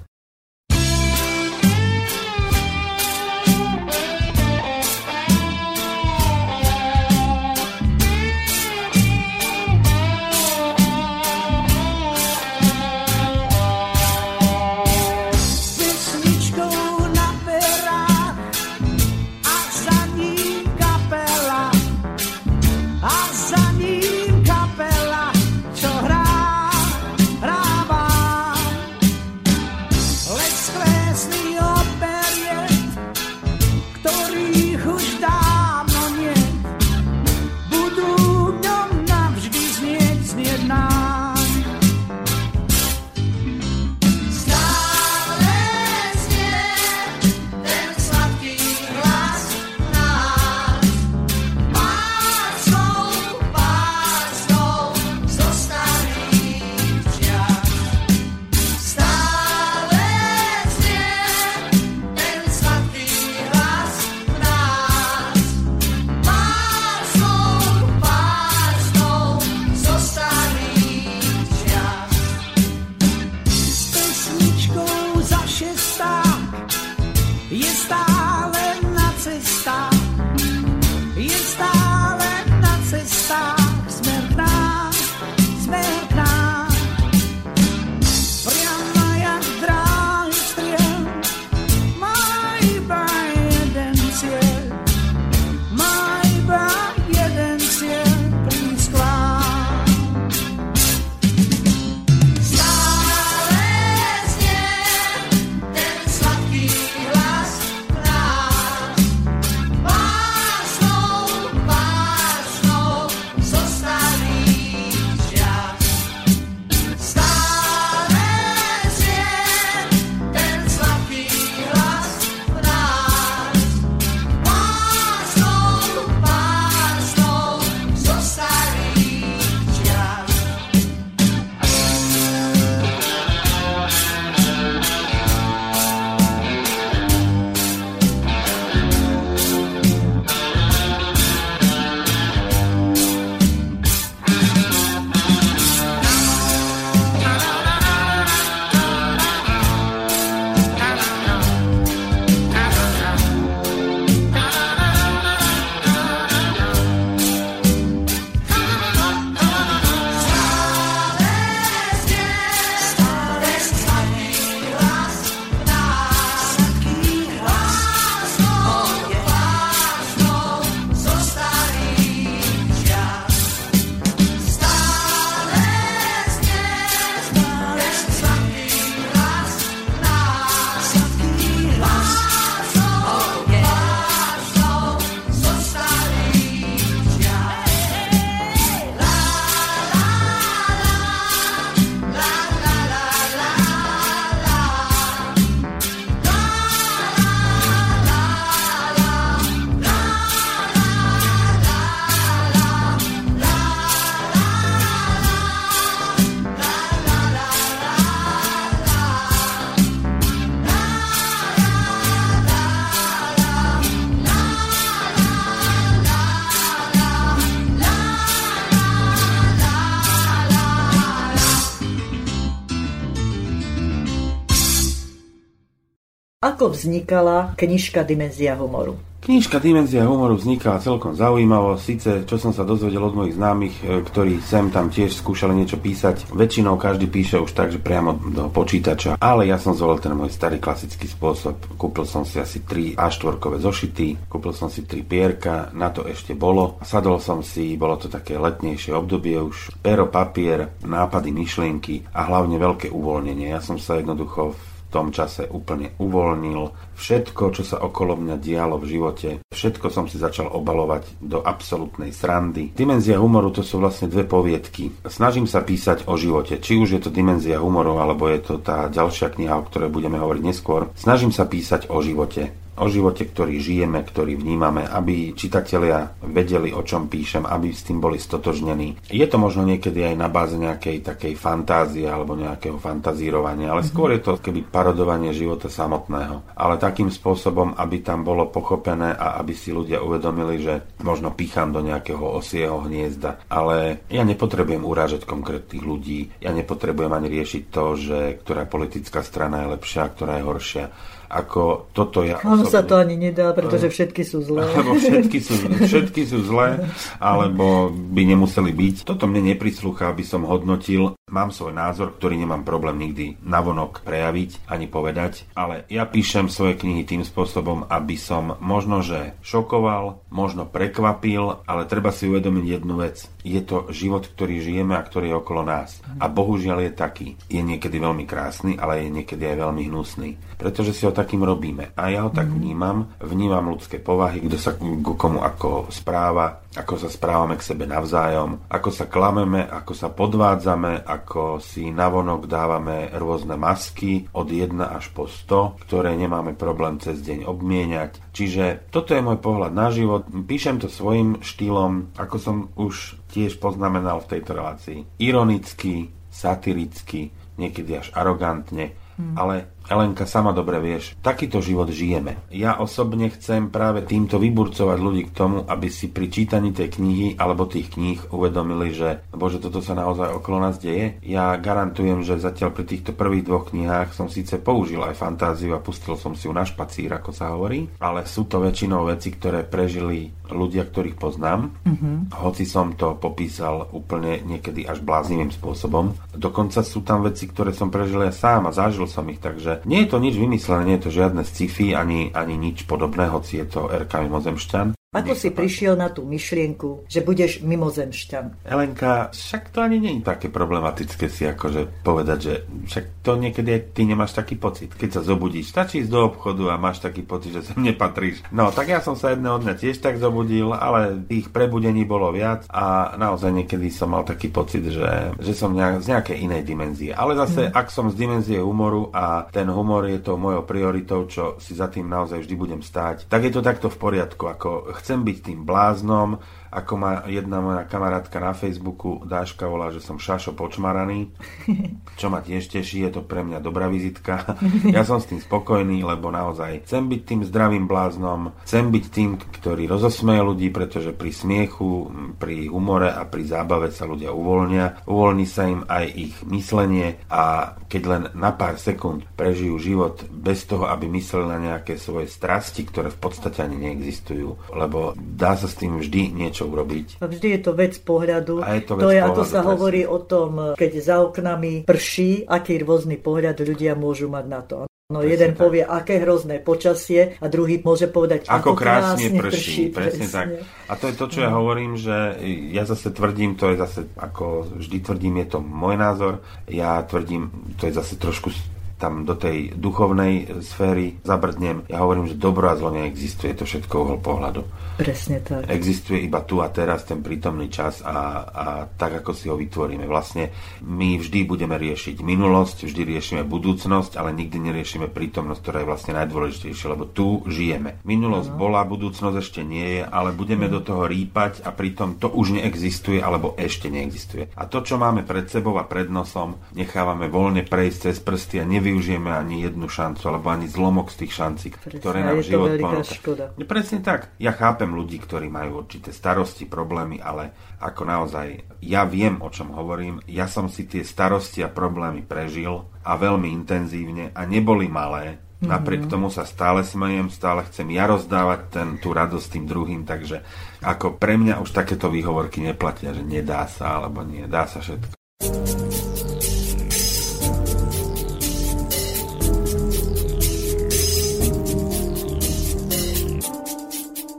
Ako 226.45 226.69
vznikala 226.69 227.57
knižka 227.57 228.05
Dimenzia 228.05 228.53
humoru? 228.53 229.01
Knižka 229.25 229.57
Dimenzia 229.57 230.05
humoru 230.05 230.37
vznikala 230.37 230.77
celkom 230.77 231.17
zaujímavo, 231.17 231.73
síce 231.81 232.21
čo 232.29 232.37
som 232.37 232.53
sa 232.53 232.61
dozvedel 232.61 233.01
od 233.01 233.17
mojich 233.17 233.33
známych, 233.33 233.75
e, 233.81 234.05
ktorí 234.05 234.37
sem 234.45 234.69
tam 234.69 234.93
tiež 234.93 235.09
skúšali 235.09 235.57
niečo 235.57 235.81
písať. 235.81 236.29
Väčšinou 236.29 236.77
každý 236.77 237.09
píše 237.09 237.41
už 237.41 237.49
tak, 237.49 237.73
že 237.73 237.81
priamo 237.81 238.13
do 238.29 238.53
počítača, 238.53 239.17
ale 239.17 239.49
ja 239.49 239.57
som 239.57 239.73
zvolil 239.73 239.97
ten 239.97 240.13
môj 240.13 240.29
starý 240.29 240.61
klasický 240.61 241.09
spôsob. 241.09 241.57
Kúpil 241.81 242.05
som 242.05 242.21
si 242.21 242.37
asi 242.37 242.61
3 242.61 242.93
A4 242.93 243.41
zošity, 243.41 244.29
kúpil 244.29 244.53
som 244.53 244.69
si 244.69 244.85
3 244.85 245.01
pierka, 245.01 245.73
na 245.73 245.89
to 245.89 246.05
ešte 246.05 246.37
bolo. 246.37 246.77
Sadol 246.85 247.17
som 247.17 247.41
si, 247.41 247.73
bolo 247.73 247.97
to 247.97 248.05
také 248.05 248.37
letnejšie 248.37 248.93
obdobie 248.93 249.41
už, 249.41 249.81
pero, 249.81 250.05
papier, 250.13 250.77
nápady, 250.85 251.33
myšlienky 251.33 252.05
a 252.13 252.29
hlavne 252.29 252.61
veľké 252.61 252.93
uvoľnenie. 252.93 253.49
Ja 253.49 253.65
som 253.65 253.81
sa 253.81 253.97
jednoducho 253.97 254.74
tom 254.95 255.11
čase 255.11 255.51
úplne 255.51 255.91
uvoľnil. 255.99 256.95
Všetko, 256.95 257.51
čo 257.51 257.67
sa 257.67 257.83
okolo 257.83 258.15
mňa 258.15 258.39
dialo 258.39 258.79
v 258.79 258.95
živote, 258.95 259.29
všetko 259.51 259.91
som 259.91 260.07
si 260.07 260.15
začal 260.15 260.47
obalovať 260.47 261.19
do 261.19 261.43
absolútnej 261.43 262.15
srandy. 262.15 262.71
Dimenzia 262.71 263.19
humoru 263.19 263.51
to 263.51 263.59
sú 263.59 263.83
vlastne 263.83 264.07
dve 264.07 264.23
poviedky. 264.23 264.95
Snažím 265.03 265.51
sa 265.51 265.67
písať 265.67 266.07
o 266.07 266.15
živote, 266.15 266.63
či 266.63 266.79
už 266.79 266.95
je 266.95 267.01
to 267.03 267.11
dimenzia 267.11 267.59
humoru, 267.59 267.99
alebo 267.99 268.31
je 268.31 268.39
to 268.39 268.63
tá 268.63 268.87
ďalšia 268.87 269.35
kniha, 269.35 269.59
o 269.59 269.67
ktorej 269.67 269.91
budeme 269.91 270.15
hovoriť 270.15 270.43
neskôr. 270.47 270.87
Snažím 270.95 271.35
sa 271.35 271.43
písať 271.43 271.91
o 271.91 271.99
živote 271.99 272.64
o 272.75 272.85
živote, 272.91 273.27
ktorý 273.27 273.55
žijeme, 273.59 274.03
ktorý 274.03 274.35
vnímame, 274.35 274.83
aby 274.83 275.31
čitatelia 275.31 276.11
vedeli, 276.27 276.75
o 276.75 276.83
čom 276.83 277.07
píšem, 277.07 277.47
aby 277.47 277.71
s 277.71 277.87
tým 277.87 278.03
boli 278.03 278.19
stotožnení. 278.19 279.07
Je 279.07 279.23
to 279.27 279.39
možno 279.39 279.63
niekedy 279.63 280.03
aj 280.03 280.15
na 280.19 280.27
báze 280.27 280.59
nejakej 280.59 281.03
takej 281.03 281.33
fantázie 281.39 282.07
alebo 282.07 282.35
nejakého 282.35 282.75
fantazírovania, 282.79 283.71
ale 283.71 283.87
skôr 283.87 284.11
je 284.15 284.21
to 284.23 284.39
keby 284.39 284.67
parodovanie 284.67 285.31
života 285.31 285.71
samotného. 285.71 286.55
Ale 286.55 286.75
takým 286.81 287.07
spôsobom, 287.07 287.79
aby 287.79 288.03
tam 288.03 288.27
bolo 288.27 288.51
pochopené 288.51 289.15
a 289.15 289.39
aby 289.39 289.55
si 289.55 289.71
ľudia 289.71 290.03
uvedomili, 290.03 290.59
že 290.59 290.75
možno 291.03 291.31
pícham 291.31 291.71
do 291.71 291.79
nejakého 291.79 292.21
osieho 292.21 292.83
hniezda. 292.83 293.47
Ale 293.47 294.03
ja 294.11 294.27
nepotrebujem 294.27 294.83
urážať 294.83 295.23
konkrétnych 295.23 295.83
ľudí, 295.83 296.31
ja 296.43 296.51
nepotrebujem 296.51 297.11
ani 297.11 297.27
riešiť 297.31 297.63
to, 297.71 297.85
že 297.95 298.19
ktorá 298.43 298.67
politická 298.67 299.23
strana 299.23 299.63
je 299.63 299.71
lepšia, 299.79 300.11
ktorá 300.11 300.39
je 300.39 300.47
horšia 300.47 300.85
ako 301.29 301.89
toto 301.91 302.21
ja 302.21 302.37
Ono 302.45 302.65
sa 302.65 302.85
to 302.85 302.95
ani 302.95 303.17
nedá, 303.17 303.51
pretože 303.51 303.89
všetky 303.89 304.21
sú 304.21 304.45
zlé. 304.45 304.65
Alebo 304.75 304.95
všetky 304.97 305.39
sú, 305.41 305.53
všetky 305.85 306.21
sú 306.25 306.45
zlé, 306.45 306.85
alebo 307.17 307.89
by 307.89 308.21
nemuseli 308.35 308.71
byť. 308.71 308.95
Toto 309.07 309.25
mne 309.25 309.55
neprislúcha, 309.55 310.11
aby 310.11 310.21
som 310.21 310.45
hodnotil. 310.45 311.17
Mám 311.25 311.49
svoj 311.49 311.73
názor, 311.73 312.13
ktorý 312.13 312.37
nemám 312.37 312.61
problém 312.61 313.01
nikdy 313.01 313.41
navonok 313.41 314.05
prejaviť 314.05 314.69
ani 314.69 314.85
povedať, 314.85 315.49
ale 315.57 315.81
ja 315.89 316.05
píšem 316.05 316.53
svoje 316.53 316.77
knihy 316.77 317.01
tým 317.01 317.25
spôsobom, 317.25 317.89
aby 317.89 318.13
som 318.13 318.61
možno, 318.61 319.01
že 319.01 319.33
šokoval, 319.41 320.21
možno 320.29 320.69
prekvapil, 320.69 321.65
ale 321.65 321.89
treba 321.89 322.13
si 322.13 322.29
uvedomiť 322.29 322.65
jednu 322.69 323.01
vec. 323.01 323.25
Je 323.41 323.57
to 323.65 323.89
život, 323.89 324.29
ktorý 324.29 324.61
žijeme 324.61 324.93
a 324.93 325.01
ktorý 325.01 325.33
je 325.33 325.39
okolo 325.41 325.65
nás. 325.65 325.97
A 326.21 326.29
bohužiaľ 326.29 326.85
je 326.85 326.91
taký. 326.93 327.27
Je 327.49 327.65
niekedy 327.65 327.97
veľmi 327.97 328.29
krásny, 328.29 328.77
ale 328.77 329.09
je 329.09 329.17
niekedy 329.17 329.49
aj 329.49 329.65
veľmi 329.65 329.81
hnusný. 329.89 330.37
Pretože 330.61 330.93
si 330.93 331.09
ho 331.09 331.13
takým 331.13 331.41
robíme. 331.41 331.97
A 331.97 332.13
ja 332.13 332.21
ho 332.21 332.29
tak 332.29 332.53
vnímam. 332.53 333.09
Vnímam 333.17 333.65
ľudské 333.73 333.97
povahy, 333.97 334.45
kto 334.45 334.57
sa 334.61 334.77
ku 334.77 335.17
komu 335.17 335.41
ako 335.41 335.89
správa, 335.89 336.64
ako 336.75 336.99
sa 336.99 337.09
správame 337.09 337.55
k 337.55 337.65
sebe 337.65 337.87
navzájom, 337.87 338.67
ako 338.67 338.89
sa 338.91 339.07
klameme, 339.07 339.63
ako 339.63 339.93
sa 339.95 340.11
podvádzame, 340.11 341.07
ako 341.07 341.63
si 341.63 341.89
navonok 341.89 342.51
dávame 342.51 343.09
rôzne 343.15 343.55
masky 343.55 344.27
od 344.35 344.51
1 344.51 344.75
až 344.83 345.09
po 345.15 345.25
100, 345.31 345.87
ktoré 345.87 346.13
nemáme 346.19 346.53
problém 346.53 346.99
cez 346.99 347.23
deň 347.23 347.47
obmieniať. 347.47 348.19
Čiže 348.35 348.91
toto 348.91 349.15
je 349.15 349.23
môj 349.23 349.39
pohľad 349.39 349.71
na 349.71 349.87
život. 349.89 350.27
Píšem 350.27 350.83
to 350.83 350.91
svojim 350.91 351.39
štýlom, 351.39 352.11
ako 352.19 352.37
som 352.37 352.57
už 352.75 353.15
tiež 353.31 353.57
poznamenal 353.63 354.19
v 354.23 354.35
tejto 354.35 354.51
relácii. 354.55 354.99
Ironicky, 355.23 356.11
satiricky, 356.27 357.31
niekedy 357.55 357.95
až 357.95 358.11
arogantne, 358.11 358.91
hmm. 359.15 359.35
ale 359.39 359.74
Elenka, 359.85 360.25
sama 360.25 360.49
dobre 360.49 360.81
vieš, 360.81 361.13
takýto 361.21 361.61
život 361.61 361.93
žijeme. 361.93 362.41
Ja 362.49 362.81
osobne 362.81 363.29
chcem 363.29 363.69
práve 363.69 364.01
týmto 364.01 364.41
vyburcovať 364.41 364.97
ľudí 364.97 365.29
k 365.29 365.35
tomu, 365.35 365.61
aby 365.61 365.93
si 365.93 366.09
pri 366.09 366.25
čítaní 366.29 366.73
tej 366.73 366.97
knihy 366.97 367.27
alebo 367.37 367.69
tých 367.69 367.93
kníh 367.93 368.33
uvedomili, 368.33 368.97
že 368.97 369.21
bože, 369.29 369.61
toto 369.61 369.85
sa 369.85 369.93
naozaj 369.93 370.41
okolo 370.41 370.57
nás 370.57 370.81
deje. 370.81 371.21
Ja 371.21 371.53
garantujem, 371.61 372.25
že 372.25 372.41
zatiaľ 372.41 372.73
pri 372.73 372.85
týchto 372.89 373.13
prvých 373.13 373.45
dvoch 373.45 373.69
knihách 373.69 374.17
som 374.17 374.25
síce 374.25 374.57
použil 374.57 375.05
aj 375.05 375.21
fantáziu 375.21 375.77
a 375.77 375.83
pustil 375.83 376.17
som 376.17 376.33
si 376.33 376.49
ju 376.49 376.53
na 376.53 376.65
špacír, 376.65 377.13
ako 377.13 377.29
sa 377.29 377.53
hovorí, 377.53 377.85
ale 378.01 378.25
sú 378.25 378.49
to 378.49 378.57
väčšinou 378.57 379.05
veci, 379.05 379.29
ktoré 379.29 379.61
prežili 379.61 380.33
ľudia, 380.49 380.85
ktorých 380.85 381.17
poznám. 381.17 381.73
Mm-hmm. 381.85 382.15
Hoci 382.41 382.65
som 382.65 382.93
to 382.93 383.17
popísal 383.17 383.89
úplne 383.93 384.41
niekedy 384.45 384.85
až 384.85 385.01
bláznivým 385.01 385.49
spôsobom. 385.49 386.13
Dokonca 386.33 386.85
sú 386.85 387.01
tam 387.01 387.25
veci, 387.25 387.49
ktoré 387.49 387.73
som 387.73 387.89
prežil 387.89 388.21
ja 388.25 388.33
sám 388.33 388.69
a 388.69 388.75
zažil 388.75 389.09
som 389.09 389.25
ich, 389.29 389.41
takže 389.41 389.74
nie 389.83 390.07
je 390.07 390.09
to 390.11 390.17
nič 390.23 390.39
vymyslené, 390.39 390.81
nie 390.87 390.95
je 390.95 391.03
to 391.09 391.11
žiadne 391.11 391.43
sci-fi 391.43 391.91
ani, 391.91 392.31
ani 392.31 392.55
nič 392.55 392.87
podobné, 392.87 393.27
hoci 393.27 393.59
je 393.59 393.67
to 393.67 393.91
RK 393.91 394.31
Mimozemšťan. 394.31 394.95
Ako 395.15 395.31
si 395.31 395.55
prišiel 395.55 395.95
na 395.95 396.11
tú 396.11 396.27
myšlienku, 396.27 397.07
že 397.07 397.23
budeš 397.23 397.63
mimozemšťan? 397.63 398.67
Elenka, 398.67 399.31
však 399.31 399.71
to 399.71 399.79
ani 399.79 399.97
nie 400.03 400.13
je 400.19 400.25
také 400.25 400.51
problematické 400.51 401.29
si 401.31 401.45
akože 401.45 402.03
povedať, 402.03 402.39
že 402.41 402.53
však 402.89 403.05
to 403.21 403.31
niekedy 403.37 403.69
aj 403.77 403.81
ty 403.93 404.01
nemáš 404.03 404.33
taký 404.33 404.57
pocit. 404.57 404.91
Keď 404.91 405.09
sa 405.15 405.21
zobudíš, 405.21 405.69
stačí 405.69 406.01
ísť 406.01 406.11
do 406.11 406.27
obchodu 406.33 406.73
a 406.73 406.81
máš 406.81 406.99
taký 406.99 407.21
pocit, 407.21 407.53
že 407.53 407.71
sem 407.71 407.79
nepatríš. 407.93 408.43
No, 408.49 408.73
tak 408.73 408.89
ja 408.89 408.99
som 408.99 409.13
sa 409.13 409.31
jedného 409.31 409.61
dňa 409.61 409.73
tiež 409.77 410.01
tak 410.01 410.17
zobudil, 410.17 410.73
ale 410.73 411.23
tých 411.29 411.53
prebudení 411.53 412.03
bolo 412.03 412.33
viac 412.33 412.65
a 412.73 413.15
naozaj 413.15 413.53
niekedy 413.53 413.87
som 413.93 414.11
mal 414.11 414.25
taký 414.25 414.49
pocit, 414.49 414.83
že, 414.89 415.37
že 415.39 415.53
som 415.53 415.71
nejak, 415.71 416.01
z 416.01 416.07
nejakej 416.11 416.37
inej 416.41 416.61
dimenzie. 416.65 417.11
Ale 417.13 417.37
zase, 417.37 417.69
mm. 417.69 417.77
ak 417.77 417.87
som 417.93 418.09
z 418.09 418.17
dimenzie 418.17 418.59
humoru 418.59 419.13
a 419.13 419.45
ten 419.47 419.69
humor 419.69 420.09
je 420.09 420.19
to 420.19 420.35
mojou 420.35 420.65
prioritou, 420.65 421.29
čo 421.29 421.61
si 421.61 421.77
za 421.77 421.87
tým 421.87 422.09
naozaj 422.09 422.41
vždy 422.41 422.55
budem 422.57 422.81
stáť, 422.81 423.29
tak 423.29 423.45
je 423.45 423.53
to 423.53 423.61
takto 423.61 423.87
v 423.87 423.97
poriadku. 424.01 424.43
Ako 424.49 424.69
chcem 425.05 425.21
byť 425.21 425.37
tým 425.53 425.69
bláznom, 425.69 426.41
ako 426.75 426.93
má 426.99 427.11
jedna 427.31 427.63
moja 427.63 427.87
kamarátka 427.87 428.35
na 428.43 428.51
Facebooku, 428.51 429.23
Dáška 429.23 429.63
volá, 429.63 429.95
že 429.95 430.03
som 430.03 430.19
šašo 430.19 430.51
počmaraný, 430.51 431.31
čo 432.19 432.27
ma 432.27 432.43
tiež 432.43 432.67
teší, 432.67 433.07
je 433.07 433.11
to 433.15 433.21
pre 433.23 433.47
mňa 433.47 433.63
dobrá 433.63 433.87
vizitka. 433.87 434.43
Ja 434.95 435.03
som 435.03 435.19
s 435.19 435.27
tým 435.27 435.39
spokojný, 435.39 436.03
lebo 436.03 436.29
naozaj 436.31 436.85
chcem 436.87 437.07
byť 437.09 437.21
tým 437.25 437.41
zdravým 437.47 437.85
bláznom, 437.87 438.53
chcem 438.63 438.91
byť 438.91 439.05
tým, 439.11 439.29
ktorý 439.39 439.87
rozosmeje 439.87 440.41
ľudí, 440.41 440.67
pretože 440.71 441.11
pri 441.11 441.31
smiechu, 441.31 442.11
pri 442.35 442.67
humore 442.67 443.11
a 443.11 443.23
pri 443.23 443.43
zábave 443.45 443.91
sa 443.91 444.03
ľudia 444.09 444.33
uvoľnia. 444.35 445.07
Uvoľní 445.07 445.45
sa 445.45 445.69
im 445.69 445.85
aj 445.85 446.05
ich 446.11 446.35
myslenie 446.47 447.23
a 447.29 447.75
keď 447.87 448.01
len 448.03 448.23
na 448.35 448.51
pár 448.51 448.75
sekúnd 448.75 449.23
prežijú 449.37 449.79
život 449.79 450.25
bez 450.27 450.67
toho, 450.67 450.89
aby 450.89 451.07
mysleli 451.07 451.45
na 451.47 451.59
nejaké 451.59 451.95
svoje 451.95 452.27
strasti, 452.27 452.83
ktoré 452.83 453.07
v 453.11 453.19
podstate 453.21 453.63
ani 453.63 453.79
neexistujú, 453.79 454.75
lebo 454.75 455.15
dá 455.15 455.55
sa 455.55 455.69
s 455.69 455.79
tým 455.79 456.01
vždy 456.01 456.35
niečo 456.35 456.64
niečo 456.65 456.73
urobiť. 456.73 457.07
A 457.21 457.25
vždy 457.29 457.47
je 457.53 457.59
to 457.61 457.71
vec 457.77 457.93
pohľadu. 458.01 458.55
A 458.65 458.69
je 458.75 458.83
to, 458.83 458.93
vec 458.97 459.03
to 459.05 459.09
je, 459.13 459.21
pohľadu, 459.21 459.31
ako 459.31 459.41
sa 459.45 459.59
presne. 459.61 459.69
hovorí 459.69 460.01
o 460.09 460.19
tom, 460.25 460.51
keď 460.73 460.91
za 460.97 461.15
oknami 461.21 461.73
prší, 461.85 462.49
aký 462.49 462.81
rôzny 462.81 463.17
pohľad 463.21 463.57
ľudia 463.61 463.93
môžu 463.93 464.27
mať 464.27 464.45
na 464.49 464.61
to. 464.65 464.79
No 465.05 465.21
Presne 465.21 465.37
jeden 465.37 465.51
tak. 465.53 465.61
povie, 465.61 465.83
aké 465.85 466.17
hrozné 466.17 466.57
počasie 466.65 467.37
a 467.37 467.45
druhý 467.45 467.77
môže 467.85 468.09
povedať, 468.09 468.49
Ako 468.49 468.73
ako, 468.73 468.81
krásne 468.81 469.29
krásne 469.29 469.37
prší, 469.37 469.93
presne 469.93 470.25
tak. 470.25 470.65
A 470.89 470.93
to 470.97 471.13
je 471.13 471.15
to, 471.21 471.25
čo 471.29 471.39
ja 471.45 471.53
hovorím, 471.53 471.93
že 471.93 472.41
ja 472.73 472.89
zase 472.89 473.13
tvrdím, 473.13 473.53
to 473.53 473.69
je 473.69 473.77
zase, 473.77 474.09
ako 474.17 474.65
vždy 474.81 475.05
tvrdím, 475.05 475.45
je 475.45 475.47
to 475.53 475.59
môj 475.61 475.93
názor, 475.93 476.41
ja 476.65 477.05
tvrdím, 477.05 477.53
to 477.77 477.85
je 477.85 477.93
zase 477.93 478.17
trošku 478.17 478.49
tam 478.95 479.27
do 479.27 479.35
tej 479.35 479.75
duchovnej 479.75 480.63
sféry 480.63 481.19
zabrdnem. 481.21 481.83
Ja 481.91 482.03
hovorím, 482.03 482.31
že 482.31 482.39
dobro 482.39 482.71
a 482.71 482.79
zlo 482.79 482.95
neexistuje, 482.95 483.51
to 483.51 483.67
všetko 483.67 483.93
uhol 483.93 484.19
pohľadu. 484.23 484.61
Presne 484.95 485.43
tak. 485.43 485.67
Existuje 485.67 486.23
iba 486.23 486.39
tu 486.47 486.63
a 486.63 486.71
teraz 486.71 487.03
ten 487.03 487.19
prítomný 487.19 487.67
čas 487.67 487.99
a, 487.99 488.47
a 488.47 488.65
tak, 488.87 489.19
ako 489.19 489.31
si 489.35 489.51
ho 489.51 489.59
vytvoríme. 489.59 490.07
Vlastne 490.07 490.55
my 490.87 491.19
vždy 491.19 491.43
budeme 491.43 491.75
riešiť 491.75 492.23
minulosť, 492.23 492.87
vždy 492.87 493.01
riešime 493.03 493.43
budúcnosť, 493.43 494.15
ale 494.15 494.31
nikdy 494.31 494.71
neriešime 494.71 495.11
prítomnosť, 495.11 495.59
ktorá 495.59 495.77
je 495.83 495.89
vlastne 495.91 496.13
najdôležitejšia, 496.15 496.93
lebo 496.95 497.11
tu 497.11 497.43
žijeme. 497.51 497.99
Minulosť 498.07 498.49
bola, 498.55 498.87
budúcnosť 498.87 499.37
ešte 499.43 499.61
nie 499.67 499.99
je, 499.99 500.01
ale 500.07 500.31
budeme 500.31 500.71
do 500.71 500.79
toho 500.79 501.03
rýpať 501.03 501.67
a 501.67 501.75
pritom 501.75 502.15
to 502.15 502.31
už 502.31 502.55
neexistuje 502.55 503.19
alebo 503.19 503.59
ešte 503.59 503.91
neexistuje. 503.91 504.55
A 504.55 504.63
to, 504.71 504.79
čo 504.79 504.95
máme 504.95 505.27
pred 505.27 505.51
sebou 505.51 505.75
a 505.75 505.83
pred 505.83 506.07
nosom, 506.07 506.55
nechávame 506.71 507.27
voľne 507.27 507.67
prejsť 507.67 507.97
cez 508.09 508.17
prsty 508.23 508.63
a 508.63 508.65
nevyužijeme 508.85 509.33
ani 509.33 509.65
jednu 509.65 509.89
šancu 509.89 510.21
alebo 510.29 510.53
ani 510.53 510.69
zlomok 510.69 511.09
z 511.09 511.25
tých 511.25 511.33
šancí, 511.33 511.67
Presne, 511.73 511.97
ktoré 511.97 512.19
nám 512.21 512.45
život 512.45 512.77
ponúka. 512.77 513.01
škoda. 513.01 513.45
No 513.57 513.65
Presne 513.65 513.99
tak. 514.05 514.29
Ja 514.37 514.53
chápem 514.53 514.93
ľudí, 514.93 515.17
ktorí 515.17 515.49
majú 515.49 515.81
určité 515.81 516.13
starosti, 516.13 516.69
problémy, 516.69 517.17
ale 517.17 517.57
ako 517.81 518.01
naozaj 518.05 518.47
ja 518.85 519.09
viem, 519.09 519.41
o 519.41 519.49
čom 519.49 519.73
hovorím. 519.73 520.21
Ja 520.29 520.45
som 520.45 520.69
si 520.69 520.85
tie 520.85 521.01
starosti 521.01 521.65
a 521.65 521.73
problémy 521.73 522.21
prežil 522.21 522.85
a 523.01 523.11
veľmi 523.17 523.49
intenzívne 523.49 524.29
a 524.37 524.45
neboli 524.45 524.85
malé. 524.85 525.41
Napriek 525.65 526.05
tomu 526.05 526.29
sa 526.29 526.45
stále 526.45 526.85
smejem, 526.85 527.33
stále 527.33 527.65
chcem 527.65 527.89
ja 527.89 528.05
rozdávať 528.05 528.59
ten, 528.69 528.87
tú 529.01 529.17
radosť 529.17 529.57
tým 529.57 529.65
druhým, 529.65 530.05
takže 530.05 530.45
ako 530.85 531.17
pre 531.17 531.41
mňa 531.41 531.57
už 531.57 531.73
takéto 531.73 532.05
výhovorky 532.11 532.61
neplatia, 532.61 533.15
že 533.17 533.25
nedá 533.25 533.65
sa, 533.65 533.97
alebo 533.97 534.21
nie, 534.21 534.45
dá 534.45 534.69
sa 534.69 534.77
všetko. 534.77 535.15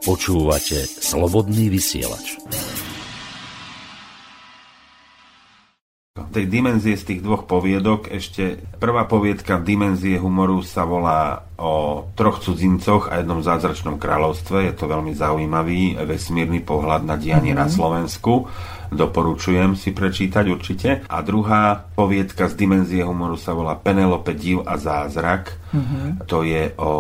Počúvate 0.07 0.87
Slobodný 0.87 1.67
vysielač. 1.67 2.39
tej 6.37 6.53
dimenzie 6.53 7.01
z 7.01 7.05
tých 7.09 7.21
dvoch 7.25 7.49
poviedok 7.49 8.13
ešte 8.13 8.61
prvá 8.77 9.09
poviedka 9.09 9.57
dimenzie 9.57 10.21
humoru 10.21 10.61
sa 10.61 10.85
volá 10.85 11.49
o 11.57 12.05
troch 12.13 12.45
cudzincoch 12.45 13.09
a 13.09 13.25
jednom 13.25 13.41
zázračnom 13.41 13.97
kráľovstve. 13.97 14.69
Je 14.69 14.75
to 14.77 14.85
veľmi 14.85 15.17
zaujímavý 15.17 15.97
vesmírny 16.05 16.61
pohľad 16.61 17.09
na 17.09 17.17
dianie 17.17 17.57
mm-hmm. 17.57 17.67
na 17.67 17.73
Slovensku. 17.73 18.53
Doporučujem 18.93 19.81
si 19.81 19.97
prečítať 19.97 20.45
určite. 20.53 20.89
A 21.09 21.25
druhá 21.25 21.89
poviedka 21.97 22.53
z 22.53 22.55
dimenzie 22.61 23.01
humoru 23.01 23.41
sa 23.41 23.57
volá 23.57 23.73
Penelope 23.81 24.37
div 24.37 24.61
a 24.69 24.77
zázrak. 24.77 25.57
Mm-hmm. 25.73 26.29
To 26.29 26.45
je 26.45 26.69
o 26.77 26.93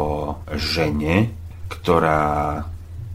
žene, 0.56 1.28
ktorá 1.68 2.64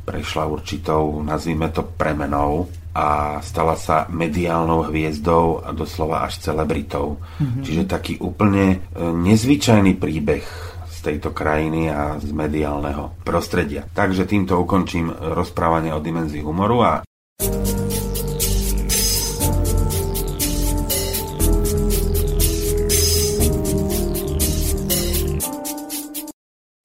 prešla 0.05 0.49
určitou, 0.49 1.21
nazvime 1.23 1.69
to 1.69 1.85
premenou 1.85 2.67
a 2.91 3.39
stala 3.39 3.79
sa 3.79 4.03
mediálnou 4.11 4.91
hviezdou 4.91 5.63
a 5.63 5.71
doslova 5.71 6.27
až 6.27 6.43
celebritou. 6.43 7.23
Mm-hmm. 7.39 7.63
Čiže 7.63 7.83
taký 7.87 8.13
úplne 8.19 8.83
e, 8.91 8.99
nezvyčajný 8.99 9.95
príbeh 9.95 10.43
z 10.91 10.97
tejto 10.99 11.31
krajiny 11.31 11.87
a 11.87 12.19
z 12.19 12.29
mediálneho 12.35 13.15
prostredia. 13.23 13.87
Takže 13.87 14.27
týmto 14.27 14.59
ukončím 14.59 15.07
rozprávanie 15.09 15.95
o 15.95 16.03
dimenzii 16.03 16.43
humoru 16.43 16.77
a 16.83 16.93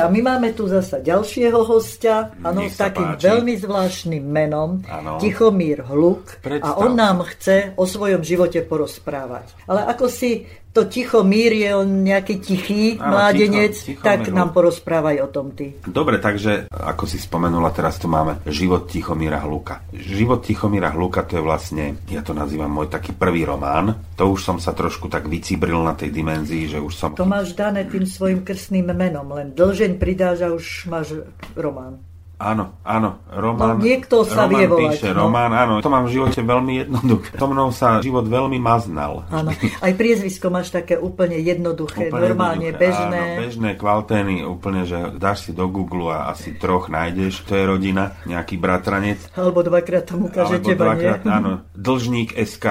A 0.07 0.09
my 0.09 0.23
máme 0.23 0.55
tu 0.55 0.71
zasa 0.71 1.03
ďalšieho 1.03 1.67
hostia, 1.67 2.31
áno, 2.39 2.63
s 2.63 2.79
takým 2.79 3.19
páči. 3.19 3.27
veľmi 3.27 3.55
zvláštnym 3.59 4.23
menom, 4.23 4.87
Áno. 4.87 5.19
Tichomír 5.19 5.83
Hluk. 5.83 6.39
Predstav 6.39 6.79
a 6.79 6.81
on 6.81 6.95
nám 6.95 7.27
chce 7.27 7.75
o 7.75 7.83
svojom 7.83 8.23
živote 8.23 8.63
porozprávať. 8.63 9.51
Ale 9.67 9.83
ako 9.83 10.07
si 10.07 10.47
to 10.77 10.85
Tichomír 10.85 11.57
je 11.57 11.73
on 11.73 12.05
nejaký 12.05 12.37
tichý 12.37 13.01
Áno, 13.01 13.17
mládenec, 13.17 13.73
Ticho- 13.73 13.97
Tichomír 13.97 14.05
tak 14.05 14.19
Hluk. 14.29 14.37
nám 14.37 14.49
porozprávaj 14.53 15.17
o 15.25 15.29
tom 15.33 15.57
ty. 15.57 15.73
Dobre, 15.81 16.21
takže 16.21 16.69
ako 16.69 17.09
si 17.09 17.17
spomenula, 17.17 17.73
teraz 17.73 17.97
tu 17.97 18.13
máme 18.13 18.45
život 18.45 18.85
Tichomíra 18.85 19.41
Hluka. 19.41 19.89
Život 19.97 20.45
Tichomíra 20.45 20.93
Hluka 20.93 21.25
to 21.25 21.41
je 21.41 21.43
vlastne, 21.43 21.97
ja 22.13 22.21
to 22.21 22.37
nazývam 22.37 22.69
môj 22.69 22.93
taký 22.93 23.17
prvý 23.17 23.49
román. 23.49 23.97
To 24.21 24.29
už 24.29 24.45
som 24.45 24.57
sa 24.61 24.77
trošku 24.77 25.09
tak 25.09 25.25
vycibril 25.25 25.81
na 25.81 25.97
tej 25.97 26.13
dimenzii, 26.13 26.69
že 26.69 26.79
už 26.85 26.93
som... 26.93 27.11
To 27.17 27.25
máš 27.25 27.57
dané 27.57 27.89
tým 27.89 28.05
svojim 28.05 28.45
krstným 28.45 28.93
menom, 28.93 29.33
len 29.33 29.57
dlžeň 29.57 29.97
pridáš 29.97 30.45
a 30.45 30.53
už 30.53 30.93
máš 30.93 31.17
román. 31.57 31.97
Áno, 32.37 32.77
áno, 32.85 33.25
Román. 33.33 33.81
No, 33.81 33.89
niekto 33.89 34.21
sa 34.29 34.45
Román 34.45 34.61
vie 34.61 34.65
volať, 34.69 34.93
píše, 34.93 35.09
no. 35.17 35.25
Román, 35.25 35.57
áno, 35.57 35.81
to 35.81 35.89
mám 35.89 36.05
v 36.05 36.21
živote 36.21 36.45
veľmi 36.45 36.73
jednoduché. 36.85 37.33
To 37.41 37.49
mnou 37.49 37.73
sa 37.73 38.05
život 38.05 38.29
veľmi 38.29 38.61
maznal. 38.61 39.25
Áno, 39.33 39.57
aj 39.57 39.93
priezvisko 39.97 40.53
máš 40.53 40.69
také 40.69 41.01
úplne 41.01 41.41
jednoduché, 41.41 42.13
Úplne 42.13 42.21
normálne 42.21 42.77
jednoduché, 42.77 42.93
bežné. 42.93 43.21
Áno, 43.25 43.41
bežné 43.41 43.71
kvaltény, 43.81 44.35
úplne, 44.45 44.85
že 44.85 45.17
dáš 45.17 45.49
si 45.49 45.57
do 45.57 45.65
Google 45.65 46.13
a 46.13 46.37
asi 46.37 46.53
troch 46.61 46.93
nájdeš, 46.93 47.41
to 47.49 47.57
je 47.57 47.65
rodina, 47.65 48.13
nejaký 48.29 48.61
bratranec. 48.61 49.33
Alebo 49.33 49.65
dvakrát 49.65 50.05
tam 50.05 50.29
ukáže 50.29 50.61
Alebo 50.61 50.69
teba, 50.69 50.93
dvakrát, 50.93 51.25
nie? 51.25 51.33
áno. 51.33 51.51
Dlžník 51.73 52.37
SK. 52.37 52.67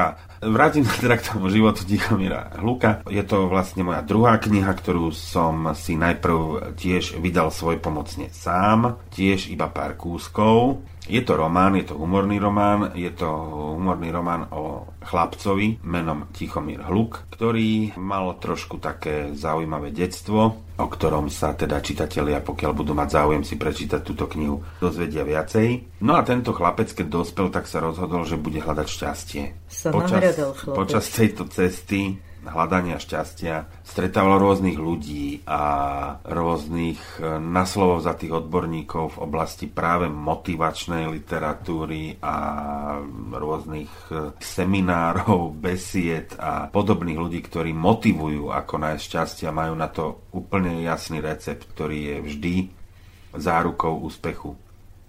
Vrátim 0.45 0.85
sa 0.85 1.01
teda 1.01 1.17
k 1.17 1.25
tomu 1.33 1.49
životu 1.49 1.81
Tichomíra 1.89 2.53
Hluka. 2.61 3.01
Je 3.09 3.25
to 3.25 3.49
vlastne 3.49 3.81
moja 3.81 4.05
druhá 4.05 4.37
kniha, 4.37 4.69
ktorú 4.77 5.09
som 5.09 5.73
si 5.73 5.97
najprv 5.97 6.69
tiež 6.77 7.17
vydal 7.17 7.49
svoj 7.49 7.81
pomocne 7.81 8.29
sám, 8.29 9.01
tiež 9.09 9.49
iba 9.49 9.65
pár 9.73 9.97
kúskov. 9.97 10.85
Je 11.05 11.21
to 11.21 11.37
román, 11.37 11.77
je 11.77 11.85
to 11.85 12.01
humorný 12.01 12.41
román, 12.41 12.89
je 12.97 13.13
to 13.13 13.29
humorný 13.77 14.09
román 14.09 14.49
o 14.49 14.89
chlapcovi 15.05 15.85
menom 15.85 16.33
Tichomír 16.33 16.81
Hluk, 16.81 17.29
ktorý 17.29 17.93
mal 18.01 18.41
trošku 18.41 18.81
také 18.81 19.29
zaujímavé 19.37 19.93
detstvo, 19.93 20.65
o 20.81 20.87
ktorom 20.89 21.29
sa 21.29 21.53
teda 21.53 21.77
čitatelia, 21.85 22.41
pokiaľ 22.41 22.71
budú 22.73 22.97
mať 22.97 23.21
záujem 23.21 23.43
si 23.45 23.53
prečítať 23.53 24.01
túto 24.01 24.25
knihu, 24.25 24.65
dozvedia 24.81 25.21
viacej. 25.21 26.01
No 26.01 26.17
a 26.17 26.25
tento 26.25 26.57
chlapec, 26.57 26.89
keď 26.89 27.07
dospel, 27.21 27.53
tak 27.53 27.69
sa 27.69 27.85
rozhodol, 27.85 28.25
že 28.25 28.41
bude 28.41 28.57
hľadať 28.65 28.87
šťastie. 28.89 29.43
Sa 29.69 29.93
počas, 29.93 30.41
počas 30.65 31.05
tejto 31.13 31.45
cesty 31.53 32.17
hľadania 32.45 33.01
šťastia 33.01 33.81
stretával 33.81 34.37
rôznych 34.37 34.77
ľudí 34.77 35.41
a 35.49 35.61
rôznych 36.21 37.21
e, 37.21 37.41
naslovo 37.41 37.97
za 38.01 38.13
tých 38.13 38.45
odborníkov 38.45 39.17
v 39.17 39.21
oblasti 39.25 39.65
práve 39.65 40.05
motivačnej 40.07 41.09
literatúry 41.09 42.21
a 42.21 42.35
rôznych 43.33 43.91
e, 44.13 44.37
seminárov, 44.37 45.55
besied 45.65 46.37
a 46.37 46.69
podobných 46.69 47.19
ľudí, 47.19 47.39
ktorí 47.41 47.73
motivujú 47.73 48.53
ako 48.53 48.73
nájsť 48.77 49.01
šťastia, 49.01 49.49
majú 49.49 49.73
na 49.73 49.89
to 49.89 50.29
úplne 50.35 50.85
jasný 50.85 51.19
recept, 51.19 51.65
ktorý 51.73 51.97
je 51.97 52.17
vždy 52.21 52.55
zárukou 53.35 53.99
úspechu. 54.05 54.55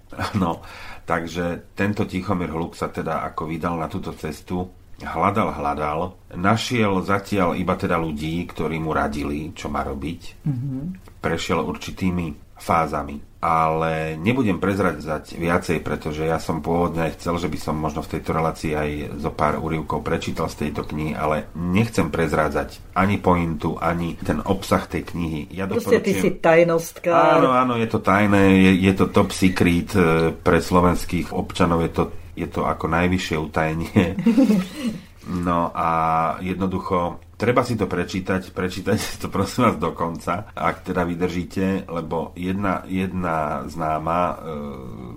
No, 0.39 0.62
takže 1.05 1.74
tento 1.74 2.07
Tichomír 2.07 2.55
Hluk 2.55 2.78
sa 2.78 2.89
teda 2.89 3.26
ako 3.26 3.51
vydal 3.51 3.74
na 3.74 3.91
túto 3.91 4.14
cestu, 4.14 4.70
hľadal, 5.05 5.53
hľadal, 5.53 6.01
našiel 6.33 7.05
zatiaľ 7.05 7.53
iba 7.59 7.77
teda 7.77 8.01
ľudí, 8.01 8.49
ktorí 8.49 8.81
mu 8.81 8.97
radili, 8.97 9.53
čo 9.53 9.69
má 9.69 9.85
robiť. 9.85 10.21
Mm-hmm. 10.49 10.83
Prešiel 11.21 11.61
určitými 11.61 12.47
fázami. 12.57 13.21
Ale 13.37 14.19
nebudem 14.19 14.59
prezradzať 14.59 15.39
viacej, 15.39 15.79
pretože 15.85 16.27
ja 16.27 16.41
som 16.43 16.65
pôvodne 16.65 17.07
aj 17.07 17.21
chcel, 17.21 17.39
že 17.39 17.47
by 17.53 17.59
som 17.61 17.79
možno 17.79 18.03
v 18.03 18.19
tejto 18.19 18.35
relácii 18.35 18.73
aj 18.75 18.91
zo 19.23 19.31
pár 19.31 19.63
úrivkov 19.63 20.03
prečítal 20.03 20.51
z 20.51 20.67
tejto 20.67 20.83
knihy, 20.83 21.15
ale 21.15 21.47
nechcem 21.55 22.11
prezrádzať 22.11 22.97
ani 22.99 23.23
pointu, 23.23 23.79
ani 23.79 24.19
ten 24.19 24.43
obsah 24.43 24.83
tej 24.89 25.07
knihy. 25.15 25.53
Ja 25.55 25.71
Proste 25.71 26.03
ty 26.03 26.19
si 26.19 26.43
tajnostkár. 26.43 27.39
Áno, 27.39 27.55
áno, 27.55 27.75
je 27.79 27.87
to 27.87 28.03
tajné, 28.03 28.57
je, 28.57 28.73
je 28.83 28.93
to 28.99 29.15
top 29.15 29.31
secret 29.31 29.95
e, 29.95 30.35
pre 30.35 30.59
slovenských 30.59 31.31
občanov, 31.31 31.87
je 31.87 31.93
to, 31.93 32.03
je 32.37 32.47
to 32.47 32.68
ako 32.68 32.87
najvyššie 32.93 33.37
utajenie. 33.41 34.05
No 35.26 35.74
a 35.74 35.91
jednoducho, 36.39 37.18
treba 37.34 37.66
si 37.66 37.74
to 37.74 37.91
prečítať, 37.91 38.55
prečítajte 38.55 39.18
to 39.18 39.26
prosím 39.26 39.66
vás 39.66 39.74
do 39.74 39.91
konca, 39.91 40.55
ak 40.55 40.87
teda 40.87 41.03
vydržíte, 41.03 41.91
lebo 41.91 42.30
jedna, 42.39 42.87
jedna 42.87 43.66
známa 43.66 44.20
e, 44.22 44.34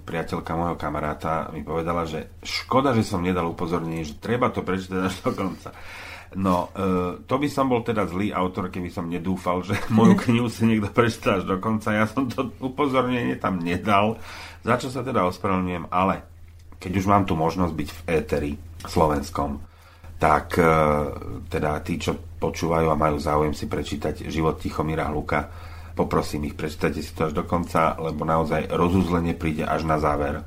priateľka 0.01 0.51
môjho 0.57 0.81
kamaráta 0.81 1.53
mi 1.53 1.61
povedala, 1.61 2.09
že 2.09 2.33
škoda, 2.41 2.97
že 2.97 3.05
som 3.05 3.21
nedal 3.21 3.53
upozornenie, 3.53 4.01
že 4.01 4.17
treba 4.17 4.49
to 4.49 4.65
prečítať 4.65 4.97
až 4.97 5.15
do 5.21 5.29
konca. 5.29 5.77
No, 6.33 6.73
e, 6.73 7.21
to 7.29 7.35
by 7.37 7.45
som 7.45 7.69
bol 7.69 7.85
teda 7.85 8.09
zlý 8.09 8.33
autor, 8.33 8.73
keby 8.73 8.89
som 8.89 9.05
nedúfal, 9.05 9.61
že 9.61 9.77
moju 9.93 10.17
knihu 10.25 10.49
si 10.49 10.65
niekto 10.65 10.89
prečíta 10.89 11.37
až 11.37 11.45
do 11.45 11.61
konca. 11.61 11.93
Ja 11.93 12.09
som 12.09 12.25
to 12.25 12.49
upozornenie 12.65 13.37
tam 13.37 13.61
nedal, 13.61 14.17
za 14.65 14.81
čo 14.81 14.89
sa 14.89 15.05
teda 15.05 15.21
ospravedlňujem, 15.29 15.85
ale 15.93 16.25
keď 16.79 16.91
už 16.95 17.05
mám 17.05 17.27
tu 17.27 17.35
možnosť 17.35 17.73
byť 17.75 17.89
v 17.91 18.01
éteri 18.07 18.51
slovenskom, 18.87 19.59
tak 20.19 20.55
e, 20.59 20.63
teda 21.47 21.79
tí, 21.83 21.99
čo 21.99 22.15
počúvajú 22.39 22.87
a 22.91 22.99
majú 22.99 23.19
záujem 23.19 23.55
si 23.55 23.67
prečítať 23.67 24.27
život 24.27 24.59
Tichomíra 24.59 25.11
Hluka, 25.11 25.47
poprosím 25.95 26.47
ich, 26.47 26.55
prečítajte 26.55 26.99
si 27.03 27.11
to 27.11 27.27
až 27.27 27.33
do 27.35 27.43
konca, 27.43 27.99
lebo 27.99 28.23
naozaj 28.23 28.71
rozuzlenie 28.71 29.35
príde 29.35 29.67
až 29.67 29.83
na 29.83 29.99
záver. 29.99 30.43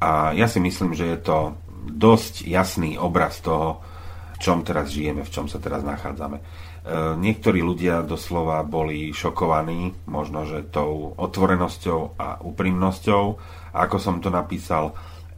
A 0.00 0.32
ja 0.32 0.48
si 0.48 0.60
myslím, 0.60 0.96
že 0.96 1.08
je 1.08 1.18
to 1.20 1.56
dosť 1.84 2.48
jasný 2.48 2.96
obraz 2.96 3.44
toho, 3.44 3.84
v 4.36 4.38
čom 4.40 4.64
teraz 4.64 4.92
žijeme, 4.92 5.24
v 5.24 5.32
čom 5.32 5.48
sa 5.48 5.60
teraz 5.60 5.84
nachádzame. 5.84 6.40
E, 6.40 6.44
niektorí 7.20 7.60
ľudia 7.64 8.04
doslova 8.04 8.60
boli 8.64 9.12
šokovaní, 9.12 10.04
možno, 10.08 10.44
že 10.48 10.68
tou 10.68 11.16
otvorenosťou 11.16 12.20
a 12.20 12.40
úprimnosťou. 12.44 13.24
A 13.72 13.76
ako 13.88 13.96
som 13.96 14.20
to 14.20 14.28
napísal, 14.28 14.92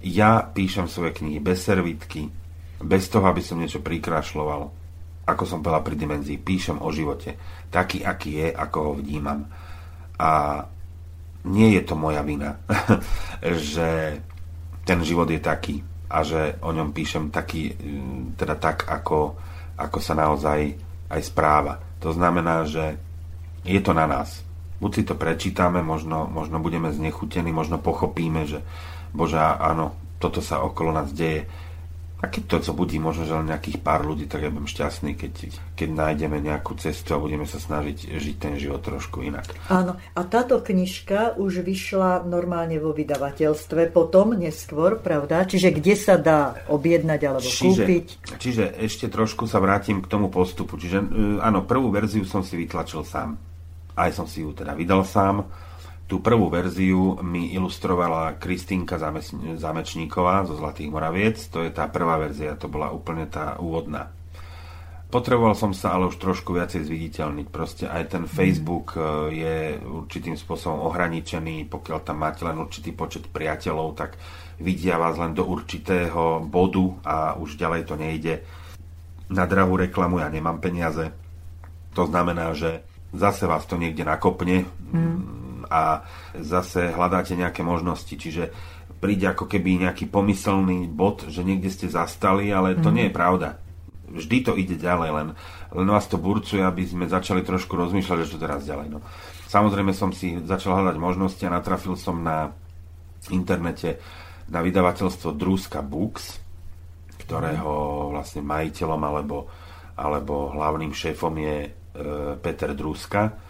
ja 0.06 0.46
píšem 0.46 0.86
svoje 0.86 1.18
knihy 1.18 1.42
bez 1.42 1.66
servítky, 1.66 2.30
bez 2.78 3.10
toho, 3.10 3.26
aby 3.26 3.42
som 3.42 3.58
niečo 3.58 3.82
prikrašľoval. 3.82 4.62
Ako 5.26 5.42
som 5.42 5.58
povedal 5.58 5.82
pri 5.82 5.96
dimenzii, 5.98 6.38
píšem 6.38 6.78
o 6.78 6.88
živote. 6.94 7.34
Taký, 7.66 8.06
aký 8.06 8.30
je, 8.38 8.48
ako 8.54 8.78
ho 8.78 8.92
vnímam. 9.02 9.50
A 10.22 10.62
nie 11.50 11.74
je 11.74 11.82
to 11.82 11.98
moja 11.98 12.22
vina, 12.22 12.62
že 13.74 14.20
ten 14.86 15.02
život 15.02 15.26
je 15.26 15.42
taký 15.42 15.82
a 16.06 16.22
že 16.22 16.62
o 16.62 16.70
ňom 16.70 16.94
píšem 16.94 17.34
taký, 17.34 17.74
mm, 17.74 18.38
teda 18.38 18.54
tak, 18.54 18.86
ako, 18.86 19.34
ako 19.74 19.98
sa 19.98 20.14
naozaj 20.14 20.78
aj 21.10 21.20
správa. 21.22 21.82
To 21.98 22.14
znamená, 22.14 22.62
že 22.66 22.94
je 23.66 23.82
to 23.82 23.90
na 23.90 24.06
nás. 24.06 24.46
buď 24.76 24.90
si 24.92 25.02
to 25.08 25.16
prečítame, 25.16 25.80
možno, 25.80 26.28
možno 26.28 26.60
budeme 26.60 26.92
znechutení, 26.92 27.48
možno 27.48 27.80
pochopíme, 27.80 28.44
že 28.44 28.60
bože, 29.12 29.38
áno, 29.38 29.94
toto 30.16 30.40
sa 30.40 30.64
okolo 30.64 30.90
nás 30.90 31.12
deje. 31.12 31.44
A 32.16 32.32
keď 32.32 32.42
to, 32.48 32.56
co 32.64 32.72
budí 32.72 32.96
možno, 32.96 33.28
že 33.28 33.36
len 33.36 33.52
nejakých 33.52 33.84
pár 33.84 34.00
ľudí, 34.00 34.24
tak 34.24 34.40
ja 34.40 34.48
budem 34.48 34.64
šťastný, 34.64 35.20
keď, 35.20 35.52
keď 35.76 35.88
nájdeme 35.92 36.40
nejakú 36.40 36.72
cestu 36.80 37.12
a 37.12 37.20
budeme 37.20 37.44
sa 37.44 37.60
snažiť 37.60 38.16
žiť 38.16 38.36
ten 38.40 38.56
život 38.56 38.80
trošku 38.80 39.20
inak. 39.20 39.44
Áno, 39.68 40.00
a 40.00 40.20
táto 40.24 40.64
knižka 40.64 41.36
už 41.36 41.60
vyšla 41.60 42.24
normálne 42.24 42.80
vo 42.80 42.96
vydavateľstve, 42.96 43.92
potom 43.92 44.32
neskôr, 44.32 44.96
pravda? 44.96 45.44
Čiže 45.44 45.76
kde 45.76 45.94
sa 45.94 46.16
dá 46.16 46.56
objednať 46.72 47.20
alebo 47.20 47.44
Čiže, 47.44 47.84
kúpiť? 47.84 48.06
čiže 48.40 48.64
ešte 48.80 49.12
trošku 49.12 49.44
sa 49.44 49.60
vrátim 49.60 50.00
k 50.00 50.08
tomu 50.08 50.32
postupu. 50.32 50.80
Čiže 50.80 50.98
e, 51.04 51.06
áno, 51.44 51.68
prvú 51.68 51.92
verziu 51.92 52.24
som 52.24 52.40
si 52.40 52.56
vytlačil 52.56 53.04
sám. 53.04 53.36
Aj 53.92 54.08
som 54.08 54.24
si 54.24 54.40
ju 54.40 54.56
teda 54.56 54.72
vydal 54.72 55.04
sám. 55.04 55.44
Tú 56.06 56.22
prvú 56.22 56.46
verziu 56.46 57.18
mi 57.26 57.50
ilustrovala 57.50 58.38
Kristýnka 58.38 58.94
Zamec- 58.94 59.58
Zamečníková 59.58 60.46
zo 60.46 60.54
Zlatých 60.54 60.86
Moraviec. 60.86 61.42
To 61.50 61.66
je 61.66 61.74
tá 61.74 61.90
prvá 61.90 62.14
verzia, 62.14 62.54
to 62.54 62.70
bola 62.70 62.94
úplne 62.94 63.26
tá 63.26 63.58
úvodná. 63.58 64.14
Potreboval 65.06 65.58
som 65.58 65.74
sa 65.74 65.94
ale 65.94 66.10
už 66.10 66.18
trošku 66.18 66.54
viacej 66.54 66.86
zviditeľniť. 66.86 67.46
Proste 67.50 67.90
aj 67.90 68.14
ten 68.14 68.24
Facebook 68.26 68.94
e, 68.94 69.02
je 69.34 69.56
určitým 69.82 70.38
spôsobom 70.38 70.86
ohraničený. 70.90 71.66
Pokiaľ 71.70 71.98
tam 72.02 72.22
máte 72.22 72.42
len 72.42 72.58
určitý 72.58 72.90
počet 72.94 73.26
priateľov, 73.30 73.98
tak 73.98 74.18
vidia 74.62 74.98
vás 74.98 75.18
len 75.18 75.34
do 75.34 75.46
určitého 75.46 76.42
bodu 76.46 76.86
a 77.06 77.16
už 77.38 77.54
ďalej 77.54 77.82
to 77.86 77.94
nejde. 77.94 78.34
Na 79.30 79.46
drahú 79.46 79.78
reklamu 79.78 80.22
ja 80.22 80.30
nemám 80.30 80.58
peniaze. 80.62 81.10
To 81.94 82.06
znamená, 82.06 82.54
že 82.54 82.82
zase 83.14 83.46
vás 83.46 83.62
to 83.66 83.78
niekde 83.78 84.02
nakopne 84.06 84.66
a 85.66 86.06
zase 86.38 86.94
hľadáte 86.94 87.34
nejaké 87.34 87.60
možnosti. 87.66 88.10
Čiže 88.10 88.50
príde 88.98 89.28
ako 89.28 89.44
keby 89.46 89.86
nejaký 89.86 90.08
pomyselný 90.08 90.88
bod, 90.88 91.28
že 91.28 91.44
niekde 91.44 91.68
ste 91.68 91.86
zastali, 91.92 92.48
ale 92.48 92.80
to 92.80 92.88
nie 92.88 93.08
je 93.10 93.16
pravda. 93.16 93.60
Vždy 94.06 94.36
to 94.46 94.52
ide 94.54 94.78
ďalej, 94.78 95.10
len, 95.10 95.28
len 95.74 95.88
vás 95.90 96.06
to 96.06 96.16
burcuje, 96.16 96.62
aby 96.62 96.86
sme 96.86 97.10
začali 97.10 97.42
trošku 97.42 97.74
rozmýšľať, 97.74 98.18
že 98.22 98.30
čo 98.30 98.38
teraz 98.38 98.62
ďalej. 98.62 98.96
No. 98.96 99.02
Samozrejme 99.50 99.90
som 99.90 100.14
si 100.14 100.38
začal 100.46 100.78
hľadať 100.78 100.96
možnosti 100.98 101.42
a 101.42 101.54
natrafil 101.54 101.98
som 101.98 102.22
na 102.22 102.54
internete 103.30 103.98
na 104.46 104.62
vydavateľstvo 104.62 105.34
Druska 105.34 105.82
Books, 105.82 106.38
ktorého 107.26 108.06
vlastne 108.14 108.46
majiteľom 108.46 109.00
alebo, 109.02 109.50
alebo 109.98 110.54
hlavným 110.54 110.94
šéfom 110.94 111.34
je 111.34 111.56
e, 111.66 111.68
Peter 112.38 112.70
Druska. 112.70 113.45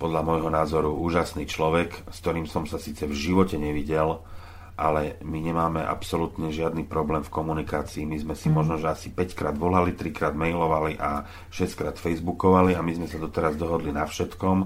Podľa 0.00 0.24
môjho 0.24 0.48
názoru 0.48 0.96
úžasný 0.96 1.44
človek, 1.44 2.08
s 2.08 2.24
ktorým 2.24 2.48
som 2.48 2.64
sa 2.64 2.80
síce 2.80 3.04
v 3.04 3.12
živote 3.12 3.60
nevidel, 3.60 4.24
ale 4.80 5.20
my 5.20 5.44
nemáme 5.44 5.84
absolútne 5.84 6.48
žiadny 6.48 6.88
problém 6.88 7.20
v 7.20 7.28
komunikácii. 7.28 8.08
My 8.08 8.16
sme 8.16 8.32
si 8.32 8.48
mm. 8.48 8.54
možno, 8.56 8.74
že 8.80 8.88
asi 8.88 9.08
5 9.12 9.36
krát 9.36 9.52
volali, 9.60 9.92
3 9.92 10.08
krát 10.08 10.32
mailovali 10.32 10.96
a 10.96 11.28
6 11.52 11.76
krát 11.76 11.96
facebookovali 12.00 12.72
a 12.72 12.80
my 12.80 12.96
sme 12.96 13.04
sa 13.04 13.20
doteraz 13.20 13.60
dohodli 13.60 13.92
na 13.92 14.08
všetkom 14.08 14.58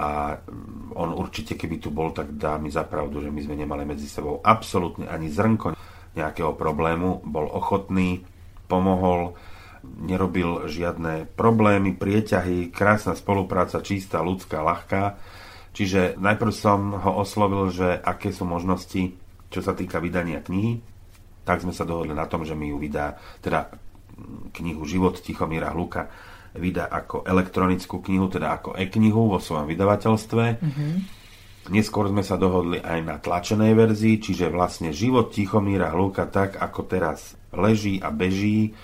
a 0.00 0.40
mm, 0.40 0.96
on 0.96 1.12
určite, 1.12 1.60
keby 1.60 1.76
tu 1.76 1.92
bol, 1.92 2.16
tak 2.16 2.40
dá 2.40 2.56
mi 2.56 2.72
zapravdu, 2.72 3.20
že 3.20 3.28
my 3.28 3.40
sme 3.44 3.60
nemali 3.60 3.84
medzi 3.84 4.08
sebou 4.08 4.40
absolútne 4.40 5.04
ani 5.12 5.28
zrnko 5.28 5.76
nejakého 6.16 6.56
problému. 6.56 7.20
Bol 7.28 7.52
ochotný, 7.52 8.24
pomohol, 8.64 9.36
nerobil 9.84 10.68
žiadne 10.68 11.28
problémy, 11.36 11.96
prieťahy, 11.96 12.68
krásna 12.72 13.16
spolupráca, 13.16 13.80
čistá, 13.80 14.20
ľudská, 14.20 14.60
ľahká. 14.60 15.16
Čiže 15.72 16.18
najprv 16.18 16.52
som 16.52 16.94
ho 16.96 17.22
oslovil, 17.22 17.70
že 17.70 17.96
aké 17.96 18.34
sú 18.34 18.44
možnosti, 18.44 19.14
čo 19.48 19.60
sa 19.62 19.72
týka 19.72 20.02
vydania 20.02 20.42
knihy. 20.42 20.82
Tak 21.46 21.64
sme 21.64 21.72
sa 21.72 21.88
dohodli 21.88 22.12
na 22.12 22.28
tom, 22.28 22.44
že 22.44 22.52
mi 22.52 22.68
ju 22.70 22.76
vydá, 22.76 23.16
teda 23.40 23.70
mm, 23.70 24.54
knihu 24.60 24.82
Život 24.84 25.22
Tichomíra 25.24 25.72
Hluka 25.72 26.10
vydá 26.54 26.90
ako 26.90 27.22
elektronickú 27.22 28.02
knihu, 28.02 28.26
teda 28.26 28.58
ako 28.58 28.74
e-knihu 28.74 29.30
vo 29.30 29.38
svojom 29.38 29.70
vydavateľstve. 29.70 30.44
Mm-hmm. 30.58 30.92
Neskôr 31.70 32.10
sme 32.10 32.26
sa 32.26 32.34
dohodli 32.34 32.82
aj 32.82 32.98
na 33.06 33.16
tlačenej 33.22 33.78
verzii, 33.78 34.18
čiže 34.18 34.50
vlastne 34.50 34.90
život 34.90 35.30
Tichomíra 35.30 35.94
Hluka 35.94 36.26
tak, 36.26 36.58
ako 36.58 36.80
teraz 36.90 37.38
leží 37.54 38.02
a 38.02 38.10
beží, 38.10 38.74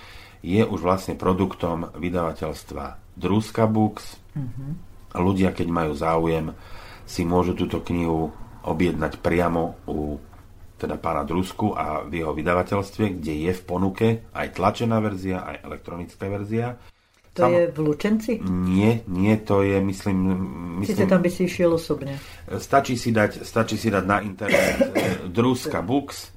je 0.41 0.61
už 0.63 0.79
vlastne 0.79 1.17
produktom 1.17 1.91
vydavateľstva 1.97 3.17
Druska 3.17 3.65
Books. 3.65 4.17
Mm-hmm. 4.37 4.71
Ľudia, 5.17 5.49
keď 5.55 5.67
majú 5.69 5.93
záujem, 5.97 6.53
si 7.07 7.23
môžu 7.23 7.55
túto 7.55 7.81
knihu 7.81 8.29
objednať 8.67 9.23
priamo 9.23 9.79
u 9.87 10.19
teda 10.77 11.01
pána 11.01 11.25
Drusku 11.25 11.73
a 11.73 12.05
v 12.05 12.21
jeho 12.21 12.37
vydavateľstve, 12.37 13.17
kde 13.17 13.49
je 13.49 13.51
v 13.51 13.61
ponuke 13.65 14.07
aj 14.29 14.47
tlačená 14.53 15.01
verzia, 15.01 15.41
aj 15.41 15.65
elektronická 15.65 16.29
verzia. 16.29 16.77
To 17.33 17.49
Sam- 17.49 17.53
je 17.53 17.63
v 17.73 17.77
Lučenci? 17.81 18.31
Nie, 18.45 19.01
nie, 19.09 19.33
to 19.41 19.65
je, 19.65 19.81
myslím... 19.81 20.17
Sice 20.85 21.05
myslím 21.05 21.09
tam 21.09 21.21
by 21.21 21.29
si 21.33 21.41
išiel 21.49 21.73
osobne. 21.73 22.13
Stačí 22.61 22.93
si 22.93 23.09
dať, 23.09 23.41
stačí 23.41 23.77
si 23.77 23.89
dať 23.89 24.05
na 24.05 24.21
internet 24.21 24.77
eh, 24.77 24.85
Druska 25.29 25.81
Books, 25.81 26.36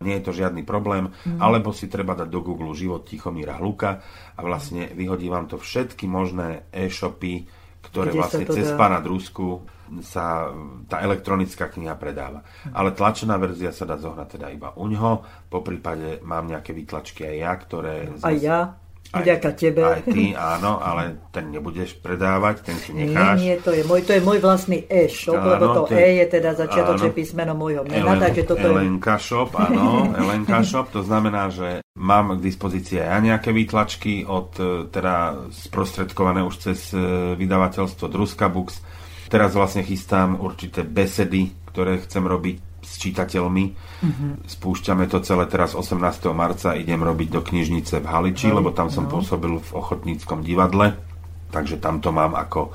nie 0.00 0.16
je 0.16 0.24
to 0.24 0.32
žiadny 0.32 0.64
problém, 0.64 1.12
mm. 1.12 1.38
alebo 1.38 1.76
si 1.76 1.84
treba 1.84 2.16
dať 2.16 2.28
do 2.32 2.40
Google 2.40 2.72
život 2.72 3.04
Tichomíra 3.04 3.60
Hluka 3.60 4.00
a 4.32 4.40
vlastne 4.40 4.88
vyhodí 4.96 5.28
vám 5.28 5.44
to 5.44 5.60
všetky 5.60 6.08
možné 6.08 6.64
e-shopy, 6.72 7.44
ktoré 7.84 8.12
Kde 8.12 8.18
vlastne 8.18 8.44
cez 8.48 8.72
dá? 8.72 8.76
pána 8.80 9.04
Drusku 9.04 9.60
sa 10.00 10.48
tá 10.86 11.02
elektronická 11.02 11.68
kniha 11.68 11.98
predáva. 12.00 12.40
Mhm. 12.40 12.72
Ale 12.72 12.96
tlačená 12.96 13.36
verzia 13.36 13.76
sa 13.76 13.84
dá 13.84 14.00
zohnať 14.00 14.40
teda 14.40 14.48
iba 14.48 14.72
u 14.72 14.88
ňoho, 14.88 15.12
po 15.52 15.60
prípade 15.60 16.24
mám 16.24 16.48
nejaké 16.48 16.72
výtlačky 16.72 17.28
aj 17.28 17.36
ja, 17.36 17.52
ktoré... 17.60 17.94
Aj 18.24 18.36
ja, 18.40 18.79
vďaka 19.10 19.50
tebe. 19.58 19.82
Aj 19.82 20.02
ty, 20.06 20.30
áno, 20.32 20.78
ale 20.78 21.18
ten 21.34 21.50
nebudeš 21.50 21.98
predávať, 21.98 22.62
ten 22.62 22.76
si 22.78 22.94
Nie, 22.94 23.10
necháš. 23.10 23.36
nie, 23.42 23.54
to 23.58 23.74
je 23.74 23.82
môj, 23.82 24.06
to 24.06 24.14
je 24.14 24.22
môj 24.22 24.38
vlastný 24.38 24.86
e-shop, 24.86 25.42
Áno, 25.42 25.50
lebo 25.50 25.64
to 25.74 25.80
to 25.90 25.94
je- 25.94 25.98
E 25.98 26.08
je 26.22 26.26
teda 26.30 26.50
začiatočné 26.54 27.10
písmeno 27.10 27.52
môjho 27.58 27.82
mena, 27.82 28.06
Elen, 28.06 28.22
takže 28.22 28.42
toto 28.46 28.62
je... 28.62 28.70
Elenka 28.70 29.18
Shop, 29.18 29.50
áno, 29.58 30.14
Elenka 30.14 30.62
Shop, 30.70 30.86
to 30.94 31.02
znamená, 31.02 31.50
že 31.50 31.82
mám 31.98 32.38
k 32.38 32.44
dispozícii 32.46 33.02
aj 33.02 33.08
ja 33.10 33.18
nejaké 33.18 33.50
výtlačky 33.50 34.22
od, 34.22 34.54
e, 34.62 34.86
teda 34.86 35.48
sprostredkované 35.50 36.46
už 36.46 36.70
cez 36.70 36.94
e, 36.94 37.34
vydavateľstvo 37.34 38.06
Druska 38.06 38.46
Books. 38.46 38.78
Teraz 39.26 39.58
vlastne 39.58 39.82
chystám 39.82 40.38
určité 40.38 40.86
besedy, 40.86 41.50
ktoré 41.70 41.98
chcem 42.02 42.22
robiť 42.22 42.69
čitateľmi. 43.00 43.64
Mhm. 44.04 44.26
Spúšťame 44.44 45.08
to 45.08 45.24
celé 45.24 45.48
teraz 45.48 45.72
18. 45.72 46.36
marca, 46.36 46.76
idem 46.76 47.00
robiť 47.00 47.28
do 47.32 47.40
knižnice 47.40 48.04
v 48.04 48.06
Haliči, 48.06 48.52
lebo 48.52 48.76
tam 48.76 48.92
som 48.92 49.08
pôsobil 49.08 49.56
v 49.56 49.70
ochotníckom 49.72 50.44
divadle, 50.44 51.00
takže 51.48 51.80
tam 51.80 52.04
to 52.04 52.12
mám 52.12 52.36
ako, 52.36 52.70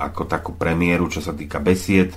ako 0.00 0.24
takú 0.24 0.56
premiéru, 0.56 1.12
čo 1.12 1.20
sa 1.20 1.36
týka 1.36 1.60
besied. 1.60 2.16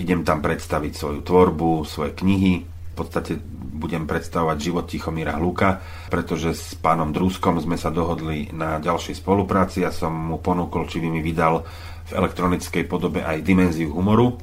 Idem 0.00 0.24
tam 0.24 0.40
predstaviť 0.40 0.92
svoju 0.96 1.20
tvorbu, 1.20 1.84
svoje 1.84 2.16
knihy. 2.16 2.64
V 2.64 2.94
podstate 2.96 3.36
budem 3.80 4.04
predstavovať 4.04 4.56
život 4.60 4.84
Tichomíra 4.84 5.40
Hluka, 5.40 5.80
pretože 6.12 6.52
s 6.52 6.76
pánom 6.76 7.16
Druskom 7.16 7.56
sme 7.56 7.80
sa 7.80 7.88
dohodli 7.88 8.52
na 8.52 8.76
ďalšej 8.76 9.16
spolupráci. 9.16 9.80
Ja 9.80 9.92
som 9.92 10.12
mu 10.12 10.36
ponúkol, 10.36 10.84
či 10.84 11.00
by 11.00 11.08
mi 11.08 11.24
vydal 11.24 11.64
v 12.10 12.18
elektronickej 12.18 12.84
podobe 12.90 13.22
aj 13.22 13.46
dimenziu 13.46 13.94
humoru 13.94 14.34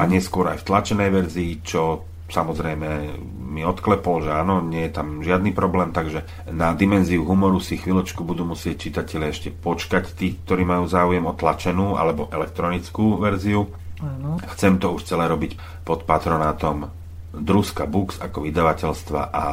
a 0.00 0.02
neskôr 0.08 0.48
aj 0.48 0.64
v 0.64 0.66
tlačenej 0.66 1.10
verzii, 1.12 1.52
čo 1.60 2.08
samozrejme 2.30 2.88
mi 3.50 3.66
odklepol, 3.66 4.22
že 4.24 4.30
áno, 4.30 4.62
nie 4.62 4.86
je 4.86 4.94
tam 4.94 5.20
žiadny 5.20 5.50
problém, 5.50 5.90
takže 5.90 6.22
na 6.54 6.72
dimenziu 6.72 7.26
humoru 7.26 7.58
si 7.58 7.76
chvíľočku 7.76 8.22
budú 8.22 8.46
musieť 8.46 8.88
čitatelia 8.88 9.34
ešte 9.34 9.50
počkať 9.50 10.14
tí, 10.14 10.38
ktorí 10.46 10.62
majú 10.62 10.86
záujem 10.86 11.26
o 11.26 11.34
tlačenú 11.34 11.98
alebo 11.98 12.30
elektronickú 12.30 13.18
verziu. 13.18 13.66
Áno. 14.00 14.40
Chcem 14.56 14.80
to 14.80 14.96
už 14.96 15.04
celé 15.04 15.28
robiť 15.28 15.84
pod 15.84 16.08
patronátom 16.08 16.88
Druska 17.30 17.84
Books 17.84 18.22
ako 18.22 18.48
vydavateľstva 18.48 19.20
a 19.28 19.44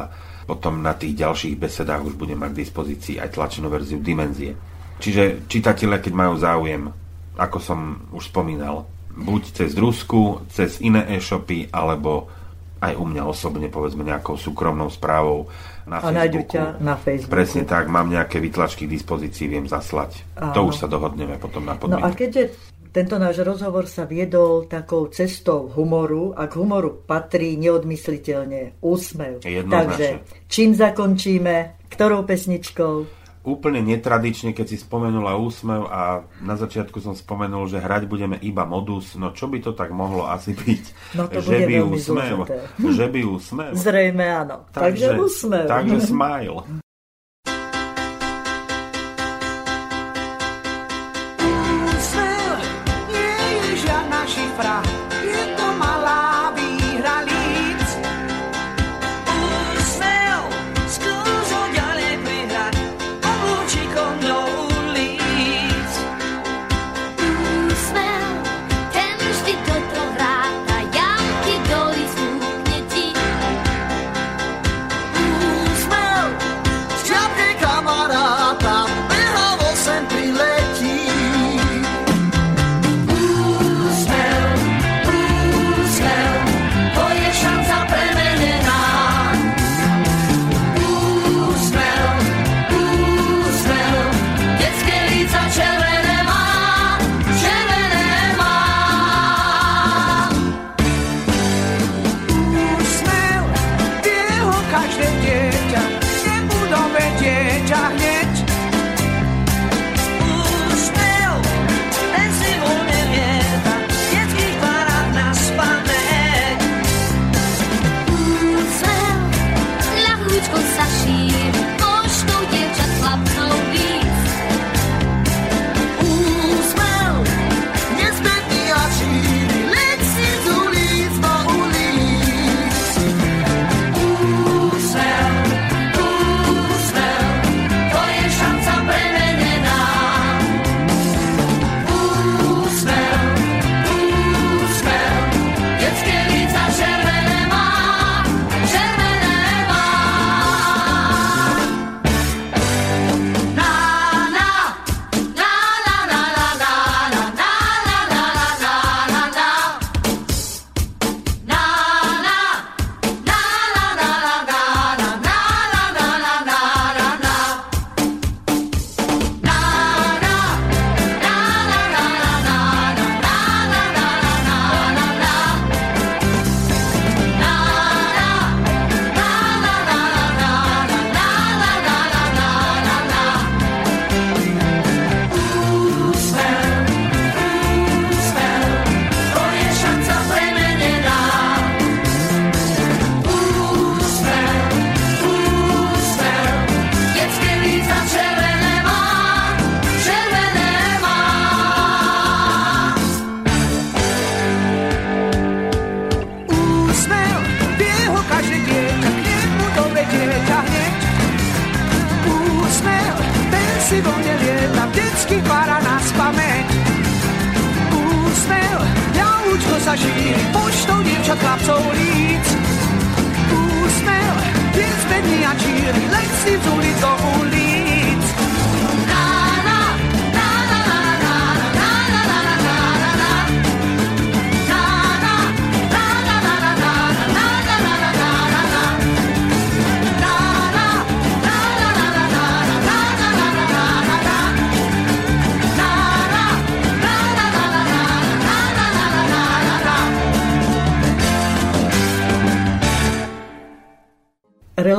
potom 0.48 0.80
na 0.80 0.96
tých 0.96 1.20
ďalších 1.20 1.60
besedách 1.60 2.08
už 2.08 2.16
budem 2.16 2.40
mať 2.40 2.56
k 2.56 2.62
dispozícii 2.64 3.16
aj 3.20 3.36
tlačenú 3.36 3.68
verziu 3.68 4.00
Dimenzie. 4.00 4.56
Čiže 4.98 5.46
čitatelia, 5.52 6.00
keď 6.00 6.14
majú 6.16 6.34
záujem, 6.40 6.90
ako 7.38 7.58
som 7.58 7.80
už 8.12 8.28
spomínal, 8.28 8.84
buď 9.10 9.42
cez 9.56 9.72
Drusku, 9.72 10.46
cez 10.50 10.78
iné 10.80 11.06
e-shopy, 11.10 11.70
alebo 11.70 12.30
aj 12.78 12.94
u 12.94 13.06
mňa 13.06 13.24
osobne, 13.24 13.66
povedzme 13.68 14.02
nejakou 14.02 14.36
súkromnou 14.36 14.86
správou 14.88 15.50
na 15.86 15.98
A 15.98 16.14
Facebooku. 16.14 16.54
ťa 16.54 16.66
na 16.78 16.94
Facebooku. 16.94 17.32
Presne 17.32 17.64
tak, 17.64 17.88
mám 17.88 18.06
nejaké 18.06 18.38
vytlačky 18.38 18.86
k 18.86 18.94
dispozícii, 18.94 19.48
viem 19.48 19.66
zaslať. 19.66 20.22
To 20.38 20.62
Áno. 20.62 20.70
už 20.70 20.76
sa 20.76 20.88
dohodneme 20.88 21.38
potom 21.38 21.64
na 21.64 21.74
No 21.74 21.80
podmienku. 21.80 22.06
a 22.06 22.14
keďže 22.14 22.44
tento 22.88 23.18
náš 23.18 23.42
rozhovor 23.42 23.86
sa 23.86 24.06
viedol 24.06 24.66
takou 24.66 25.10
cestou 25.10 25.66
humoru 25.68 26.34
a 26.34 26.46
k 26.46 26.54
humoru 26.56 27.02
patrí 27.02 27.58
neodmysliteľne 27.58 28.78
úsmev. 28.80 29.42
Jednoznačne. 29.42 29.74
Takže 29.74 30.08
čím 30.46 30.74
zakončíme, 30.74 31.56
ktorou 31.90 32.24
pesničkou? 32.24 33.17
Úplne 33.48 33.80
netradične, 33.80 34.52
keď 34.52 34.76
si 34.76 34.78
spomenula 34.78 35.40
úsmev 35.40 35.88
a 35.88 36.28
na 36.44 36.56
začiatku 36.60 37.00
som 37.00 37.16
spomenul, 37.16 37.72
že 37.72 37.80
hrať 37.80 38.04
budeme 38.12 38.36
iba 38.44 38.68
modus, 38.68 39.16
no 39.16 39.32
čo 39.32 39.48
by 39.48 39.64
to 39.64 39.72
tak 39.72 39.96
mohlo 39.96 40.28
asi 40.28 40.52
byť? 40.52 40.84
No 41.16 41.32
to 41.32 41.40
že 41.40 41.64
by 41.64 41.74
úsmev, 41.80 42.38
zložité. 42.44 42.56
že 42.92 43.06
by 43.08 43.20
úsmev. 43.24 43.72
Zrejme 43.72 44.26
áno. 44.28 44.68
Takže, 44.76 45.16
úsmev. 45.16 45.66
Takže 45.72 45.98
smile. 46.04 46.84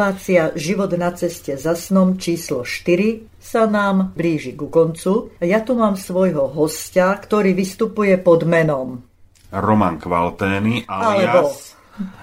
Relácia 0.09 0.57
Život 0.57 0.97
na 0.97 1.13
ceste 1.13 1.61
za 1.61 1.77
snom 1.77 2.17
číslo 2.17 2.65
4 2.65 3.29
sa 3.37 3.69
nám 3.69 4.17
blíži 4.17 4.57
ku 4.57 4.73
koncu. 4.73 5.37
Ja 5.37 5.61
tu 5.61 5.77
mám 5.77 6.01
svojho 6.01 6.49
hostia, 6.49 7.13
ktorý 7.13 7.53
vystupuje 7.53 8.17
pod 8.17 8.49
menom. 8.49 9.05
Roman 9.53 10.01
Kvaltény 10.01 10.89
alias 10.89 11.77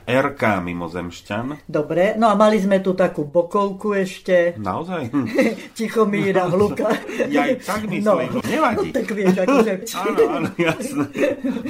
RK 0.05 0.41
Mimozemšťan. 0.63 1.67
Dobre, 1.67 2.15
no 2.15 2.31
a 2.31 2.35
mali 2.37 2.61
sme 2.61 2.79
tu 2.79 2.95
takú 2.95 3.27
bokovku 3.27 3.93
ešte. 3.97 4.55
Naozaj? 4.55 5.11
Tichomíra 5.77 6.47
Hluka. 6.47 6.89
Ja 7.27 7.49
aj 7.49 7.63
tak 7.65 7.81
myslím, 7.89 8.39
nevadí. 8.45 8.89
No, 8.89 8.95
tak 8.95 9.07
vieš, 9.11 9.35
akože... 9.43 9.73
Áno, 9.95 10.23
áno, 10.31 10.49
jasné. 10.55 11.05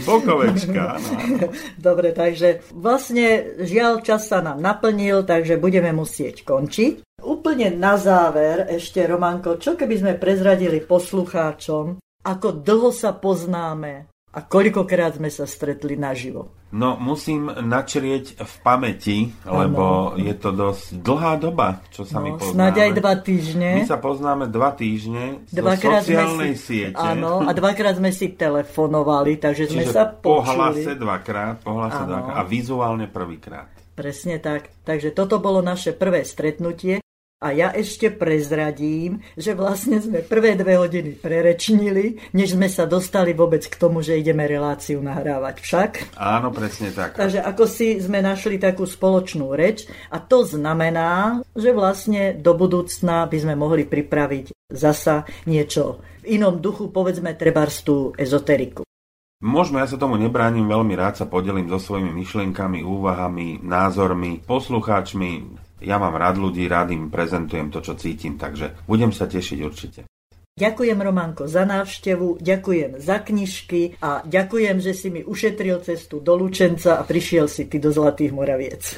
Bokovečka, 0.05 0.81
áno, 0.99 1.09
áno. 1.17 1.47
Dobre, 1.79 2.13
takže 2.13 2.61
vlastne 2.75 3.57
žiaľ 3.65 4.05
čas 4.05 4.29
sa 4.29 4.43
nám 4.43 4.61
naplnil, 4.61 5.25
takže 5.25 5.57
budeme 5.57 5.91
musieť 5.95 6.45
končiť. 6.45 7.23
Úplne 7.25 7.73
na 7.73 7.97
záver 7.97 8.69
ešte, 8.69 9.01
Romanko, 9.01 9.57
čo 9.57 9.73
keby 9.73 9.95
sme 9.97 10.13
prezradili 10.19 10.83
poslucháčom, 10.83 11.97
ako 12.25 12.47
dlho 12.61 12.89
sa 12.89 13.13
poznáme 13.13 14.14
a 14.35 14.43
koľkokrát 14.43 15.15
sme 15.15 15.31
sa 15.31 15.47
stretli 15.47 15.95
naživo. 15.95 16.51
No, 16.69 16.99
musím 16.99 17.47
načrieť 17.47 18.35
v 18.35 18.53
pamäti, 18.59 19.17
lebo 19.41 20.11
je 20.13 20.35
to 20.35 20.51
dosť 20.51 20.99
dlhá 20.99 21.39
doba, 21.39 21.79
čo 21.87 22.03
sa 22.03 22.19
my 22.19 22.29
No, 22.29 22.37
poznáme. 22.37 22.51
snáď 22.51 22.75
aj 22.77 22.91
dva 22.93 23.13
týždne. 23.15 23.69
My 23.79 23.83
sa 23.87 23.95
poznáme 23.95 24.43
dva 24.47 24.75
týždne 24.75 25.23
Dvakrát 25.47 26.03
zo 26.03 26.11
sociálnej 26.11 26.51
sme 26.51 26.59
si, 26.59 26.67
siete. 26.83 26.99
Áno, 26.99 27.41
a 27.41 27.51
dvakrát 27.51 27.95
sme 27.95 28.11
si 28.11 28.35
telefonovali, 28.35 29.39
takže 29.39 29.71
sme 29.71 29.87
Čiže 29.87 29.93
sa 29.93 30.03
po 30.03 30.43
počuli. 30.43 30.51
hlase 30.51 30.91
dvakrát, 30.93 31.55
po 31.63 31.71
hlase 31.79 32.01
Áno. 32.03 32.09
dvakrát 32.11 32.35
a 32.35 32.41
vizuálne 32.43 33.07
prvýkrát. 33.07 33.71
Presne 33.95 34.43
tak. 34.43 34.67
Takže 34.83 35.15
toto 35.15 35.39
bolo 35.39 35.63
naše 35.63 35.95
prvé 35.95 36.27
stretnutie 36.27 36.99
A 37.43 37.51
ja 37.51 37.67
ešte 37.75 38.15
prezradím, 38.15 39.19
že 39.35 39.51
vlastne 39.51 39.99
sme 39.99 40.23
prvé 40.23 40.55
dve 40.55 40.79
hodiny 40.79 41.19
prerečnili, 41.19 42.31
než 42.31 42.55
sme 42.55 42.71
sa 42.71 42.87
dostali 42.87 43.35
vôbec 43.35 43.67
k 43.67 43.75
tomu, 43.75 43.99
že 43.99 44.15
ideme 44.15 44.47
reláciu 44.47 45.03
nahrávať 45.03 45.59
však. 45.59 45.91
Áno, 46.15 46.55
presne 46.55 46.95
tak. 46.95 47.19
Takže 47.19 47.43
ako 47.43 47.67
si 47.67 47.99
sme 47.99 48.23
našli 48.23 48.55
takú 48.55 48.87
spoločnú 48.87 49.51
reč 49.51 49.83
a 50.07 50.23
to 50.23 50.47
znamená, 50.47 51.43
že 51.51 51.75
vlastne 51.75 52.31
do 52.39 52.55
budúcna 52.55 53.27
by 53.27 53.37
sme 53.37 53.59
mohli 53.59 53.83
pripraviť 53.83 54.55
zasa 54.71 55.27
niečo 55.43 55.99
v 56.23 56.39
inom 56.39 56.63
duchu, 56.63 56.87
povedzme 56.87 57.35
trebárs 57.35 57.83
tú 57.83 58.15
ezoteriku. 58.15 58.87
Možno 59.43 59.83
ja 59.83 59.91
sa 59.91 59.99
tomu 59.99 60.15
nebránim, 60.15 60.71
veľmi 60.71 60.95
rád 60.95 61.19
sa 61.19 61.27
podelím 61.27 61.67
so 61.67 61.83
svojimi 61.83 62.15
myšlienkami, 62.15 62.79
úvahami, 62.79 63.59
názormi, 63.59 64.39
poslucháčmi. 64.47 65.64
Ja 65.83 65.99
mám 65.99 66.15
rád 66.15 66.39
ľudí, 66.39 66.67
rád 66.71 66.95
im 66.95 67.11
prezentujem 67.11 67.67
to, 67.67 67.83
čo 67.83 67.99
cítim, 67.99 68.39
takže 68.39 68.75
budem 68.87 69.11
sa 69.11 69.27
tešiť 69.27 69.59
určite. 69.59 70.07
Ďakujem 70.55 70.95
Romanko 70.95 71.51
za 71.51 71.67
návštevu, 71.67 72.39
ďakujem 72.39 72.95
za 72.95 73.19
knižky 73.19 73.99
a 73.99 74.23
ďakujem, 74.23 74.79
že 74.79 74.95
si 74.95 75.11
mi 75.11 75.19
ušetril 75.19 75.83
cestu 75.83 76.23
do 76.23 76.31
Lučenca 76.39 76.95
a 76.95 77.03
prišiel 77.03 77.51
si 77.51 77.67
ty 77.67 77.75
do 77.75 77.91
Zlatých 77.91 78.31
Moraviec. 78.31 78.95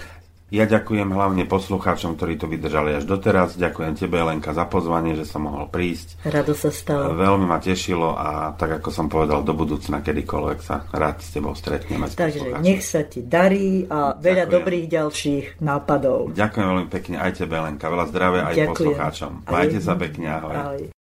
Ja 0.47 0.63
ďakujem 0.63 1.11
hlavne 1.11 1.43
poslucháčom, 1.43 2.15
ktorí 2.15 2.39
to 2.39 2.47
vydržali 2.47 2.95
až 2.95 3.03
doteraz. 3.03 3.59
Ďakujem 3.59 3.99
tebe, 3.99 4.15
Lenka, 4.23 4.55
za 4.55 4.63
pozvanie, 4.63 5.11
že 5.11 5.27
som 5.27 5.43
mohol 5.43 5.67
prísť. 5.67 6.23
Rado 6.23 6.55
sa 6.55 6.71
stalo. 6.71 7.11
Veľmi 7.19 7.43
ma 7.43 7.59
tešilo 7.59 8.15
a 8.15 8.55
tak 8.55 8.79
ako 8.79 8.87
som 8.87 9.11
povedal, 9.11 9.43
do 9.43 9.51
budúcna 9.51 9.99
kedykoľvek 9.99 10.59
sa 10.63 10.87
rád 10.95 11.19
s 11.19 11.35
tebou 11.35 11.51
stretneme. 11.51 12.07
Takže 12.07 12.63
nech 12.63 12.79
sa 12.79 13.03
ti 13.03 13.27
darí 13.27 13.91
a 13.91 14.15
veľa 14.15 14.47
ďakujem. 14.47 14.55
dobrých 14.55 14.85
ďalších 14.87 15.45
nápadov. 15.59 16.31
Ďakujem 16.31 16.65
veľmi 16.71 16.87
pekne 16.87 17.15
aj 17.19 17.31
tebe, 17.43 17.55
Lenka. 17.59 17.91
Veľa 17.91 18.05
zdravia 18.07 18.41
aj 18.47 18.55
ďakujem. 18.55 18.71
poslucháčom. 18.71 19.31
Majte 19.51 19.79
aj. 19.79 19.83
sa 19.83 19.93
pekne, 19.99 20.27
ahoj. 20.31 20.55
ahoj. 20.55 20.96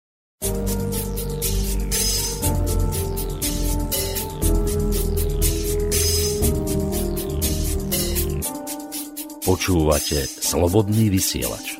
Počúvate 9.43 10.23
Slobodný 10.23 11.11
vysielač. 11.11 11.75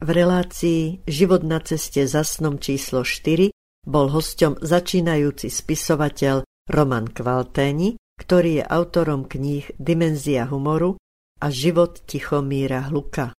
V 0.00 0.08
relácii 0.08 1.04
Život 1.04 1.44
na 1.44 1.60
ceste 1.60 2.08
za 2.08 2.24
snom 2.24 2.56
číslo 2.56 3.04
4 3.04 3.52
bol 3.84 4.08
hosťom 4.08 4.64
začínajúci 4.64 5.52
spisovateľ 5.52 6.48
Roman 6.72 7.04
Kvalténi, 7.12 8.00
ktorý 8.16 8.50
je 8.58 8.64
autorom 8.64 9.28
kníh 9.28 9.68
Dimenzia 9.76 10.48
humoru 10.48 10.96
a 11.36 11.52
Život 11.52 12.08
Tichomíra 12.08 12.88
Hluka. 12.88 13.36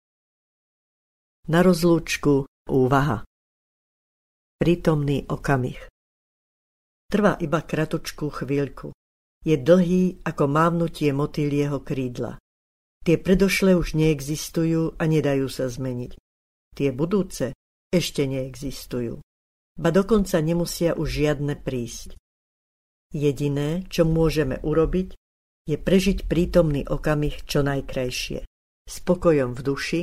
Na 1.48 1.64
rozlúčku 1.64 2.44
úvaha. 2.68 3.24
Prítomný 4.60 5.24
okamih. 5.32 5.80
Trvá 7.08 7.40
iba 7.40 7.64
kratučkú 7.64 8.28
chvíľku. 8.28 8.92
Je 9.42 9.58
dlhý 9.58 10.22
ako 10.22 10.44
mávnutie 10.46 11.10
motýlieho 11.10 11.82
krídla. 11.82 12.38
Tie 13.02 13.18
predošlé 13.18 13.74
už 13.74 13.98
neexistujú 13.98 14.94
a 14.94 15.02
nedajú 15.10 15.50
sa 15.50 15.66
zmeniť. 15.66 16.14
Tie 16.78 16.94
budúce 16.94 17.50
ešte 17.90 18.22
neexistujú. 18.30 19.18
Ba 19.74 19.90
dokonca 19.90 20.38
nemusia 20.38 20.94
už 20.94 21.08
žiadne 21.10 21.58
prísť. 21.58 22.14
Jediné, 23.10 23.84
čo 23.90 24.06
môžeme 24.06 24.62
urobiť, 24.62 25.18
je 25.68 25.76
prežiť 25.76 26.30
prítomný 26.30 26.86
okamih 26.86 27.42
čo 27.44 27.66
najkrajšie. 27.66 28.46
Spokojom 28.88 29.58
v 29.58 29.60
duši 29.60 30.02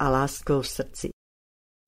a 0.00 0.06
láskou 0.12 0.60
v 0.60 0.68
srdci. 0.68 1.08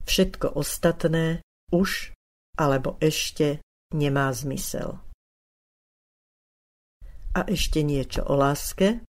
Všetko 0.04 0.56
ostatné 0.56 1.44
už 1.72 2.16
alebo 2.56 2.96
ešte 3.04 3.60
nemá 3.92 4.32
zmysel. 4.32 5.05
A 7.36 7.44
ešte 7.44 7.84
niečo 7.84 8.24
o 8.24 8.32
láske. 8.32 9.04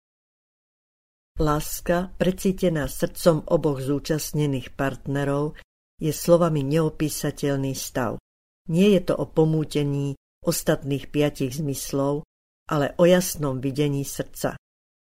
Láska, 1.42 2.14
precítená 2.14 2.86
srdcom 2.86 3.42
oboch 3.50 3.82
zúčastnených 3.82 4.78
partnerov, 4.78 5.58
je 5.98 6.14
slovami 6.14 6.62
neopísateľný 6.62 7.74
stav. 7.74 8.22
Nie 8.70 8.94
je 8.94 9.10
to 9.10 9.14
o 9.18 9.26
pomútení 9.26 10.14
ostatných 10.46 11.10
piatich 11.10 11.50
zmyslov, 11.58 12.22
ale 12.70 12.94
o 13.02 13.10
jasnom 13.10 13.58
videní 13.58 14.06
srdca. 14.06 14.54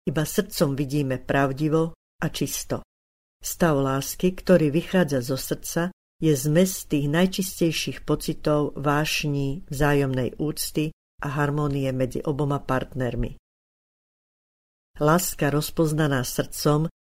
Iba 0.09 0.25
srdcom 0.25 0.73
vidíme 0.73 1.21
pravdivo 1.21 1.93
a 1.93 2.27
čisto. 2.33 2.81
Stav 3.37 3.77
lásky, 3.77 4.33
ktorý 4.33 4.73
vychádza 4.73 5.21
zo 5.21 5.37
srdca, 5.37 5.93
je 6.17 6.33
zmes 6.33 6.89
tých 6.89 7.05
najčistejších 7.13 8.09
pocitov, 8.09 8.73
vášní, 8.73 9.69
vzájomnej 9.69 10.33
úcty 10.41 10.89
a 11.23 11.27
harmónie 11.31 11.87
medzi 11.95 12.19
oboma 12.19 12.59
partnermi. 12.59 13.39
Láska 14.99 15.49
rozpoznaná 15.49 16.21
srdcom 16.21 16.91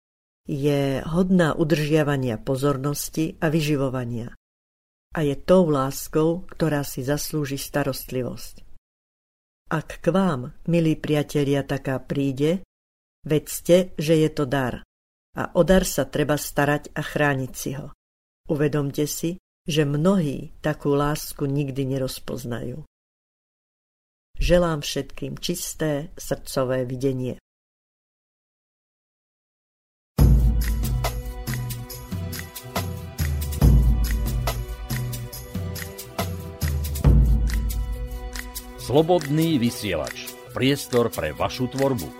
je 0.49 1.03
hodná 1.05 1.53
udržiavania 1.59 2.41
pozornosti 2.41 3.37
a 3.43 3.51
vyživovania. 3.51 4.33
A 5.12 5.20
je 5.20 5.37
tou 5.37 5.68
láskou, 5.68 6.49
ktorá 6.49 6.87
si 6.89 7.05
zaslúži 7.05 7.61
starostlivosť. 7.61 8.64
Ak 9.68 10.01
k 10.01 10.07
vám, 10.09 10.57
milí 10.68 10.97
priatelia, 10.97 11.64
taká 11.64 12.01
príde, 12.01 12.64
vedzte, 13.25 13.93
že 14.01 14.14
je 14.25 14.31
to 14.33 14.49
dar. 14.49 14.81
A 15.37 15.53
o 15.57 15.64
dar 15.64 15.85
sa 15.85 16.09
treba 16.09 16.37
starať 16.37 16.93
a 16.97 17.01
chrániť 17.01 17.53
si 17.53 17.70
ho. 17.77 17.93
Uvedomte 18.49 19.05
si, 19.09 19.41
že 19.68 19.89
mnohí 19.89 20.53
takú 20.61 20.93
lásku 20.93 21.45
nikdy 21.45 21.89
nerozpoznajú. 21.97 22.85
Želám 24.43 24.82
všetkým 24.82 25.38
čisté 25.38 26.11
srdcové 26.18 26.82
videnie. 26.82 27.38
Slobodný 38.82 39.62
vysielač. 39.62 40.26
Priestor 40.51 41.14
pre 41.14 41.30
vašu 41.30 41.70
tvorbu. 41.70 42.11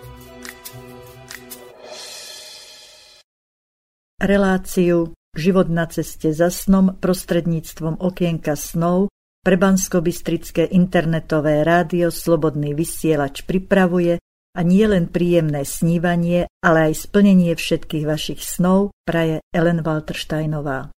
Reláciu 4.23 5.11
Život 5.35 5.67
na 5.67 5.91
ceste 5.91 6.31
za 6.31 6.47
snom 6.47 6.95
prostredníctvom 7.03 7.99
okienka 7.99 8.55
snov 8.55 9.11
pre 9.43 9.59
Bansko-Bystrické 9.59 10.71
internetové 10.71 11.67
rádio 11.67 12.09
Slobodný 12.09 12.71
vysielač 12.71 13.43
pripravuje 13.43 14.17
a 14.55 14.59
nie 14.63 14.87
len 14.87 15.11
príjemné 15.11 15.67
snívanie, 15.67 16.47
ale 16.63 16.89
aj 16.89 17.11
splnenie 17.11 17.51
všetkých 17.53 18.07
vašich 18.07 18.39
snov 18.39 18.95
praje 19.03 19.43
Ellen 19.51 19.83
Waltersteinová. 19.83 20.95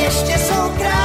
Yes. 0.00 0.99